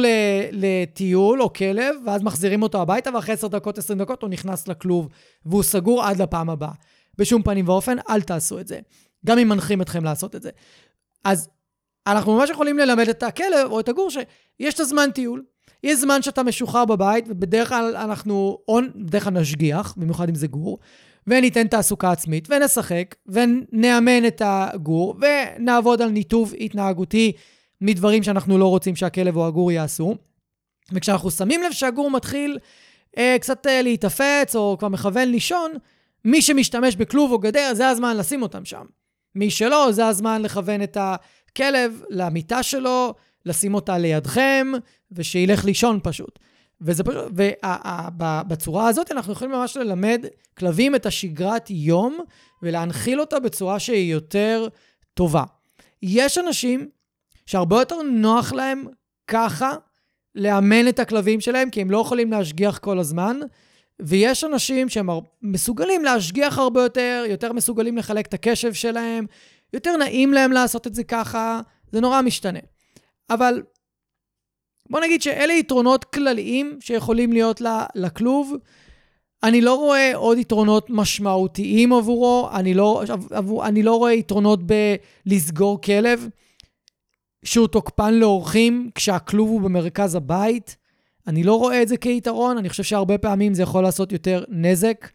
לטיול 0.51 1.41
או 1.41 1.53
כלב, 1.53 1.95
ואז 2.05 2.23
מחזירים 2.23 2.63
אותו 2.63 2.81
הביתה, 2.81 3.09
ואחרי 3.13 3.33
10 3.33 3.47
דקות, 3.47 3.77
20 3.77 3.99
דקות 3.99 4.21
הוא 4.21 4.29
נכנס 4.29 4.67
לכלוב 4.67 5.09
והוא 5.45 5.63
סגור 5.63 6.03
עד 6.03 6.21
לפעם 6.21 6.49
הבאה. 6.49 6.71
בשום 7.17 7.43
פנים 7.43 7.67
ואופן, 7.67 7.97
אל 8.09 8.21
תעשו 8.21 8.59
את 8.59 8.67
זה. 8.67 8.79
גם 9.25 9.39
אם 9.39 9.49
מנחים 9.49 9.81
אתכם 9.81 10.03
לעשות 10.03 10.35
את 10.35 10.41
זה. 10.41 10.49
אז 11.23 11.49
אנחנו 12.07 12.37
ממש 12.37 12.49
יכולים 12.49 12.77
ללמד 12.77 13.09
את 13.09 13.23
הכלב 13.23 13.71
או 13.71 13.79
את 13.79 13.89
הגור 13.89 14.09
שיש 14.09 14.73
את 14.73 14.79
הזמן 14.79 15.09
טיול, 15.13 15.43
יש 15.83 15.99
זמן 15.99 16.21
שאתה 16.21 16.43
משוחרר 16.43 16.85
בבית, 16.85 17.25
ובדרך 17.27 17.69
כלל 17.69 17.95
אנחנו, 17.95 18.57
או 18.67 18.79
בדרך 18.95 19.23
כלל 19.23 19.33
נשגיח, 19.33 19.93
במיוחד 19.97 20.29
אם 20.29 20.35
זה 20.35 20.47
גור, 20.47 20.79
וניתן 21.27 21.67
תעסוקה 21.67 22.11
עצמית, 22.11 22.47
ונשחק, 22.51 23.15
ונאמן 23.25 24.27
את 24.27 24.41
הגור, 24.45 25.15
ונעבוד 25.19 26.01
על 26.01 26.09
ניתוב 26.09 26.53
התנהגותי 26.59 27.31
מדברים 27.81 28.23
שאנחנו 28.23 28.57
לא 28.57 28.67
רוצים 28.67 28.95
שהכלב 28.95 29.37
או 29.37 29.47
הגור 29.47 29.71
יעשו. 29.71 30.15
וכשאנחנו 30.91 31.31
שמים 31.31 31.63
לב 31.63 31.71
שהגור 31.71 32.11
מתחיל 32.11 32.57
אה, 33.17 33.37
קצת 33.41 33.67
אה, 33.67 33.81
להיתפץ, 33.81 34.55
או 34.55 34.75
כבר 34.79 34.87
מכוון 34.87 35.27
לישון, 35.27 35.71
מי 36.25 36.41
שמשתמש 36.41 36.95
בכלוב 36.95 37.31
או 37.31 37.39
גדר, 37.39 37.71
זה 37.73 37.89
הזמן 37.89 38.17
לשים 38.17 38.41
אותם 38.41 38.65
שם. 38.65 38.85
מי 39.35 39.49
שלא, 39.49 39.87
זה 39.91 40.07
הזמן 40.07 40.41
לכוון 40.41 40.83
את 40.83 40.97
הכלב 40.99 42.01
למיטה 42.09 42.63
שלו, 42.63 43.13
לשים 43.45 43.73
אותה 43.73 43.97
לידכם, 43.97 44.67
ושילך 45.11 45.65
לישון 45.65 45.99
פשוט. 46.03 46.39
וזה 46.81 47.03
פשוט, 47.03 47.31
ובצורה 48.17 48.87
הזאת 48.87 49.11
אנחנו 49.11 49.33
יכולים 49.33 49.53
ממש 49.53 49.77
ללמד 49.77 50.25
כלבים 50.57 50.95
את 50.95 51.05
השגרת 51.05 51.69
יום 51.69 52.19
ולהנחיל 52.61 53.19
אותה 53.19 53.39
בצורה 53.39 53.79
שהיא 53.79 54.11
יותר 54.11 54.67
טובה. 55.13 55.43
יש 56.01 56.37
אנשים 56.37 56.89
שהרבה 57.45 57.79
יותר 57.79 58.01
נוח 58.01 58.53
להם 58.53 58.85
ככה 59.27 59.73
לאמן 60.35 60.87
את 60.87 60.99
הכלבים 60.99 61.41
שלהם, 61.41 61.69
כי 61.69 61.81
הם 61.81 61.91
לא 61.91 61.97
יכולים 61.97 62.31
להשגיח 62.31 62.77
כל 62.77 62.99
הזמן, 62.99 63.39
ויש 64.01 64.43
אנשים 64.43 64.89
שהם 64.89 65.09
מסוגלים 65.41 66.03
להשגיח 66.03 66.57
הרבה 66.57 66.83
יותר, 66.83 67.23
יותר 67.29 67.53
מסוגלים 67.53 67.97
לחלק 67.97 68.27
את 68.27 68.33
הקשב 68.33 68.73
שלהם, 68.73 69.25
יותר 69.73 69.97
נעים 69.97 70.33
להם 70.33 70.51
לעשות 70.51 70.87
את 70.87 70.95
זה 70.95 71.03
ככה, 71.03 71.61
זה 71.91 72.01
נורא 72.01 72.21
משתנה. 72.21 72.59
אבל 73.29 73.63
בוא 74.89 74.99
נגיד 74.99 75.21
שאלה 75.21 75.53
יתרונות 75.53 76.03
כלליים 76.03 76.77
שיכולים 76.79 77.33
להיות 77.33 77.61
לכלוב. 77.95 78.53
אני 79.43 79.61
לא 79.61 79.75
רואה 79.75 80.11
עוד 80.15 80.37
יתרונות 80.37 80.89
משמעותיים 80.89 81.93
עבורו, 81.93 82.49
אני 82.53 82.73
לא, 82.73 83.03
עבור, 83.31 83.67
אני 83.67 83.83
לא 83.83 83.95
רואה 83.95 84.13
יתרונות 84.13 84.59
בלסגור 85.25 85.81
כלב 85.81 86.29
שהוא 87.45 87.67
תוקפן 87.67 88.13
לאורחים 88.13 88.89
כשהכלוב 88.95 89.49
הוא 89.49 89.61
במרכז 89.61 90.15
הבית. 90.15 90.77
אני 91.27 91.43
לא 91.43 91.55
רואה 91.55 91.81
את 91.81 91.87
זה 91.87 91.97
כיתרון, 91.97 92.57
אני 92.57 92.69
חושב 92.69 92.83
שהרבה 92.83 93.17
פעמים 93.17 93.53
זה 93.53 93.63
יכול 93.63 93.83
לעשות 93.83 94.11
יותר 94.11 94.43
נזק. 94.49 95.09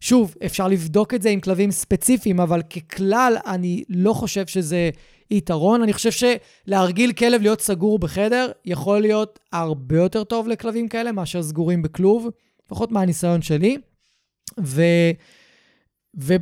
שוב, 0.00 0.34
אפשר 0.46 0.68
לבדוק 0.68 1.14
את 1.14 1.22
זה 1.22 1.28
עם 1.30 1.40
כלבים 1.40 1.70
ספציפיים, 1.70 2.40
אבל 2.40 2.62
ככלל, 2.62 3.36
אני 3.46 3.84
לא 3.88 4.12
חושב 4.12 4.46
שזה 4.46 4.90
יתרון. 5.30 5.82
אני 5.82 5.92
חושב 5.92 6.10
שלהרגיל 6.66 7.12
כלב 7.12 7.42
להיות 7.42 7.60
סגור 7.60 7.98
בחדר 7.98 8.50
יכול 8.64 9.00
להיות 9.00 9.38
הרבה 9.52 9.96
יותר 9.96 10.24
טוב 10.24 10.48
לכלבים 10.48 10.88
כאלה 10.88 11.12
מאשר 11.12 11.42
סגורים 11.42 11.82
בכלוב, 11.82 12.28
לפחות 12.66 12.92
מהניסיון 12.92 13.42
שלי. 13.42 13.78
ו... 14.60 14.82
ו... 16.20 16.34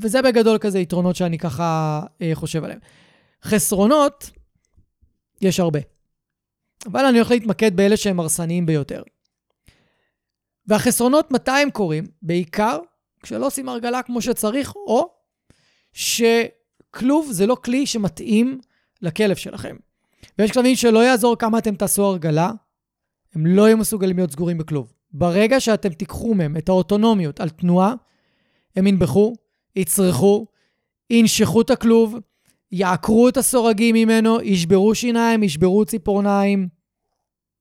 וזה 0.00 0.22
בגדול 0.22 0.58
כזה 0.58 0.78
יתרונות 0.78 1.16
שאני 1.16 1.38
ככה 1.38 2.00
אה, 2.22 2.30
חושב 2.34 2.64
עליהם. 2.64 2.78
חסרונות, 3.44 4.30
יש 5.40 5.60
הרבה. 5.60 5.93
אבל 6.86 7.04
אני 7.04 7.18
הולך 7.18 7.30
להתמקד 7.30 7.76
באלה 7.76 7.96
שהם 7.96 8.20
הרסניים 8.20 8.66
ביותר. 8.66 9.02
והחסרונות, 10.66 11.30
מתי 11.30 11.50
הם 11.50 11.70
קורים? 11.70 12.04
בעיקר 12.22 12.78
כשלא 13.22 13.46
עושים 13.46 13.68
הרגלה 13.68 14.02
כמו 14.02 14.22
שצריך, 14.22 14.76
או 14.76 15.10
שכלוב 15.92 17.28
זה 17.30 17.46
לא 17.46 17.56
כלי 17.64 17.86
שמתאים 17.86 18.60
לכלב 19.02 19.36
שלכם. 19.36 19.76
ויש 20.38 20.50
כלבים 20.50 20.76
שלא 20.76 21.04
יעזור 21.04 21.36
כמה 21.36 21.58
אתם 21.58 21.74
תעשו 21.74 22.04
הרגלה, 22.04 22.50
הם 23.34 23.46
לא 23.46 23.62
יהיו 23.66 23.76
מסוגלים 23.76 24.16
להיות 24.16 24.30
סגורים 24.30 24.58
בכלוב. 24.58 24.92
ברגע 25.12 25.60
שאתם 25.60 25.92
תיקחו 25.92 26.34
מהם 26.34 26.56
את 26.56 26.68
האוטונומיות 26.68 27.40
על 27.40 27.48
תנועה, 27.48 27.94
הם 28.76 28.86
ינבחו, 28.86 29.34
יצרכו, 29.76 30.46
ינשכו 31.10 31.60
את 31.60 31.70
הכלוב, 31.70 32.16
יעקרו 32.76 33.28
את 33.28 33.36
הסורגים 33.36 33.94
ממנו, 33.94 34.40
ישברו 34.42 34.94
שיניים, 34.94 35.42
ישברו 35.42 35.84
ציפורניים, 35.84 36.68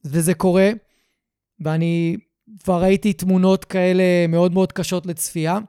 וזה 0.05 0.33
קורה. 0.33 0.71
ואני 1.59 2.17
כבר 2.63 2.81
ראיתי 2.81 3.13
תמונות 3.13 3.65
כאלה 3.65 4.27
מאוד 4.29 4.53
מאוד 4.53 4.71
קשות 4.71 5.05
לצפייה 5.05 5.59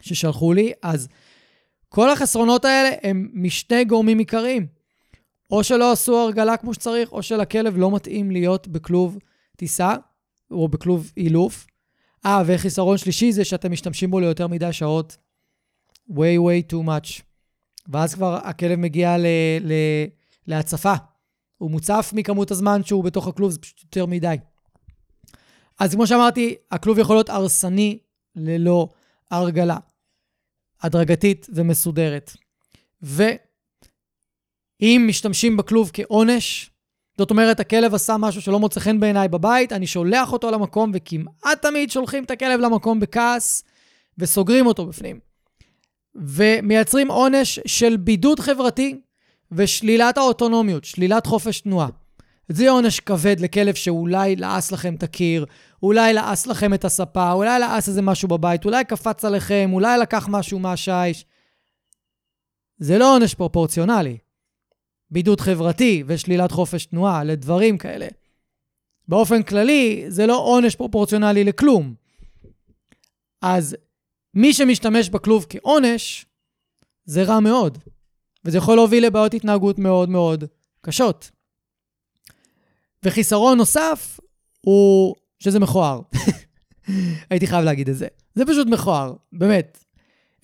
ששלחו 0.00 0.52
לי, 0.52 0.72
אז 0.82 1.08
כל 1.88 2.10
החסרונות 2.10 2.64
האלה 2.64 2.90
הם 3.02 3.30
משני 3.32 3.84
גורמים 3.84 4.18
עיקריים. 4.18 4.66
או 5.50 5.64
שלא 5.64 5.92
עשו 5.92 6.18
הרגלה 6.18 6.56
כמו 6.56 6.74
שצריך, 6.74 7.12
או 7.12 7.22
שלכלב 7.22 7.76
לא 7.76 7.90
מתאים 7.90 8.30
להיות 8.30 8.68
בכלוב 8.68 9.18
טיסה, 9.56 9.94
או 10.50 10.68
בכלוב 10.68 11.12
אילוף. 11.16 11.66
אה, 12.26 12.42
וחיסרון 12.46 12.98
שלישי 12.98 13.32
זה 13.32 13.44
שאתם 13.44 13.72
משתמשים 13.72 14.10
בו 14.10 14.20
ליותר 14.20 14.46
מדי 14.46 14.72
שעות. 14.72 15.16
way 16.10 16.38
way 16.38 16.72
too 16.72 16.86
much. 16.86 17.31
ואז 17.88 18.14
כבר 18.14 18.38
הכלב 18.44 18.78
מגיע 18.78 19.18
ל, 19.18 19.26
ל, 19.60 19.72
להצפה. 20.46 20.94
הוא 21.58 21.70
מוצף 21.70 22.10
מכמות 22.14 22.50
הזמן 22.50 22.84
שהוא 22.84 23.04
בתוך 23.04 23.28
הכלוב, 23.28 23.50
זה 23.50 23.58
פשוט 23.58 23.82
יותר 23.82 24.06
מדי. 24.06 24.36
אז 25.80 25.94
כמו 25.94 26.06
שאמרתי, 26.06 26.54
הכלוב 26.70 26.98
יכול 26.98 27.16
להיות 27.16 27.28
הרסני 27.28 27.98
ללא 28.36 28.88
הרגלה, 29.30 29.76
הדרגתית 30.82 31.46
ומסודרת. 31.54 32.32
ואם 33.02 35.04
משתמשים 35.08 35.56
בכלוב 35.56 35.90
כעונש, 35.92 36.70
זאת 37.18 37.30
אומרת, 37.30 37.60
הכלב 37.60 37.94
עשה 37.94 38.16
משהו 38.16 38.42
שלא 38.42 38.60
מוצא 38.60 38.80
חן 38.80 39.00
בעיניי 39.00 39.28
בבית, 39.28 39.72
אני 39.72 39.86
שולח 39.86 40.32
אותו 40.32 40.50
למקום, 40.50 40.90
וכמעט 40.94 41.62
תמיד 41.62 41.90
שולחים 41.90 42.24
את 42.24 42.30
הכלב 42.30 42.60
למקום 42.60 43.00
בכעס, 43.00 43.64
וסוגרים 44.18 44.66
אותו 44.66 44.86
בפנים. 44.86 45.31
ומייצרים 46.14 47.10
עונש 47.10 47.60
של 47.66 47.96
בידוד 47.96 48.40
חברתי 48.40 49.00
ושלילת 49.52 50.18
האוטונומיות, 50.18 50.84
שלילת 50.84 51.26
חופש 51.26 51.60
תנועה. 51.60 51.88
זה 52.48 52.70
עונש 52.70 53.00
כבד 53.00 53.40
לכלב 53.40 53.74
שאולי 53.74 54.36
לעס 54.36 54.72
לכם 54.72 54.94
את 54.94 55.02
הקיר, 55.02 55.46
אולי 55.82 56.12
לעס 56.12 56.46
לכם 56.46 56.74
את 56.74 56.84
הספה, 56.84 57.32
אולי 57.32 57.60
לעס 57.60 57.88
איזה 57.88 58.02
משהו 58.02 58.28
בבית, 58.28 58.64
אולי 58.64 58.84
קפץ 58.84 59.24
עליכם, 59.24 59.70
אולי 59.72 59.98
לקח 59.98 60.28
משהו 60.30 60.58
מהשיש. 60.58 61.24
זה 62.78 62.98
לא 62.98 63.14
עונש 63.14 63.34
פרופורציונלי. 63.34 64.18
בידוד 65.10 65.40
חברתי 65.40 66.04
ושלילת 66.06 66.52
חופש 66.52 66.86
תנועה 66.86 67.24
לדברים 67.24 67.78
כאלה. 67.78 68.08
באופן 69.08 69.42
כללי, 69.42 70.04
זה 70.08 70.26
לא 70.26 70.38
עונש 70.38 70.76
פרופורציונלי 70.76 71.44
לכלום. 71.44 71.94
אז 73.42 73.76
מי 74.34 74.52
שמשתמש 74.52 75.08
בכלוב 75.08 75.46
כעונש, 75.48 76.26
זה 77.04 77.22
רע 77.22 77.40
מאוד. 77.40 77.78
וזה 78.44 78.58
יכול 78.58 78.76
להוביל 78.76 79.06
לבעיות 79.06 79.34
התנהגות 79.34 79.78
מאוד 79.78 80.08
מאוד 80.08 80.44
קשות. 80.80 81.30
וחיסרון 83.02 83.58
נוסף 83.58 84.20
הוא 84.60 85.14
שזה 85.38 85.60
מכוער. 85.60 86.00
הייתי 87.30 87.46
חייב 87.46 87.64
להגיד 87.64 87.88
את 87.88 87.96
זה. 87.96 88.06
זה 88.34 88.44
פשוט 88.46 88.66
מכוער, 88.66 89.14
באמת. 89.32 89.84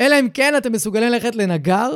אלא 0.00 0.20
אם 0.20 0.28
כן 0.34 0.54
אתם 0.58 0.72
מסוגלים 0.72 1.12
ללכת 1.12 1.34
לנגר 1.34 1.90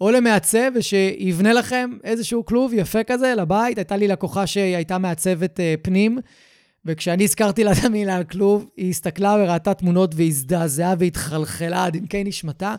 או 0.00 0.10
למעצב 0.10 0.70
ושיבנה 0.74 1.52
לכם 1.52 1.90
איזשהו 2.04 2.44
כלוב 2.44 2.72
יפה 2.74 3.04
כזה 3.04 3.34
לבית. 3.34 3.78
הייתה 3.78 3.96
לי 3.96 4.08
לקוחה 4.08 4.46
שהיא 4.46 4.76
הייתה 4.76 4.98
מעצבת 4.98 5.60
uh, 5.60 5.82
פנים, 5.82 6.18
וכשאני 6.84 7.24
הזכרתי 7.24 7.64
לה 7.64 7.72
את 7.72 7.84
המילה 7.84 8.24
כלוב, 8.24 8.70
היא 8.76 8.90
הסתכלה 8.90 9.36
וראתה 9.40 9.74
תמונות 9.74 10.14
והזדעזעה 10.14 10.94
והתחלחלה 10.98 11.84
עד 11.84 11.96
עמקי 11.96 12.24
נשמתה, 12.24 12.74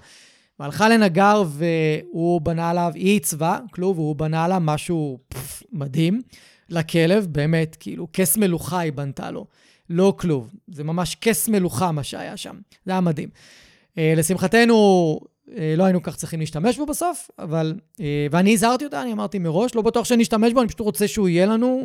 והלכה 0.59 0.89
לנגר 0.89 1.43
והוא 1.47 2.41
בנה 2.41 2.69
עליו, 2.69 2.91
היא 2.95 3.11
עיצבה 3.11 3.59
כלוב, 3.71 3.99
והוא 3.99 4.15
בנה 4.15 4.47
לה 4.47 4.59
משהו 4.59 5.19
פף, 5.27 5.63
מדהים 5.71 6.21
לכלב, 6.69 7.27
באמת, 7.29 7.77
כאילו, 7.79 8.07
כס 8.13 8.37
מלוכה 8.37 8.79
היא 8.79 8.93
בנתה 8.93 9.31
לו, 9.31 9.45
לא 9.89 10.13
כלוב. 10.17 10.53
זה 10.67 10.83
ממש 10.83 11.17
כס 11.21 11.49
מלוכה 11.49 11.91
מה 11.91 12.03
שהיה 12.03 12.37
שם, 12.37 12.55
זה 12.85 12.91
היה 12.91 13.01
מדהים. 13.01 13.29
Uh, 13.29 13.99
לשמחתנו, 14.17 15.19
uh, 15.47 15.51
לא 15.77 15.83
היינו 15.83 16.03
כך 16.03 16.15
צריכים 16.15 16.39
להשתמש 16.39 16.77
בו 16.77 16.85
בסוף, 16.85 17.29
אבל... 17.39 17.75
Uh, 17.93 17.99
ואני 18.31 18.53
הזהרתי 18.53 18.85
אותה, 18.85 19.01
אני 19.01 19.13
אמרתי 19.13 19.39
מראש, 19.39 19.75
לא 19.75 19.81
בטוח 19.81 20.05
שנשתמש 20.05 20.53
בו, 20.53 20.59
אני 20.59 20.67
פשוט 20.67 20.79
רוצה 20.79 21.07
שהוא 21.07 21.29
יהיה 21.29 21.45
לנו. 21.45 21.81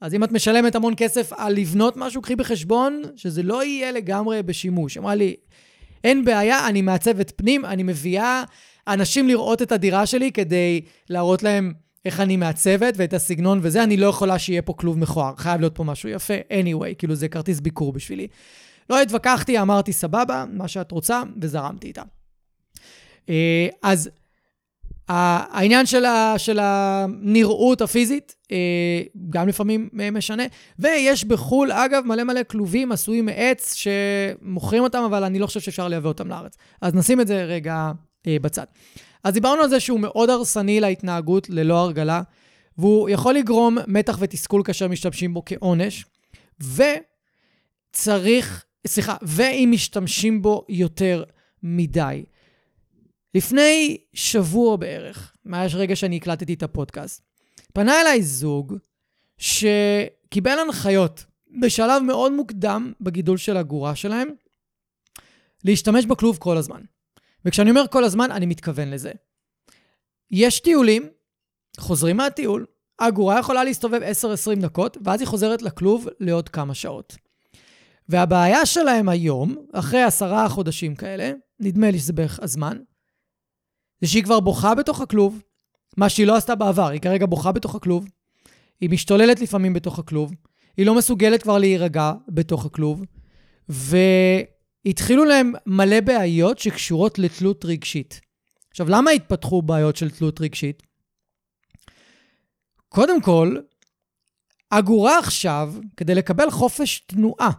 אז 0.00 0.14
אם 0.14 0.24
את 0.24 0.32
משלמת 0.32 0.74
המון 0.74 0.94
כסף 0.96 1.32
על 1.32 1.52
לבנות 1.52 1.96
משהו, 1.96 2.22
קחי 2.22 2.36
בחשבון 2.36 3.02
שזה 3.16 3.42
לא 3.42 3.64
יהיה 3.64 3.92
לגמרי 3.92 4.42
בשימוש. 4.42 4.98
אמרה 4.98 5.14
לי, 5.14 5.36
אין 6.04 6.24
בעיה, 6.24 6.68
אני 6.68 6.82
מעצבת 6.82 7.32
פנים, 7.36 7.64
אני 7.64 7.82
מביאה 7.82 8.44
אנשים 8.88 9.28
לראות 9.28 9.62
את 9.62 9.72
הדירה 9.72 10.06
שלי 10.06 10.32
כדי 10.32 10.80
להראות 11.10 11.42
להם 11.42 11.72
איך 12.04 12.20
אני 12.20 12.36
מעצבת 12.36 12.94
ואת 12.96 13.12
הסגנון 13.14 13.58
וזה, 13.62 13.82
אני 13.82 13.96
לא 13.96 14.06
יכולה 14.06 14.38
שיהיה 14.38 14.62
פה 14.62 14.72
כלוב 14.72 14.98
מכוער, 14.98 15.36
חייב 15.36 15.60
להיות 15.60 15.74
פה 15.74 15.84
משהו 15.84 16.08
יפה, 16.08 16.34
anyway, 16.34 16.94
כאילו 16.98 17.14
זה 17.14 17.28
כרטיס 17.28 17.60
ביקור 17.60 17.92
בשבילי. 17.92 18.26
לא 18.90 19.02
התווכחתי, 19.02 19.60
אמרתי 19.60 19.92
סבבה, 19.92 20.44
מה 20.52 20.68
שאת 20.68 20.90
רוצה, 20.92 21.22
וזרמתי 21.40 21.86
איתה. 21.86 22.02
אה, 23.28 23.68
אז 23.82 24.10
העניין 25.10 25.86
של, 25.86 26.04
ה, 26.04 26.34
של 26.38 26.58
הנראות 26.62 27.80
הפיזית, 27.80 28.34
אה, 28.52 28.56
גם 29.30 29.48
לפעמים 29.48 29.88
משנה. 30.12 30.42
ויש 30.78 31.24
בחו"ל, 31.24 31.72
אגב, 31.72 32.02
מלא 32.06 32.24
מלא 32.24 32.40
כלובים 32.42 32.92
עשויים 32.92 33.26
מעץ 33.26 33.74
שמוכרים 33.74 34.82
אותם, 34.82 35.02
אבל 35.06 35.24
אני 35.24 35.38
לא 35.38 35.46
חושב 35.46 35.60
שאפשר 35.60 35.88
לייבא 35.88 36.08
אותם 36.08 36.28
לארץ. 36.28 36.56
אז 36.82 36.94
נשים 36.94 37.20
את 37.20 37.26
זה 37.26 37.44
רגע 37.44 37.92
אה, 38.26 38.36
בצד. 38.42 38.64
אז 39.24 39.34
דיברנו 39.34 39.62
על 39.62 39.68
זה 39.68 39.80
שהוא 39.80 40.00
מאוד 40.00 40.30
הרסני 40.30 40.80
להתנהגות 40.80 41.50
ללא 41.50 41.78
הרגלה, 41.78 42.22
והוא 42.78 43.08
יכול 43.08 43.34
לגרום 43.34 43.78
מתח 43.86 44.16
ותסכול 44.20 44.62
כאשר 44.64 44.88
משתמשים 44.88 45.34
בו 45.34 45.42
כעונש, 45.46 46.04
וצריך, 47.92 48.64
סליחה, 48.86 49.16
ואם 49.22 49.68
משתמשים 49.72 50.42
בו 50.42 50.64
יותר 50.68 51.24
מדי. 51.62 52.22
לפני 53.34 53.96
שבוע 54.12 54.76
בערך, 54.76 55.32
מאז 55.44 55.74
רגע 55.74 55.96
שאני 55.96 56.16
הקלטתי 56.16 56.54
את 56.54 56.62
הפודקאסט, 56.62 57.22
פנה 57.72 58.00
אליי 58.00 58.22
זוג 58.22 58.76
שקיבל 59.38 60.58
הנחיות 60.58 61.24
בשלב 61.60 62.02
מאוד 62.02 62.32
מוקדם 62.32 62.92
בגידול 63.00 63.36
של 63.36 63.56
הגורה 63.56 63.94
שלהם, 63.94 64.28
להשתמש 65.64 66.06
בכלוב 66.06 66.38
כל 66.38 66.56
הזמן. 66.56 66.80
וכשאני 67.44 67.70
אומר 67.70 67.84
כל 67.90 68.04
הזמן, 68.04 68.30
אני 68.30 68.46
מתכוון 68.46 68.90
לזה. 68.90 69.12
יש 70.30 70.60
טיולים, 70.60 71.08
חוזרים 71.78 72.16
מהטיול, 72.16 72.66
הגורה 72.98 73.38
יכולה 73.38 73.64
להסתובב 73.64 74.00
10-20 74.56 74.60
דקות, 74.60 74.96
ואז 75.04 75.20
היא 75.20 75.28
חוזרת 75.28 75.62
לכלוב 75.62 76.08
לעוד 76.20 76.48
כמה 76.48 76.74
שעות. 76.74 77.16
והבעיה 78.08 78.66
שלהם 78.66 79.08
היום, 79.08 79.56
אחרי 79.72 80.02
עשרה 80.02 80.48
חודשים 80.48 80.94
כאלה, 80.94 81.32
נדמה 81.60 81.90
לי 81.90 81.98
שזה 81.98 82.12
בערך 82.12 82.40
הזמן, 82.42 82.78
זה 84.00 84.08
שהיא 84.08 84.24
כבר 84.24 84.40
בוכה 84.40 84.74
בתוך 84.74 85.00
הכלוב, 85.00 85.42
מה 85.96 86.08
שהיא 86.08 86.26
לא 86.26 86.36
עשתה 86.36 86.54
בעבר, 86.54 86.88
היא 86.88 87.00
כרגע 87.00 87.26
בוכה 87.26 87.52
בתוך 87.52 87.74
הכלוב, 87.74 88.08
היא 88.80 88.90
משתוללת 88.90 89.40
לפעמים 89.40 89.72
בתוך 89.72 89.98
הכלוב, 89.98 90.32
היא 90.76 90.86
לא 90.86 90.94
מסוגלת 90.94 91.42
כבר 91.42 91.58
להירגע 91.58 92.12
בתוך 92.28 92.66
הכלוב, 92.66 93.04
והתחילו 93.68 95.24
להם 95.24 95.52
מלא 95.66 96.00
בעיות 96.00 96.58
שקשורות 96.58 97.18
לתלות 97.18 97.64
רגשית. 97.64 98.20
עכשיו, 98.70 98.88
למה 98.88 99.10
התפתחו 99.10 99.62
בעיות 99.62 99.96
של 99.96 100.10
תלות 100.10 100.40
רגשית? 100.40 100.82
קודם 102.88 103.22
כל, 103.22 103.56
אגורה 104.70 105.18
עכשיו, 105.18 105.74
כדי 105.96 106.14
לקבל 106.14 106.50
חופש 106.50 107.00
תנועה 107.00 107.50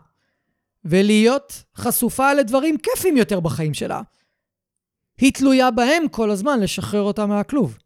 ולהיות 0.85 1.63
חשופה 1.75 2.33
לדברים 2.33 2.77
כיפים 2.77 3.17
יותר 3.17 3.39
בחיים 3.39 3.73
שלה, 3.73 4.01
היא 5.21 5.33
תלויה 5.33 5.71
בהם 5.71 6.07
כל 6.07 6.31
הזמן 6.31 6.59
לשחרר 6.59 7.01
אותה 7.01 7.25
מהכלוב. 7.25 7.77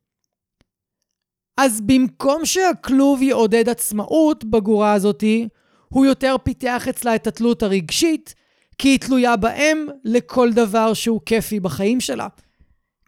אז 1.58 1.82
במקום 1.82 2.46
שהכלוב 2.46 3.22
יעודד 3.22 3.70
עצמאות 3.70 4.44
בגורה 4.46 4.94
הזאתי, 4.94 5.48
הוא 5.90 6.06
יותר 6.06 6.36
פיתח 6.44 6.88
אצלה 6.90 7.16
את 7.16 7.28
התלות 7.28 7.64
הרגשית, 7.64 8.36
כי 8.78 8.90
היא 8.90 9.00
תלויה 9.00 9.36
בהם 9.36 9.88
לכל 10.04 10.54
דבר 10.54 10.94
שהוא 10.94 11.22
כיפי 11.26 11.60
בחיים 11.60 12.02
שלה. 12.02 12.28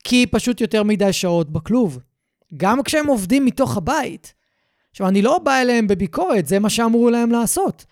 כי 0.03 0.15
היא 0.15 0.27
פשוט 0.31 0.61
יותר 0.61 0.83
מדי 0.83 1.13
שעות 1.13 1.49
בכלוב. 1.49 1.99
גם 2.57 2.83
כשהם 2.83 3.07
עובדים 3.07 3.45
מתוך 3.45 3.77
הבית. 3.77 4.33
עכשיו, 4.91 5.07
אני 5.07 5.21
לא 5.21 5.37
בא 5.37 5.61
אליהם 5.61 5.87
בביקורת, 5.87 6.47
זה 6.47 6.59
מה 6.59 6.69
שאמרו 6.69 7.09
להם 7.09 7.31
לעשות. 7.31 7.85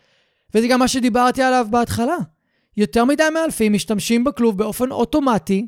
וזה 0.56 0.68
גם 0.68 0.80
מה 0.80 0.88
שדיברתי 0.88 1.44
עליו 1.44 1.68
בהתחלה. 1.70 2.18
יותר 2.78 3.06
מדי 3.06 3.24
מאלפים 3.34 3.74
משתמשים 3.74 4.24
בכלוב 4.24 4.58
באופן 4.58 4.92
אוטומטי, 4.92 5.68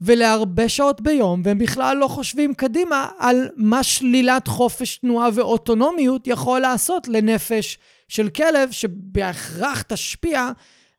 ולהרבה 0.00 0.68
שעות 0.68 1.00
ביום, 1.00 1.42
והם 1.44 1.58
בכלל 1.58 1.96
לא 1.96 2.08
חושבים 2.08 2.54
קדימה 2.54 3.08
על 3.18 3.48
מה 3.56 3.82
שלילת 3.82 4.48
חופש 4.48 4.96
תנועה 4.96 5.28
ואוטונומיות 5.34 6.26
יכול 6.26 6.60
לעשות 6.60 7.08
לנפש 7.08 7.78
של 8.08 8.28
כלב, 8.28 8.70
שבהכרח 8.70 9.82
תשפיע 9.82 10.50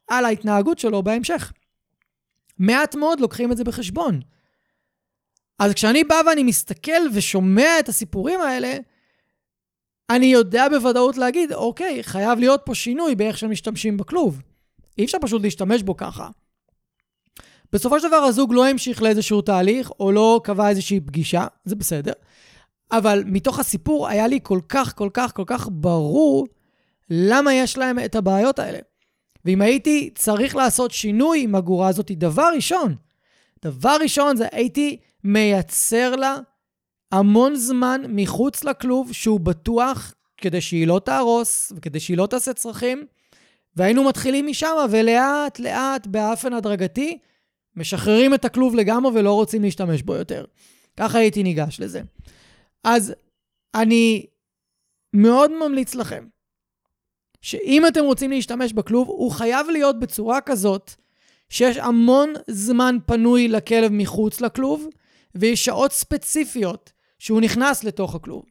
על 0.07 0.25
ההתנהגות 0.25 0.79
שלו 0.79 1.03
בהמשך. 1.03 1.53
מעט 2.59 2.95
מאוד 2.95 3.19
לוקחים 3.19 3.51
את 3.51 3.57
זה 3.57 3.63
בחשבון. 3.63 4.19
אז 5.59 5.73
כשאני 5.73 6.03
בא 6.03 6.21
ואני 6.27 6.43
מסתכל 6.43 7.01
ושומע 7.13 7.79
את 7.79 7.89
הסיפורים 7.89 8.41
האלה, 8.41 8.77
אני 10.09 10.25
יודע 10.25 10.69
בוודאות 10.69 11.17
להגיד, 11.17 11.53
אוקיי, 11.53 12.03
חייב 12.03 12.39
להיות 12.39 12.61
פה 12.65 12.75
שינוי 12.75 13.15
באיך 13.15 13.37
שמשתמשים 13.37 13.97
בכלוב. 13.97 14.41
אי 14.97 15.05
אפשר 15.05 15.17
פשוט 15.21 15.41
להשתמש 15.41 15.83
בו 15.83 15.97
ככה. 15.97 16.29
בסופו 17.75 17.99
של 17.99 18.07
דבר 18.07 18.15
הזוג 18.15 18.53
לא 18.53 18.67
המשיך 18.67 19.01
לאיזשהו 19.01 19.41
תהליך, 19.41 19.91
או 19.99 20.11
לא 20.11 20.41
קבע 20.43 20.69
איזושהי 20.69 20.99
פגישה, 20.99 21.47
זה 21.65 21.75
בסדר. 21.75 22.11
אבל 22.91 23.23
מתוך 23.25 23.59
הסיפור 23.59 24.07
היה 24.07 24.27
לי 24.27 24.39
כל 24.43 24.59
כך, 24.69 24.95
כל 24.97 25.09
כך, 25.13 25.35
כל 25.35 25.43
כך 25.47 25.69
ברור 25.71 26.47
למה 27.09 27.53
יש 27.53 27.77
להם 27.77 27.99
את 27.99 28.15
הבעיות 28.15 28.59
האלה. 28.59 28.79
ואם 29.45 29.61
הייתי 29.61 30.09
צריך 30.15 30.55
לעשות 30.55 30.91
שינוי 30.91 31.43
עם 31.43 31.55
הגורה 31.55 31.87
הזאת, 31.87 32.11
דבר 32.11 32.49
ראשון, 32.55 32.95
דבר 33.65 33.97
ראשון 34.01 34.35
זה 34.35 34.47
הייתי 34.51 34.97
מייצר 35.23 36.15
לה 36.15 36.37
המון 37.11 37.55
זמן 37.55 38.01
מחוץ 38.09 38.63
לכלוב 38.63 39.13
שהוא 39.13 39.39
בטוח, 39.39 40.13
כדי 40.37 40.61
שהיא 40.61 40.87
לא 40.87 41.01
תהרוס 41.05 41.71
וכדי 41.75 41.99
שהיא 41.99 42.17
לא 42.17 42.27
תעשה 42.27 42.53
צרכים, 42.53 43.05
והיינו 43.75 44.03
מתחילים 44.03 44.47
משם, 44.47 44.75
ולאט 44.89 45.59
לאט, 45.59 46.07
באופן 46.07 46.53
הדרגתי, 46.53 47.17
משחררים 47.75 48.33
את 48.33 48.45
הכלוב 48.45 48.75
לגמרי 48.75 49.11
ולא 49.19 49.33
רוצים 49.33 49.61
להשתמש 49.61 50.01
בו 50.01 50.15
יותר. 50.15 50.45
ככה 50.97 51.17
הייתי 51.17 51.43
ניגש 51.43 51.79
לזה. 51.79 52.01
אז 52.83 53.13
אני 53.75 54.25
מאוד 55.13 55.51
ממליץ 55.51 55.95
לכם, 55.95 56.25
שאם 57.41 57.87
אתם 57.87 58.03
רוצים 58.03 58.31
להשתמש 58.31 58.73
בכלוב, 58.73 59.07
הוא 59.07 59.31
חייב 59.31 59.67
להיות 59.69 59.99
בצורה 59.99 60.41
כזאת 60.41 60.91
שיש 61.49 61.77
המון 61.77 62.33
זמן 62.47 62.97
פנוי 63.05 63.47
לכלב 63.47 63.91
מחוץ 63.91 64.41
לכלוב, 64.41 64.87
ויש 65.35 65.65
שעות 65.65 65.91
ספציפיות 65.91 66.91
שהוא 67.19 67.41
נכנס 67.41 67.83
לתוך 67.83 68.15
הכלוב. 68.15 68.43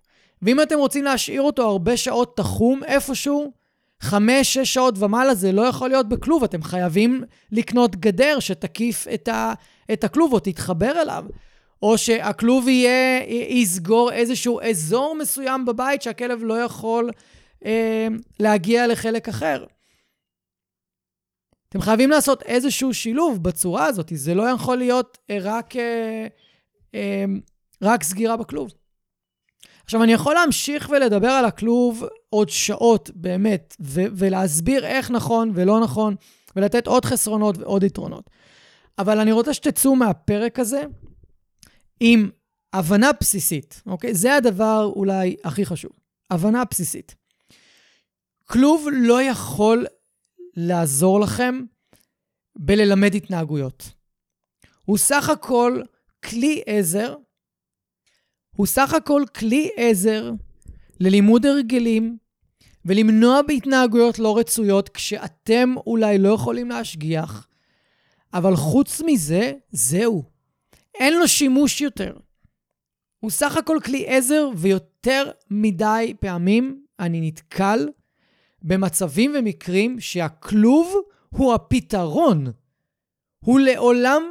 ואם 0.43 0.63
אתם 0.63 0.79
רוצים 0.79 1.05
להשאיר 1.05 1.43
אותו 1.43 1.63
הרבה 1.63 1.97
שעות 1.97 2.37
תחום 2.37 2.85
איפשהו, 2.85 3.53
חמש, 4.01 4.55
שש 4.55 4.75
שעות 4.75 4.95
ומעלה 4.99 5.35
זה 5.35 5.53
לא 5.53 5.63
יכול 5.63 5.89
להיות 5.89 6.09
בכלוב, 6.09 6.45
אתם 6.45 6.63
חייבים 6.63 7.23
לקנות 7.53 7.97
גדר 7.97 8.41
שתקיף 8.41 9.07
את, 9.15 9.29
ה, 9.29 9.53
את 9.93 10.05
הכלוב 10.05 10.33
או 10.33 10.41
תתחבר 10.41 11.03
אליו. 11.03 11.25
או 11.83 11.99
שהכלוב 11.99 12.69
יהיה, 12.69 13.23
יסגור 13.49 14.13
איזשהו 14.13 14.61
אזור 14.61 15.17
מסוים 15.21 15.65
בבית 15.65 16.03
שהכלב 16.03 16.39
לא 16.43 16.55
יכול 16.55 17.11
אה, 17.65 18.07
להגיע 18.41 18.87
לחלק 18.87 19.29
אחר. 19.29 19.65
אתם 21.69 21.81
חייבים 21.81 22.11
לעשות 22.11 22.43
איזשהו 22.43 22.95
שילוב 22.95 23.43
בצורה 23.43 23.87
הזאת, 23.87 24.13
זה 24.15 24.35
לא 24.35 24.43
יכול 24.43 24.77
להיות 24.77 25.19
רק, 25.41 25.77
אה, 25.77 26.27
אה, 26.95 27.25
רק 27.83 28.03
סגירה 28.03 28.37
בכלוב. 28.37 28.71
עכשיו, 29.85 30.03
אני 30.03 30.13
יכול 30.13 30.35
להמשיך 30.35 30.91
ולדבר 30.91 31.29
על 31.29 31.45
הכלוב 31.45 32.05
עוד 32.31 32.49
שעות, 32.49 33.11
באמת, 33.15 33.77
ו- 33.81 34.05
ולהסביר 34.17 34.87
איך 34.87 35.11
נכון 35.11 35.51
ולא 35.55 35.81
נכון, 35.81 36.15
ולתת 36.57 36.87
עוד 36.87 37.05
חסרונות 37.05 37.59
ועוד 37.59 37.83
יתרונות. 37.83 38.31
אבל 38.99 39.19
אני 39.19 39.33
רוצה 39.33 39.55
שתצאו 39.55 39.97
מהפרק 39.97 40.59
הזה 40.59 40.83
עם 42.01 42.31
הבנה 42.73 43.11
בסיסית, 43.21 43.83
אוקיי? 43.87 44.15
זה 44.15 44.35
הדבר 44.37 44.93
אולי 44.97 45.37
הכי 45.45 45.67
חשוב. 45.67 45.93
הבנה 46.31 46.63
בסיסית. 46.71 47.15
כלוב 48.45 48.87
לא 48.93 49.23
יכול 49.23 49.87
לעזור 50.57 51.21
לכם 51.21 51.61
בללמד 52.59 53.15
התנהגויות. 53.15 53.91
הוא 54.85 54.99
סך 54.99 55.29
הכל 55.29 55.83
כלי 56.25 56.63
עזר 56.67 57.15
הוא 58.57 58.67
סך 58.67 58.95
הכל 58.95 59.23
כלי 59.37 59.71
עזר 59.77 60.31
ללימוד 61.01 61.47
הרגלים 61.47 62.17
ולמנוע 62.85 63.43
בהתנהגויות 63.43 64.19
לא 64.19 64.39
רצויות 64.39 64.89
כשאתם 64.89 65.75
אולי 65.87 66.19
לא 66.19 66.29
יכולים 66.29 66.69
להשגיח, 66.69 67.49
אבל 68.35 68.57
חוץ 68.57 69.01
מזה, 69.07 69.53
זהו. 69.73 70.23
אין 70.95 71.19
לו 71.19 71.29
שימוש 71.29 71.81
יותר. 71.81 72.17
הוא 73.21 73.31
סך 73.31 73.57
הכל 73.57 73.79
כלי 73.85 74.05
עזר, 74.09 74.49
ויותר 74.57 75.31
מדי 75.51 76.15
פעמים 76.21 76.85
אני 77.01 77.21
נתקל 77.21 77.89
במצבים 78.63 79.33
ומקרים 79.39 80.01
שהכלוב 80.01 80.95
הוא 81.29 81.55
הפתרון. 81.55 82.47
הוא 83.45 83.61
לעולם 83.61 84.23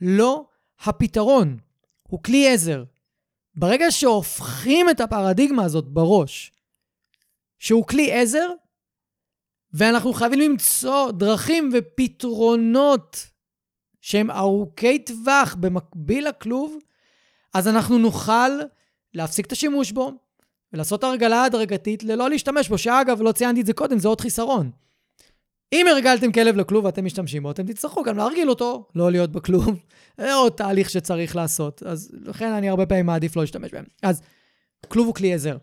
לא 0.00 0.46
הפתרון. 0.80 1.56
הוא 2.08 2.22
כלי 2.22 2.48
עזר. 2.48 2.84
ברגע 3.56 3.86
שהופכים 3.90 4.90
את 4.90 5.00
הפרדיגמה 5.00 5.64
הזאת 5.64 5.84
בראש, 5.84 6.52
שהוא 7.58 7.86
כלי 7.86 8.12
עזר, 8.12 8.48
ואנחנו 9.72 10.12
חייבים 10.12 10.40
למצוא 10.40 11.10
דרכים 11.10 11.70
ופתרונות 11.72 13.26
שהם 14.00 14.30
ארוכי 14.30 14.98
טווח 14.98 15.54
במקביל 15.54 16.28
לכלוב, 16.28 16.78
אז 17.54 17.68
אנחנו 17.68 17.98
נוכל 17.98 18.50
להפסיק 19.14 19.46
את 19.46 19.52
השימוש 19.52 19.92
בו 19.92 20.12
ולעשות 20.72 21.04
הרגלה 21.04 21.44
הדרגתית 21.44 22.02
ללא 22.02 22.30
להשתמש 22.30 22.68
בו, 22.68 22.78
שאגב, 22.78 23.22
לא 23.22 23.32
ציינתי 23.32 23.60
את 23.60 23.66
זה 23.66 23.72
קודם, 23.72 23.98
זה 23.98 24.08
עוד 24.08 24.20
חיסרון. 24.20 24.70
אם 25.74 25.86
הרגלתם 25.86 26.32
כלב 26.32 26.56
לכלוב 26.56 26.84
ואתם 26.84 27.04
משתמשים 27.04 27.42
בו, 27.42 27.50
אתם 27.50 27.66
תצטרכו 27.66 28.02
גם 28.02 28.16
להרגיל 28.16 28.50
אותו, 28.50 28.88
לא 28.94 29.10
להיות 29.10 29.32
בכלוב. 29.32 29.80
זה 30.20 30.34
עוד 30.34 30.52
תהליך 30.52 30.90
שצריך 30.90 31.36
לעשות. 31.36 31.82
אז 31.82 32.12
לכן 32.24 32.52
אני 32.52 32.68
הרבה 32.68 32.86
פעמים 32.86 33.06
מעדיף 33.06 33.36
לא 33.36 33.42
להשתמש 33.42 33.72
בהם. 33.72 33.84
אז 34.02 34.22
כלוב 34.88 35.06
הוא 35.06 35.14
כלי 35.14 35.34
עזר. 35.34 35.56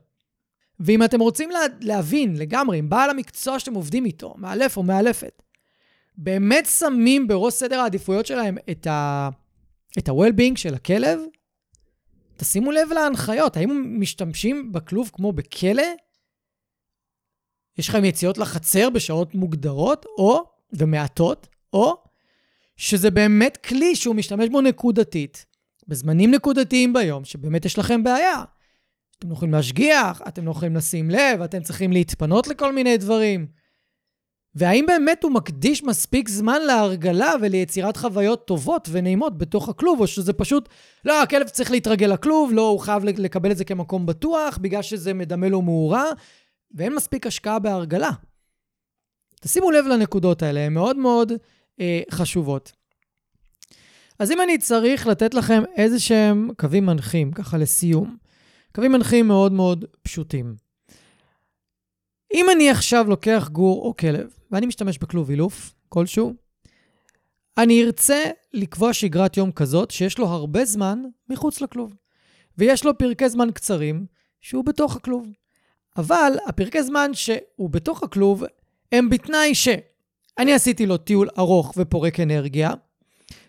ואם 0.79 1.03
אתם 1.03 1.19
רוצים 1.19 1.49
לה, 1.49 1.59
להבין 1.81 2.35
לגמרי, 2.37 2.79
אם 2.79 2.89
בעל 2.89 3.09
המקצוע 3.09 3.59
שאתם 3.59 3.73
עובדים 3.73 4.05
איתו, 4.05 4.33
מאלף 4.37 4.77
או 4.77 4.83
מאלפת, 4.83 5.41
באמת 6.17 6.65
שמים 6.65 7.27
בראש 7.27 7.53
סדר 7.53 7.79
העדיפויות 7.79 8.25
שלהם 8.25 8.57
את 8.71 8.87
ה... 8.87 9.29
את 9.97 10.09
ה-well-being 10.09 10.55
של 10.55 10.73
הכלב, 10.73 11.19
תשימו 12.37 12.71
לב 12.71 12.91
להנחיות. 12.91 13.57
האם 13.57 13.95
משתמשים 13.99 14.71
בכלוב 14.71 15.09
כמו 15.13 15.31
בכלא? 15.31 15.83
יש 17.77 17.89
לכם 17.89 18.05
יציאות 18.05 18.37
לחצר 18.37 18.89
בשעות 18.89 19.35
מוגדרות, 19.35 20.05
או, 20.17 20.43
ומעטות, 20.73 21.47
או 21.73 22.03
שזה 22.77 23.11
באמת 23.11 23.57
כלי 23.57 23.95
שהוא 23.95 24.15
משתמש 24.15 24.49
בו 24.49 24.61
נקודתית, 24.61 25.45
בזמנים 25.87 26.31
נקודתיים 26.31 26.93
ביום, 26.93 27.25
שבאמת 27.25 27.65
יש 27.65 27.79
לכם 27.79 28.03
בעיה. 28.03 28.43
אתם 29.19 29.29
לא 29.29 29.33
יכולים 29.33 29.53
להשגיח, 29.53 30.21
אתם 30.27 30.45
לא 30.45 30.51
יכולים 30.51 30.75
לשים 30.75 31.09
לב, 31.09 31.41
אתם 31.41 31.61
צריכים 31.61 31.91
להתפנות 31.91 32.47
לכל 32.47 32.73
מיני 32.73 32.97
דברים. 32.97 33.47
והאם 34.55 34.85
באמת 34.87 35.23
הוא 35.23 35.31
מקדיש 35.31 35.83
מספיק 35.83 36.29
זמן 36.29 36.61
להרגלה 36.61 37.33
וליצירת 37.41 37.97
חוויות 37.97 38.47
טובות 38.47 38.89
ונעימות 38.91 39.37
בתוך 39.37 39.69
הכלוב, 39.69 39.99
או 39.99 40.07
שזה 40.07 40.33
פשוט, 40.33 40.69
לא, 41.05 41.21
הכלב 41.21 41.47
צריך 41.47 41.71
להתרגל 41.71 42.07
לכלוב, 42.07 42.51
לא, 42.53 42.67
הוא 42.67 42.79
חייב 42.79 43.03
לקבל 43.03 43.51
את 43.51 43.57
זה 43.57 43.65
כמקום 43.65 44.05
בטוח, 44.05 44.57
בגלל 44.57 44.81
שזה 44.81 45.13
מדמה 45.13 45.49
לו 45.49 45.61
מאורה, 45.61 46.05
ואין 46.75 46.95
מספיק 46.95 47.27
השקעה 47.27 47.59
בהרגלה. 47.59 48.11
תשימו 49.41 49.71
לב 49.71 49.85
לנקודות 49.85 50.43
האלה, 50.43 50.59
הן 50.59 50.73
מאוד 50.73 50.97
מאוד 50.97 51.31
אה, 51.79 52.01
חשובות. 52.11 52.71
אז 54.19 54.31
אם 54.31 54.41
אני 54.41 54.57
צריך 54.57 55.07
לתת 55.07 55.33
לכם 55.33 55.63
איזה 55.75 55.99
שהם 55.99 56.49
קווים 56.57 56.85
מנחים, 56.85 57.31
ככה 57.31 57.57
לסיום, 57.57 58.17
קווים 58.75 58.91
מנחים 58.91 59.27
מאוד 59.27 59.51
מאוד 59.51 59.85
פשוטים. 60.01 60.55
אם 62.33 62.45
אני 62.55 62.69
עכשיו 62.69 63.05
לוקח 63.09 63.49
גור 63.51 63.81
או 63.81 63.95
כלב, 63.97 64.33
ואני 64.51 64.65
משתמש 64.65 64.97
בכלוב 64.97 65.29
אילוף 65.29 65.73
כלשהו, 65.89 66.33
אני 67.57 67.83
ארצה 67.83 68.23
לקבוע 68.53 68.93
שגרת 68.93 69.37
יום 69.37 69.51
כזאת 69.51 69.91
שיש 69.91 70.17
לו 70.17 70.27
הרבה 70.27 70.65
זמן 70.65 70.99
מחוץ 71.29 71.61
לכלוב. 71.61 71.93
ויש 72.57 72.85
לו 72.85 72.97
פרקי 72.97 73.29
זמן 73.29 73.51
קצרים 73.51 74.05
שהוא 74.41 74.65
בתוך 74.65 74.95
הכלוב. 74.95 75.27
אבל 75.97 76.33
הפרקי 76.47 76.83
זמן 76.83 77.11
שהוא 77.13 77.69
בתוך 77.69 78.03
הכלוב 78.03 78.43
הם 78.91 79.09
בתנאי 79.09 79.55
שאני 79.55 80.53
עשיתי 80.53 80.85
לו 80.85 80.97
טיול 80.97 81.29
ארוך 81.37 81.73
ופורק 81.77 82.19
אנרגיה, 82.19 82.71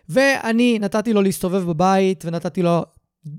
ואני 0.09 0.79
נתתי 0.79 1.13
לו 1.13 1.21
להסתובב 1.21 1.63
בבית 1.63 2.23
ונתתי 2.25 2.61
לו 2.61 2.85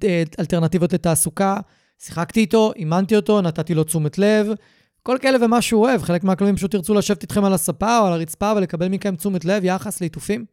אה, 0.04 0.22
אלטרנטיבות 0.38 0.92
לתעסוקה, 0.92 1.56
שיחקתי 1.98 2.40
איתו, 2.40 2.72
אימנתי 2.76 3.16
אותו, 3.16 3.40
נתתי 3.40 3.74
לו 3.74 3.84
תשומת 3.84 4.18
לב, 4.18 4.46
כל 5.02 5.18
כלב 5.22 5.40
ומה 5.44 5.62
שהוא 5.62 5.82
אוהב. 5.82 6.02
חלק 6.02 6.24
מהכלבים 6.24 6.56
פשוט 6.56 6.74
ירצו 6.74 6.94
לשבת 6.94 7.22
איתכם 7.22 7.44
על 7.44 7.52
הספה 7.52 7.98
או 7.98 8.06
על 8.06 8.12
הרצפה 8.12 8.52
ולקבל 8.56 8.88
מכם 8.88 9.16
תשומת 9.16 9.44
לב, 9.44 9.64
יחס, 9.64 10.00
ליטופים. 10.00 10.44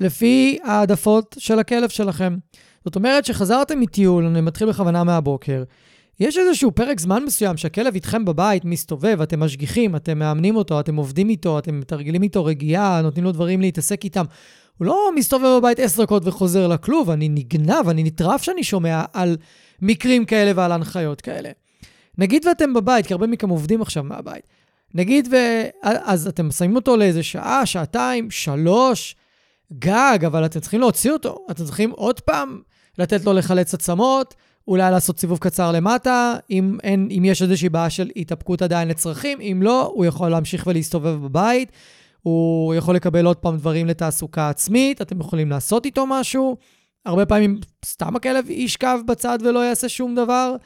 לפי 0.00 0.58
העדפות 0.64 1.36
של 1.38 1.58
הכלב 1.58 1.88
שלכם. 1.88 2.36
זאת 2.84 2.96
אומרת 2.96 3.24
שחזרתם 3.24 3.80
מטיול, 3.80 4.26
אני 4.26 4.40
מתחיל 4.40 4.68
בכוונה 4.68 5.04
מהבוקר, 5.04 5.62
יש 6.20 6.38
איזשהו 6.38 6.72
פרק 6.72 7.00
זמן 7.00 7.24
מסוים 7.24 7.56
שהכלב 7.56 7.94
איתכם 7.94 8.24
בבית, 8.24 8.64
מסתובב, 8.64 9.20
אתם 9.22 9.40
משגיחים, 9.40 9.96
אתם 9.96 10.18
מאמנים 10.18 10.56
אותו, 10.56 10.80
אתם 10.80 10.96
עובדים 10.96 11.28
איתו, 11.28 11.58
אתם 11.58 11.80
מתרגלים 11.80 12.22
איתו 12.22 12.44
רגיעה, 12.44 13.02
נותנים 13.02 13.24
לו 13.24 13.32
דברים 13.32 13.60
להתעסק 13.60 14.04
איתם. 14.04 14.24
הוא 14.78 14.86
לא 14.86 15.10
מסתובב 15.16 15.56
בבית 15.58 15.80
עשר 15.80 16.02
דקות 16.02 16.22
וחוזר 16.26 16.66
לכלוב, 16.66 17.10
אני 17.10 17.28
נגנב, 17.28 17.88
אני 17.88 18.02
נטרף 18.02 18.42
שאני 18.42 18.64
שומע 18.64 19.04
על 19.12 19.36
מקרים 19.82 20.24
כאלה 20.24 20.52
ועל 20.54 20.72
הנחיות 20.72 21.20
כאלה. 21.20 21.50
נגיד 22.18 22.46
ואתם 22.46 22.74
בבית, 22.74 23.06
כי 23.06 23.14
הרבה 23.14 23.26
מכם 23.26 23.48
עובדים 23.48 23.82
עכשיו 23.82 24.04
מהבית. 24.04 24.48
נגיד 24.94 25.28
ו... 25.30 25.36
אז 25.82 26.26
אתם 26.26 26.50
שמים 26.50 26.76
אותו 26.76 26.96
לאיזה 26.96 27.22
שעה, 27.22 27.66
שעתיים, 27.66 28.30
שלוש, 28.30 29.16
גג, 29.78 30.18
אבל 30.26 30.46
אתם 30.46 30.60
צריכים 30.60 30.80
להוציא 30.80 31.12
אותו. 31.12 31.46
אתם 31.50 31.64
צריכים 31.64 31.90
עוד 31.90 32.20
פעם 32.20 32.60
לתת 32.98 33.24
לו 33.24 33.32
לחלץ 33.32 33.74
עצמות, 33.74 34.34
אולי 34.68 34.90
לעשות 34.90 35.18
סיבוב 35.18 35.38
קצר 35.38 35.72
למטה, 35.72 36.34
אם, 36.50 36.78
אין, 36.82 37.08
אם 37.10 37.24
יש 37.24 37.42
איזושהי 37.42 37.68
בעיה 37.68 37.90
של 37.90 38.10
התאפקות 38.16 38.62
עדיין 38.62 38.88
לצרכים, 38.88 39.40
אם 39.40 39.60
לא, 39.62 39.92
הוא 39.94 40.04
יכול 40.04 40.28
להמשיך 40.28 40.66
ולהסתובב 40.66 41.22
בבית, 41.22 41.72
הוא 42.22 42.74
יכול 42.74 42.96
לקבל 42.96 43.26
עוד 43.26 43.36
פעם 43.36 43.56
דברים 43.56 43.86
לתעסוקה 43.86 44.48
עצמית, 44.48 45.02
אתם 45.02 45.20
יכולים 45.20 45.50
לעשות 45.50 45.86
איתו 45.86 46.06
משהו. 46.06 46.56
הרבה 47.06 47.26
פעמים 47.26 47.60
סתם 47.84 48.16
הכלב 48.16 48.50
ישכב 48.50 48.98
בצד 49.06 49.38
ולא 49.44 49.58
יעשה 49.58 49.88
שום 49.88 50.14
דבר. 50.14 50.56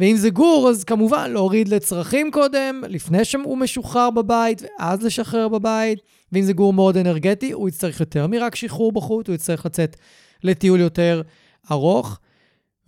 ואם 0.00 0.16
זה 0.16 0.30
גור, 0.30 0.68
אז 0.68 0.84
כמובן 0.84 1.30
להוריד 1.30 1.68
לצרכים 1.68 2.30
קודם, 2.30 2.82
לפני 2.88 3.24
שהוא 3.24 3.58
משוחרר 3.58 4.10
בבית, 4.10 4.62
ואז 4.62 5.02
לשחרר 5.02 5.48
בבית. 5.48 5.98
ואם 6.32 6.42
זה 6.42 6.52
גור 6.52 6.72
מאוד 6.72 6.96
אנרגטי, 6.96 7.52
הוא 7.52 7.68
יצטרך 7.68 8.00
יותר 8.00 8.26
מרק 8.26 8.54
שחרור 8.54 8.92
בחוט, 8.92 9.28
הוא 9.28 9.34
יצטרך 9.34 9.66
לצאת 9.66 9.96
לטיול 10.44 10.80
יותר 10.80 11.22
ארוך. 11.70 12.18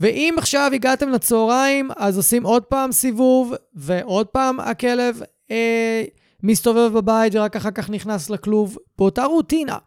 ואם 0.00 0.34
עכשיו 0.38 0.70
הגעתם 0.74 1.08
לצהריים, 1.08 1.90
אז 1.96 2.16
עושים 2.16 2.46
עוד 2.46 2.62
פעם 2.62 2.92
סיבוב, 2.92 3.54
ועוד 3.74 4.26
פעם 4.26 4.60
הכלב 4.60 5.20
אה, 5.50 6.04
מסתובב 6.42 6.92
בבית 6.94 7.34
ורק 7.34 7.56
אחר 7.56 7.70
כך 7.70 7.90
נכנס 7.90 8.30
לכלוב, 8.30 8.78
באותה 8.98 9.24
רוטינה. 9.24 9.78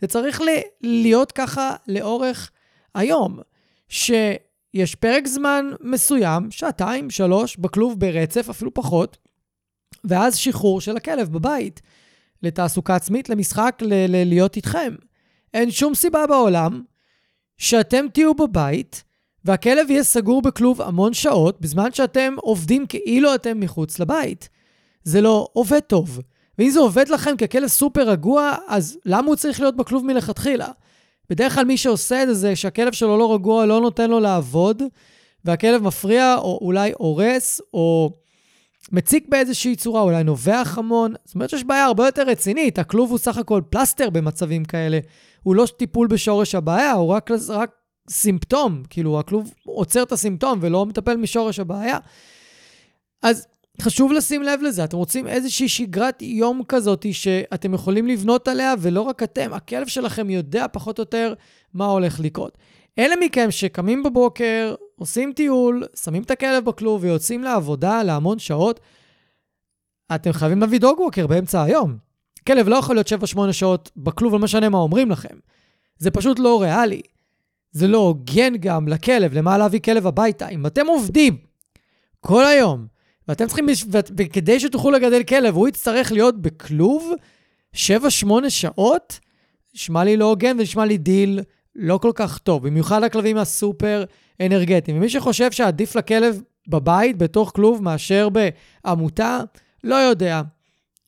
זה 0.00 0.06
צריך 0.06 0.40
להיות 0.80 1.32
ככה 1.32 1.76
לאורך 1.88 2.50
היום, 2.94 3.38
שיש 3.88 4.94
פרק 4.94 5.26
זמן 5.26 5.70
מסוים, 5.80 6.50
שעתיים, 6.50 7.10
שלוש, 7.10 7.56
בכלוב 7.56 8.00
ברצף, 8.00 8.48
אפילו 8.50 8.74
פחות, 8.74 9.16
ואז 10.04 10.36
שחרור 10.36 10.80
של 10.80 10.96
הכלב 10.96 11.32
בבית, 11.32 11.80
לתעסוקה 12.42 12.94
עצמית, 12.96 13.28
למשחק, 13.28 13.78
ל- 13.80 14.06
ל- 14.08 14.28
להיות 14.28 14.56
איתכם. 14.56 14.94
אין 15.54 15.70
שום 15.70 15.94
סיבה 15.94 16.26
בעולם 16.26 16.82
שאתם 17.58 18.06
תהיו 18.12 18.34
בבית, 18.34 19.04
והכלב 19.44 19.90
יהיה 19.90 20.02
סגור 20.02 20.42
בכלוב 20.42 20.82
המון 20.82 21.14
שעות, 21.14 21.60
בזמן 21.60 21.92
שאתם 21.92 22.34
עובדים 22.36 22.86
כאילו 22.86 23.34
אתם 23.34 23.60
מחוץ 23.60 23.98
לבית. 23.98 24.48
זה 25.04 25.20
לא 25.20 25.48
עובד 25.52 25.80
טוב. 25.80 26.20
ואם 26.58 26.70
זה 26.70 26.80
עובד 26.80 27.08
לכם 27.08 27.36
ככלב 27.36 27.66
סופר 27.66 28.08
רגוע, 28.08 28.54
אז 28.68 28.98
למה 29.04 29.26
הוא 29.26 29.36
צריך 29.36 29.60
להיות 29.60 29.76
בכלוב 29.76 30.06
מלכתחילה? 30.06 30.68
בדרך 31.30 31.54
כלל 31.54 31.64
מי 31.64 31.76
שעושה 31.76 32.22
את 32.22 32.36
זה, 32.36 32.56
שהכלב 32.56 32.92
שלו 32.92 33.18
לא 33.18 33.34
רגוע, 33.34 33.66
לא 33.66 33.80
נותן 33.80 34.10
לו 34.10 34.20
לעבוד, 34.20 34.82
והכלב 35.44 35.82
מפריע, 35.82 36.36
או 36.38 36.58
אולי 36.62 36.92
הורס, 36.98 37.60
או 37.74 38.10
מציק 38.92 39.26
באיזושהי 39.28 39.76
צורה, 39.76 40.00
אולי 40.00 40.24
נובח 40.24 40.74
המון. 40.78 41.14
זאת 41.24 41.34
אומרת 41.34 41.50
שיש 41.50 41.64
בעיה 41.64 41.84
הרבה 41.84 42.06
יותר 42.06 42.22
רצינית. 42.22 42.78
הכלוב 42.78 43.10
הוא 43.10 43.18
סך 43.18 43.38
הכל 43.38 43.62
פלסטר 43.70 44.10
במצבים 44.10 44.64
כאלה. 44.64 44.98
הוא 45.42 45.54
לא 45.54 45.66
טיפול 45.76 46.06
בשורש 46.06 46.54
הבעיה, 46.54 46.92
הוא 46.92 47.08
רק, 47.08 47.30
רק 47.48 47.70
סימפטום, 48.08 48.82
כאילו 48.90 49.20
הכלוב 49.20 49.54
עוצר 49.64 50.02
את 50.02 50.12
הסימפטום 50.12 50.58
ולא 50.62 50.86
מטפל 50.86 51.16
משורש 51.16 51.58
הבעיה. 51.58 51.98
אז 53.22 53.46
חשוב 53.82 54.12
לשים 54.12 54.42
לב 54.42 54.60
לזה, 54.62 54.84
אתם 54.84 54.96
רוצים 54.96 55.28
איזושהי 55.28 55.68
שגרת 55.68 56.22
יום 56.22 56.62
כזאת 56.68 57.06
שאתם 57.12 57.74
יכולים 57.74 58.06
לבנות 58.06 58.48
עליה, 58.48 58.74
ולא 58.78 59.00
רק 59.00 59.22
אתם, 59.22 59.52
הכלב 59.52 59.86
שלכם 59.86 60.30
יודע 60.30 60.66
פחות 60.72 60.98
או 60.98 61.02
יותר 61.02 61.34
מה 61.74 61.86
הולך 61.86 62.20
לקרות. 62.20 62.58
אלה 62.98 63.14
מכם 63.20 63.50
שקמים 63.50 64.02
בבוקר, 64.02 64.74
עושים 64.98 65.32
טיול, 65.32 65.84
שמים 66.04 66.22
את 66.22 66.30
הכלב 66.30 66.64
בכלוב 66.64 67.02
ויוצאים 67.04 67.42
לעבודה 67.42 68.02
להמון 68.02 68.38
שעות, 68.38 68.80
אתם 70.14 70.32
חייבים 70.32 70.60
להביא 70.60 70.80
דוגווקר 70.80 71.26
באמצע 71.26 71.62
היום. 71.62 71.96
כלב 72.46 72.68
לא 72.68 72.76
יכול 72.76 72.96
להיות 72.96 73.08
7-8 73.08 73.52
שעות 73.52 73.90
בכלוב, 73.96 74.32
לא 74.32 74.38
משנה 74.38 74.68
מה 74.68 74.78
אומרים 74.78 75.10
לכם. 75.10 75.36
זה 75.98 76.10
פשוט 76.10 76.38
לא 76.38 76.62
ריאלי. 76.62 77.00
זה 77.74 77.88
לא 77.88 77.98
הוגן 77.98 78.56
גם 78.56 78.88
לכלב, 78.88 79.34
למה 79.34 79.58
להביא 79.58 79.80
כלב 79.80 80.06
הביתה. 80.06 80.48
אם 80.48 80.66
אתם 80.66 80.86
עובדים 80.86 81.36
כל 82.20 82.46
היום, 82.46 82.86
ואתם 83.28 83.46
צריכים, 83.46 83.66
וכדי 84.18 84.60
שתוכלו 84.60 84.90
לגדל 84.90 85.22
כלב, 85.22 85.54
הוא 85.54 85.68
יצטרך 85.68 86.12
להיות 86.12 86.42
בכלוב 86.42 87.12
7-8 87.74 87.78
שעות, 88.48 89.20
נשמע 89.74 90.04
לי 90.04 90.16
לא 90.16 90.24
הוגן 90.24 90.56
ונשמע 90.58 90.84
לי 90.84 90.98
דיל 90.98 91.40
לא 91.74 91.98
כל 91.98 92.12
כך 92.14 92.38
טוב, 92.38 92.66
במיוחד 92.66 93.02
הכלבים 93.02 93.36
הסופר 93.36 94.04
אנרגטיים. 94.40 94.96
ומי 94.96 95.08
שחושב 95.08 95.52
שעדיף 95.52 95.96
לכלב 95.96 96.42
בבית, 96.68 97.18
בתוך 97.18 97.52
כלוב, 97.54 97.82
מאשר 97.82 98.28
בעמותה, 98.28 99.40
לא 99.84 99.94
יודע. 99.94 100.42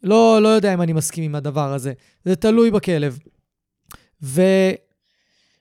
לא, 0.02 0.42
לא 0.42 0.48
יודע 0.48 0.74
אם 0.74 0.82
אני 0.82 0.92
מסכים 0.92 1.24
עם 1.24 1.34
הדבר 1.34 1.72
הזה. 1.72 1.92
זה 2.24 2.36
תלוי 2.36 2.70
בכלב. 2.70 3.18
ו... 4.22 4.42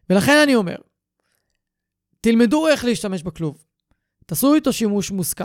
ולכן 0.10 0.38
אני 0.44 0.56
אומר, 0.56 0.76
תלמדו 2.26 2.68
איך 2.68 2.86
להשתמש 2.86 3.24
בכלוב. 3.24 3.64
תעשו 4.26 4.54
איתו 4.54 4.74
שימוש 4.74 5.12
מושכל. 5.12 5.44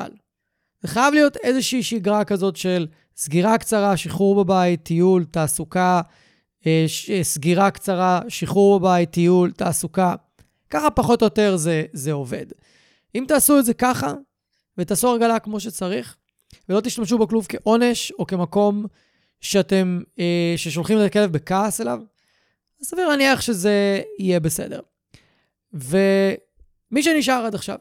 זה 0.81 0.89
חייב 0.89 1.15
להיות 1.15 1.37
איזושהי 1.37 1.83
שגרה 1.83 2.25
כזאת 2.25 2.57
של 2.57 2.87
סגירה 3.17 3.59
קצרה, 3.59 3.97
שחרור 3.97 4.45
בבית, 4.45 4.83
טיול, 4.83 5.25
תעסוקה, 5.25 6.01
אה, 6.67 6.87
אה, 7.11 7.25
סגירה 7.25 7.71
קצרה, 7.71 8.21
שחרור 8.29 8.81
בבית, 8.81 9.11
טיול, 9.11 9.51
תעסוקה. 9.51 10.15
ככה 10.71 10.91
פחות 10.91 11.23
או 11.23 11.27
יותר 11.27 11.57
זה, 11.57 11.85
זה 11.93 12.13
עובד. 12.13 12.47
אם 13.15 13.25
תעשו 13.29 13.59
את 13.59 13.65
זה 13.65 13.75
ככה, 13.75 14.13
ותעשו 14.79 15.09
הרגלה 15.09 15.39
כמו 15.39 15.61
שצריך, 15.61 16.17
ולא 16.69 16.81
תשתמשו 16.81 17.19
בכלוב 17.19 17.47
כעונש 17.49 18.13
או 18.19 18.27
כמקום 18.27 18.87
שאתם, 19.41 20.01
אה, 20.19 20.55
ששולחים 20.57 20.99
את 21.01 21.07
הכלב 21.07 21.33
בכעס 21.33 21.81
אליו, 21.81 22.01
סביר 22.83 23.09
להניח 23.09 23.41
שזה 23.41 24.03
יהיה 24.19 24.41
בסדר. 24.41 24.81
ומי 26.93 27.03
שנשאר 27.03 27.47
עד 27.47 27.55
עכשיו, 27.55 27.79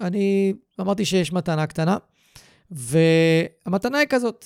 אני 0.00 0.54
אמרתי 0.80 1.04
שיש 1.04 1.32
מתנה 1.32 1.66
קטנה, 1.66 1.96
והמתנה 2.70 3.98
היא 3.98 4.08
כזאת. 4.08 4.44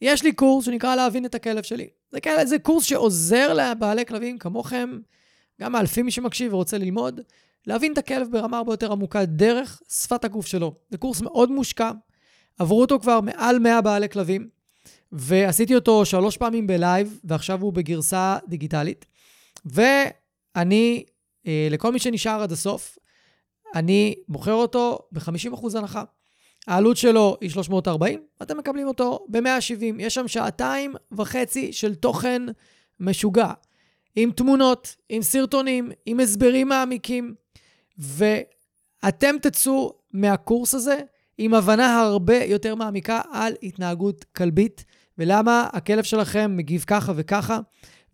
יש 0.00 0.22
לי 0.22 0.32
קורס 0.32 0.64
שנקרא 0.64 0.94
להבין 0.94 1.26
את 1.26 1.34
הכלב 1.34 1.62
שלי. 1.62 1.88
זה, 2.10 2.20
כאלה, 2.20 2.46
זה 2.46 2.58
קורס 2.58 2.84
שעוזר 2.84 3.54
לבעלי 3.54 4.06
כלבים 4.06 4.38
כמוכם, 4.38 4.90
גם 5.60 5.72
מאלפים 5.72 6.04
מי 6.04 6.10
שמקשיב 6.10 6.54
ורוצה 6.54 6.78
ללמוד, 6.78 7.20
להבין 7.66 7.92
את 7.92 7.98
הכלב 7.98 8.28
ברמה 8.30 8.58
הרבה 8.58 8.72
יותר 8.72 8.92
עמוקה 8.92 9.24
דרך 9.24 9.82
שפת 9.88 10.24
הגוף 10.24 10.46
שלו. 10.46 10.74
זה 10.90 10.98
קורס 10.98 11.20
מאוד 11.20 11.50
מושקע, 11.50 11.90
עברו 12.58 12.80
אותו 12.80 13.00
כבר 13.00 13.20
מעל 13.20 13.58
100 13.58 13.80
בעלי 13.80 14.08
כלבים. 14.08 14.48
ועשיתי 15.12 15.74
אותו 15.74 16.04
שלוש 16.04 16.36
פעמים 16.36 16.66
בלייב, 16.66 17.20
ועכשיו 17.24 17.60
הוא 17.60 17.72
בגרסה 17.72 18.38
דיגיטלית. 18.48 19.06
ואני, 19.64 21.04
לכל 21.46 21.92
מי 21.92 21.98
שנשאר 21.98 22.42
עד 22.42 22.52
הסוף, 22.52 22.98
אני 23.74 24.14
מוכר 24.28 24.52
אותו 24.52 24.98
ב-50% 25.12 25.78
הנחה. 25.78 26.04
העלות 26.66 26.96
שלו 26.96 27.36
היא 27.40 27.50
340, 27.50 28.20
אתם 28.42 28.58
מקבלים 28.58 28.86
אותו 28.86 29.26
ב-170. 29.28 29.84
יש 29.98 30.14
שם 30.14 30.28
שעתיים 30.28 30.94
וחצי 31.12 31.72
של 31.72 31.94
תוכן 31.94 32.42
משוגע, 33.00 33.52
עם 34.16 34.30
תמונות, 34.30 34.96
עם 35.08 35.22
סרטונים, 35.22 35.90
עם 36.06 36.20
הסברים 36.20 36.68
מעמיקים, 36.68 37.34
ואתם 37.98 39.36
תצאו 39.42 39.94
מהקורס 40.12 40.74
הזה 40.74 41.00
עם 41.38 41.54
הבנה 41.54 42.00
הרבה 42.00 42.44
יותר 42.44 42.74
מעמיקה 42.74 43.20
על 43.32 43.52
התנהגות 43.62 44.24
כלבית, 44.24 44.84
ולמה 45.18 45.68
הכלב 45.72 46.04
שלכם 46.04 46.56
מגיב 46.56 46.84
ככה 46.86 47.12
וככה, 47.16 47.60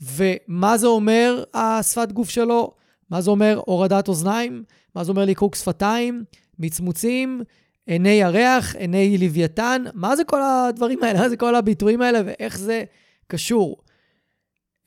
ומה 0.01 0.79
זה 0.79 0.87
אומר 0.87 1.45
השפת 1.55 2.13
גוף 2.13 2.31
שלו, 2.31 2.75
מה 3.11 3.21
זה 3.21 3.31
אומר? 3.31 3.61
הורדת 3.67 4.09
אוזניים, 4.09 4.65
מה 4.95 5.05
זה 5.05 5.11
אומר 5.11 5.25
ליקוק 5.25 5.55
שפתיים, 5.55 6.25
מצמוצים, 6.59 7.43
עיני 7.87 8.09
ירח, 8.09 8.77
עיני 8.77 9.19
לוויתן, 9.19 9.85
מה 9.95 10.17
זה 10.17 10.25
כל 10.25 10.43
הדברים 10.43 11.03
האלה? 11.03 11.19
מה 11.23 11.29
זה 11.29 11.37
כל 11.37 11.55
הביטויים 11.55 12.03
האלה? 12.03 12.21
ואיך 12.25 12.59
זה 12.59 12.85
קשור? 13.27 13.77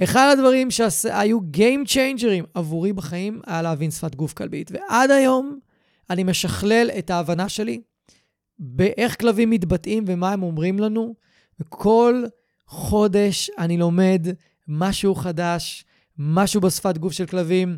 אחד 0.04 0.36
הדברים 0.38 0.72
שהיו 0.72 1.40
Game 1.40 1.88
Changerים 1.88 2.46
עבורי 2.54 2.94
בחיים 2.94 3.42
היה 3.46 3.62
להבין 3.62 3.92
שפת 3.92 4.16
גוף 4.16 4.34
כלבית, 4.34 4.72
ועד 4.72 5.12
היום 5.12 5.60
אני 6.10 6.24
משכלל 6.24 6.90
את 7.00 7.10
ההבנה 7.10 7.50
שלי 7.50 7.82
באיך 8.60 9.20
כלבים 9.20 9.50
מתבטאים 9.50 10.04
ומה 10.08 10.32
הם 10.32 10.44
אומרים 10.44 10.80
לנו, 10.80 11.16
וכל 11.60 12.24
חודש 12.68 13.50
אני 13.58 13.78
לומד 13.78 14.28
משהו 14.68 15.16
חדש, 15.16 15.86
משהו 16.18 16.62
בשפת 16.62 16.98
גוף 16.98 17.14
של 17.14 17.26
כלבים. 17.26 17.78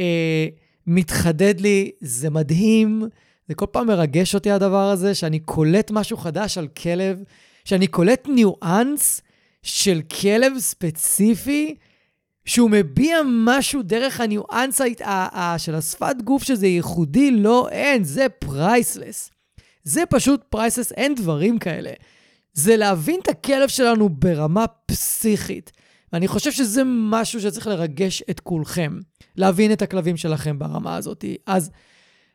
אה, 0.00 0.46
מתחדד 0.86 1.60
לי, 1.60 1.90
זה 2.00 2.30
מדהים. 2.30 3.02
זה 3.48 3.54
כל 3.54 3.66
פעם 3.70 3.86
מרגש 3.86 4.34
אותי 4.34 4.50
הדבר 4.50 4.90
הזה, 4.90 5.14
שאני 5.14 5.38
קולט 5.38 5.90
משהו 5.90 6.16
חדש 6.16 6.58
על 6.58 6.68
כלב, 6.68 7.22
שאני 7.64 7.86
קולט 7.86 8.28
ניואנס 8.28 9.20
של 9.62 10.00
כלב 10.20 10.52
ספציפי, 10.58 11.74
שהוא 12.44 12.70
מביע 12.70 13.16
משהו 13.26 13.82
דרך 13.82 14.20
הניואנס 14.20 14.80
של 15.58 15.74
השפת 15.74 16.16
גוף 16.24 16.42
שזה 16.42 16.66
ייחודי, 16.66 17.30
לא, 17.30 17.68
אין, 17.70 18.04
זה 18.04 18.28
priceless. 18.28 19.30
זה 19.84 20.06
פשוט 20.10 20.44
priceless, 20.50 20.92
אין 20.92 21.14
דברים 21.14 21.58
כאלה. 21.58 21.90
זה 22.52 22.76
להבין 22.76 23.20
את 23.22 23.28
הכלב 23.28 23.68
שלנו 23.68 24.08
ברמה 24.08 24.64
פסיכית. 24.86 25.72
ואני 26.12 26.28
חושב 26.28 26.52
שזה 26.52 26.82
משהו 26.86 27.40
שצריך 27.40 27.66
לרגש 27.66 28.22
את 28.30 28.40
כולכם, 28.40 28.98
להבין 29.38 29.72
את 29.72 29.82
הכלבים 29.82 30.16
שלכם 30.16 30.58
ברמה 30.58 30.96
הזאת. 30.96 31.24
אז 31.46 31.70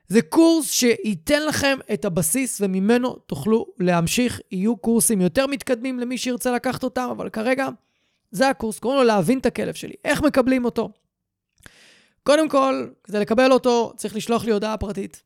זה 0.07 0.21
קורס 0.21 0.71
שייתן 0.71 1.45
לכם 1.45 1.77
את 1.93 2.05
הבסיס 2.05 2.61
וממנו 2.61 3.13
תוכלו 3.13 3.65
להמשיך. 3.79 4.39
יהיו 4.51 4.77
קורסים 4.77 5.21
יותר 5.21 5.47
מתקדמים 5.47 5.99
למי 5.99 6.17
שירצה 6.17 6.51
לקחת 6.51 6.83
אותם, 6.83 7.07
אבל 7.11 7.29
כרגע 7.29 7.67
זה 8.31 8.49
הקורס, 8.49 8.79
קוראים 8.79 8.99
לו 8.99 9.05
להבין 9.05 9.39
את 9.39 9.45
הכלב 9.45 9.73
שלי. 9.73 9.93
איך 10.05 10.21
מקבלים 10.21 10.65
אותו? 10.65 10.89
קודם 12.23 12.49
כל, 12.49 12.87
כדי 13.03 13.19
לקבל 13.19 13.51
אותו, 13.51 13.93
צריך 13.97 14.15
לשלוח 14.15 14.45
לי 14.45 14.51
הודעה 14.51 14.77
פרטית. 14.77 15.23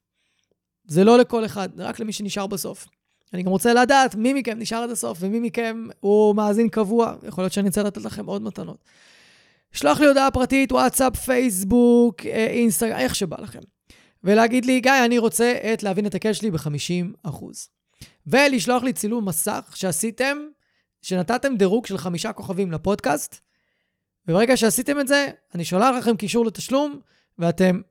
זה 0.88 1.04
לא 1.04 1.18
לכל 1.18 1.46
אחד, 1.46 1.70
זה 1.76 1.84
רק 1.84 2.00
למי 2.00 2.14
שנשאר 2.14 2.48
בסוף. 2.48 2.88
אני 3.34 3.44
גם 3.44 3.52
רוצה 3.52 3.74
לדעת 3.74 4.16
מי 4.16 4.34
מכם 4.34 4.60
נשאר 4.60 4.84
עד 4.84 4.90
הסוף 4.90 5.18
ומי 5.22 5.40
מכם 5.40 5.88
הוא 6.00 6.36
מאזין 6.36 6.70
קבוע. 6.70 7.16
יכול 7.28 7.44
להיות 7.44 7.54
שאני 7.54 7.68
רוצה 7.68 7.84
לתת 7.84 8.06
לכם 8.06 8.26
עוד 8.26 8.42
מתנות. 8.42 8.78
שלוח 9.72 10.00
לי 10.00 10.08
הודעה 10.08 10.32
פרטית, 10.32 10.72
וואטסאפ, 10.72 11.16
פייסבוק, 11.16 12.26
אה, 12.26 12.48
אינסטגרם, 12.48 12.98
איך 12.98 13.16
שבא 13.16 13.38
לכם. 13.40 13.60
ולהגיד 14.24 14.66
לי, 14.66 14.80
גיא, 14.80 14.92
אני 15.06 15.18
רוצה 15.18 15.54
את 15.74 15.84
להבין 15.84 16.06
את 16.06 16.16
הקל 16.16 16.34
שלי 16.34 16.52
ב-50%. 16.52 17.46
ולשלוח 18.28 18.84
לי 18.84 18.94
צילום 18.94 19.28
מסך 19.28 19.72
שעשיתם, 19.76 20.38
שנתתם 21.02 21.56
דירוג 21.58 21.86
של 21.86 21.98
חמישה 21.98 22.34
כוכבים 22.34 22.72
לפודקאסט, 22.72 23.40
וברגע 24.28 24.58
שעשיתם 24.58 25.00
את 25.00 25.08
זה, 25.08 25.28
אני 25.56 25.66
שולח 25.66 25.96
לכם 25.98 26.18
קישור 26.18 26.46
לתשלום, 26.46 27.00
ואתם 27.40 27.82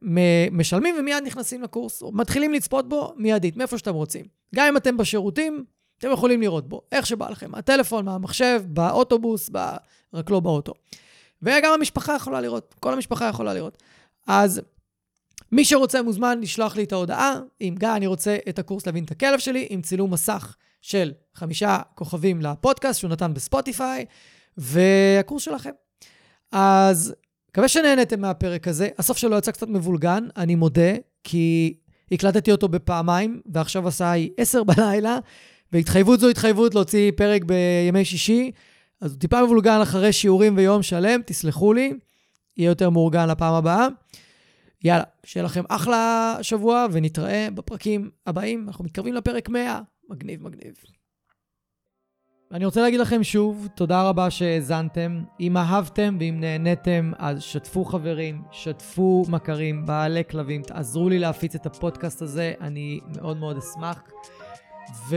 משלמים 0.53 0.95
ומיד 0.99 1.25
נכנסים 1.25 1.63
לקורס, 1.63 2.03
או 2.03 2.13
מתחילים 2.13 2.53
לצפות 2.53 2.89
בו 2.89 3.15
מיידית, 3.17 3.57
מאיפה 3.57 3.79
שאתם 3.79 3.95
רוצים. 3.95 4.25
גם 4.55 4.67
אם 4.67 4.77
אתם 4.77 4.97
בשירותים, 4.97 5.65
אתם 5.99 6.11
יכולים 6.13 6.41
לראות 6.41 6.69
בו, 6.69 6.83
איך 6.93 7.07
שבא 7.07 7.31
לכם, 7.31 7.55
הטלפון, 7.55 8.05
מהמחשב, 8.05 8.63
באוטובוס, 8.67 9.51
ב... 9.53 9.77
רק 10.15 10.31
לא 10.31 10.41
באוטו. 10.41 10.73
וגם 11.43 11.73
המשפחה 11.73 12.15
יכולה 12.15 12.41
לראות, 12.41 12.75
כל 12.81 12.93
המשפחה 12.93 13.25
יכולה 13.25 13.55
לראות. 13.55 13.83
אז 14.27 14.61
מי 15.53 15.65
שרוצה 15.65 16.03
מוזמן 16.03 16.41
לשלוח 16.41 16.77
לי 16.77 16.85
את 16.85 16.93
ההודעה, 16.93 17.35
אם 17.61 17.75
גיא, 17.79 17.89
אני 17.97 18.07
רוצה 18.07 18.37
את 18.49 18.59
הקורס 18.59 18.87
להבין 18.87 19.05
את 19.05 19.11
הכלב 19.11 19.39
שלי, 19.39 19.67
עם 19.71 19.83
צילום 19.83 20.13
מסך 20.13 20.57
של 20.83 21.13
חמישה 21.35 21.79
כוכבים 21.95 22.41
לפודקאסט 22.41 23.01
שהוא 23.01 23.11
נתן 23.11 23.35
בספוטיפיי, 23.35 24.05
והקורס 24.57 25.43
שלכם. 25.43 25.71
אז 26.53 27.15
מקווה 27.51 27.69
שנהנתם 27.69 28.21
מהפרק 28.21 28.69
הזה. 28.69 28.89
הסוף 28.99 29.17
שלו 29.17 29.39
יצא 29.39 29.51
קצת 29.51 29.69
מבולגן, 29.69 30.29
אני 30.37 30.55
מודה, 30.55 30.93
כי 31.25 31.75
הקלטתי 32.13 32.53
אותו 32.53 32.69
בפעמיים, 32.69 33.41
ועכשיו 33.53 33.89
השעה 33.89 34.11
היא 34.11 34.31
עשר 34.37 34.65
בלילה, 34.65 35.19
והתחייבות 35.73 36.21
זו 36.21 36.29
התחייבות 36.29 36.75
להוציא 36.75 37.13
פרק 37.17 37.43
בימי 37.45 38.05
שישי. 38.05 38.51
אז 39.01 39.13
הוא 39.13 39.21
טיפה 39.21 39.45
מבולגן 39.45 39.81
אחרי 39.81 40.13
שיעורים 40.13 40.57
ויום 40.57 40.83
שלם, 40.83 41.21
תסלחו 41.27 41.73
לי, 41.73 41.93
יהיה 42.57 42.69
יותר 42.69 42.91
מאורגן 42.91 43.29
לפעם 43.29 43.55
הבאה. 43.55 43.89
יאללה, 44.85 45.05
שיהיה 45.25 45.45
לכם 45.45 45.65
אחלה 45.69 46.37
שבוע, 46.43 46.87
ונתראה 46.93 47.49
בפרקים 47.55 48.11
הבאים. 48.27 48.69
אנחנו 48.69 48.85
מתקרבים 48.85 49.15
לפרק 49.15 49.49
100. 49.49 49.81
מגניב, 50.09 50.43
מגניב. 50.43 50.75
ואני 52.51 52.65
רוצה 52.65 52.83
להגיד 52.83 53.01
לכם 53.01 53.25
שוב, 53.25 53.69
תודה 53.75 54.09
רבה 54.09 54.31
שהאזנתם. 54.31 55.23
אם 55.41 55.57
אהבתם 55.57 56.17
ואם 56.21 56.37
נהניתם, 56.41 57.13
אז 57.19 57.43
שתפו 57.43 57.85
חברים, 57.85 58.43
שתפו 58.53 59.25
מכרים, 59.29 59.87
בעלי 59.87 60.23
כלבים, 60.31 60.63
תעזרו 60.63 61.09
לי 61.09 61.19
להפיץ 61.19 61.55
את 61.55 61.67
הפודקאסט 61.67 62.23
הזה, 62.23 62.55
אני 62.61 63.01
מאוד 63.17 63.37
מאוד 63.37 63.57
אשמח. 63.57 64.03
ו... 65.09 65.17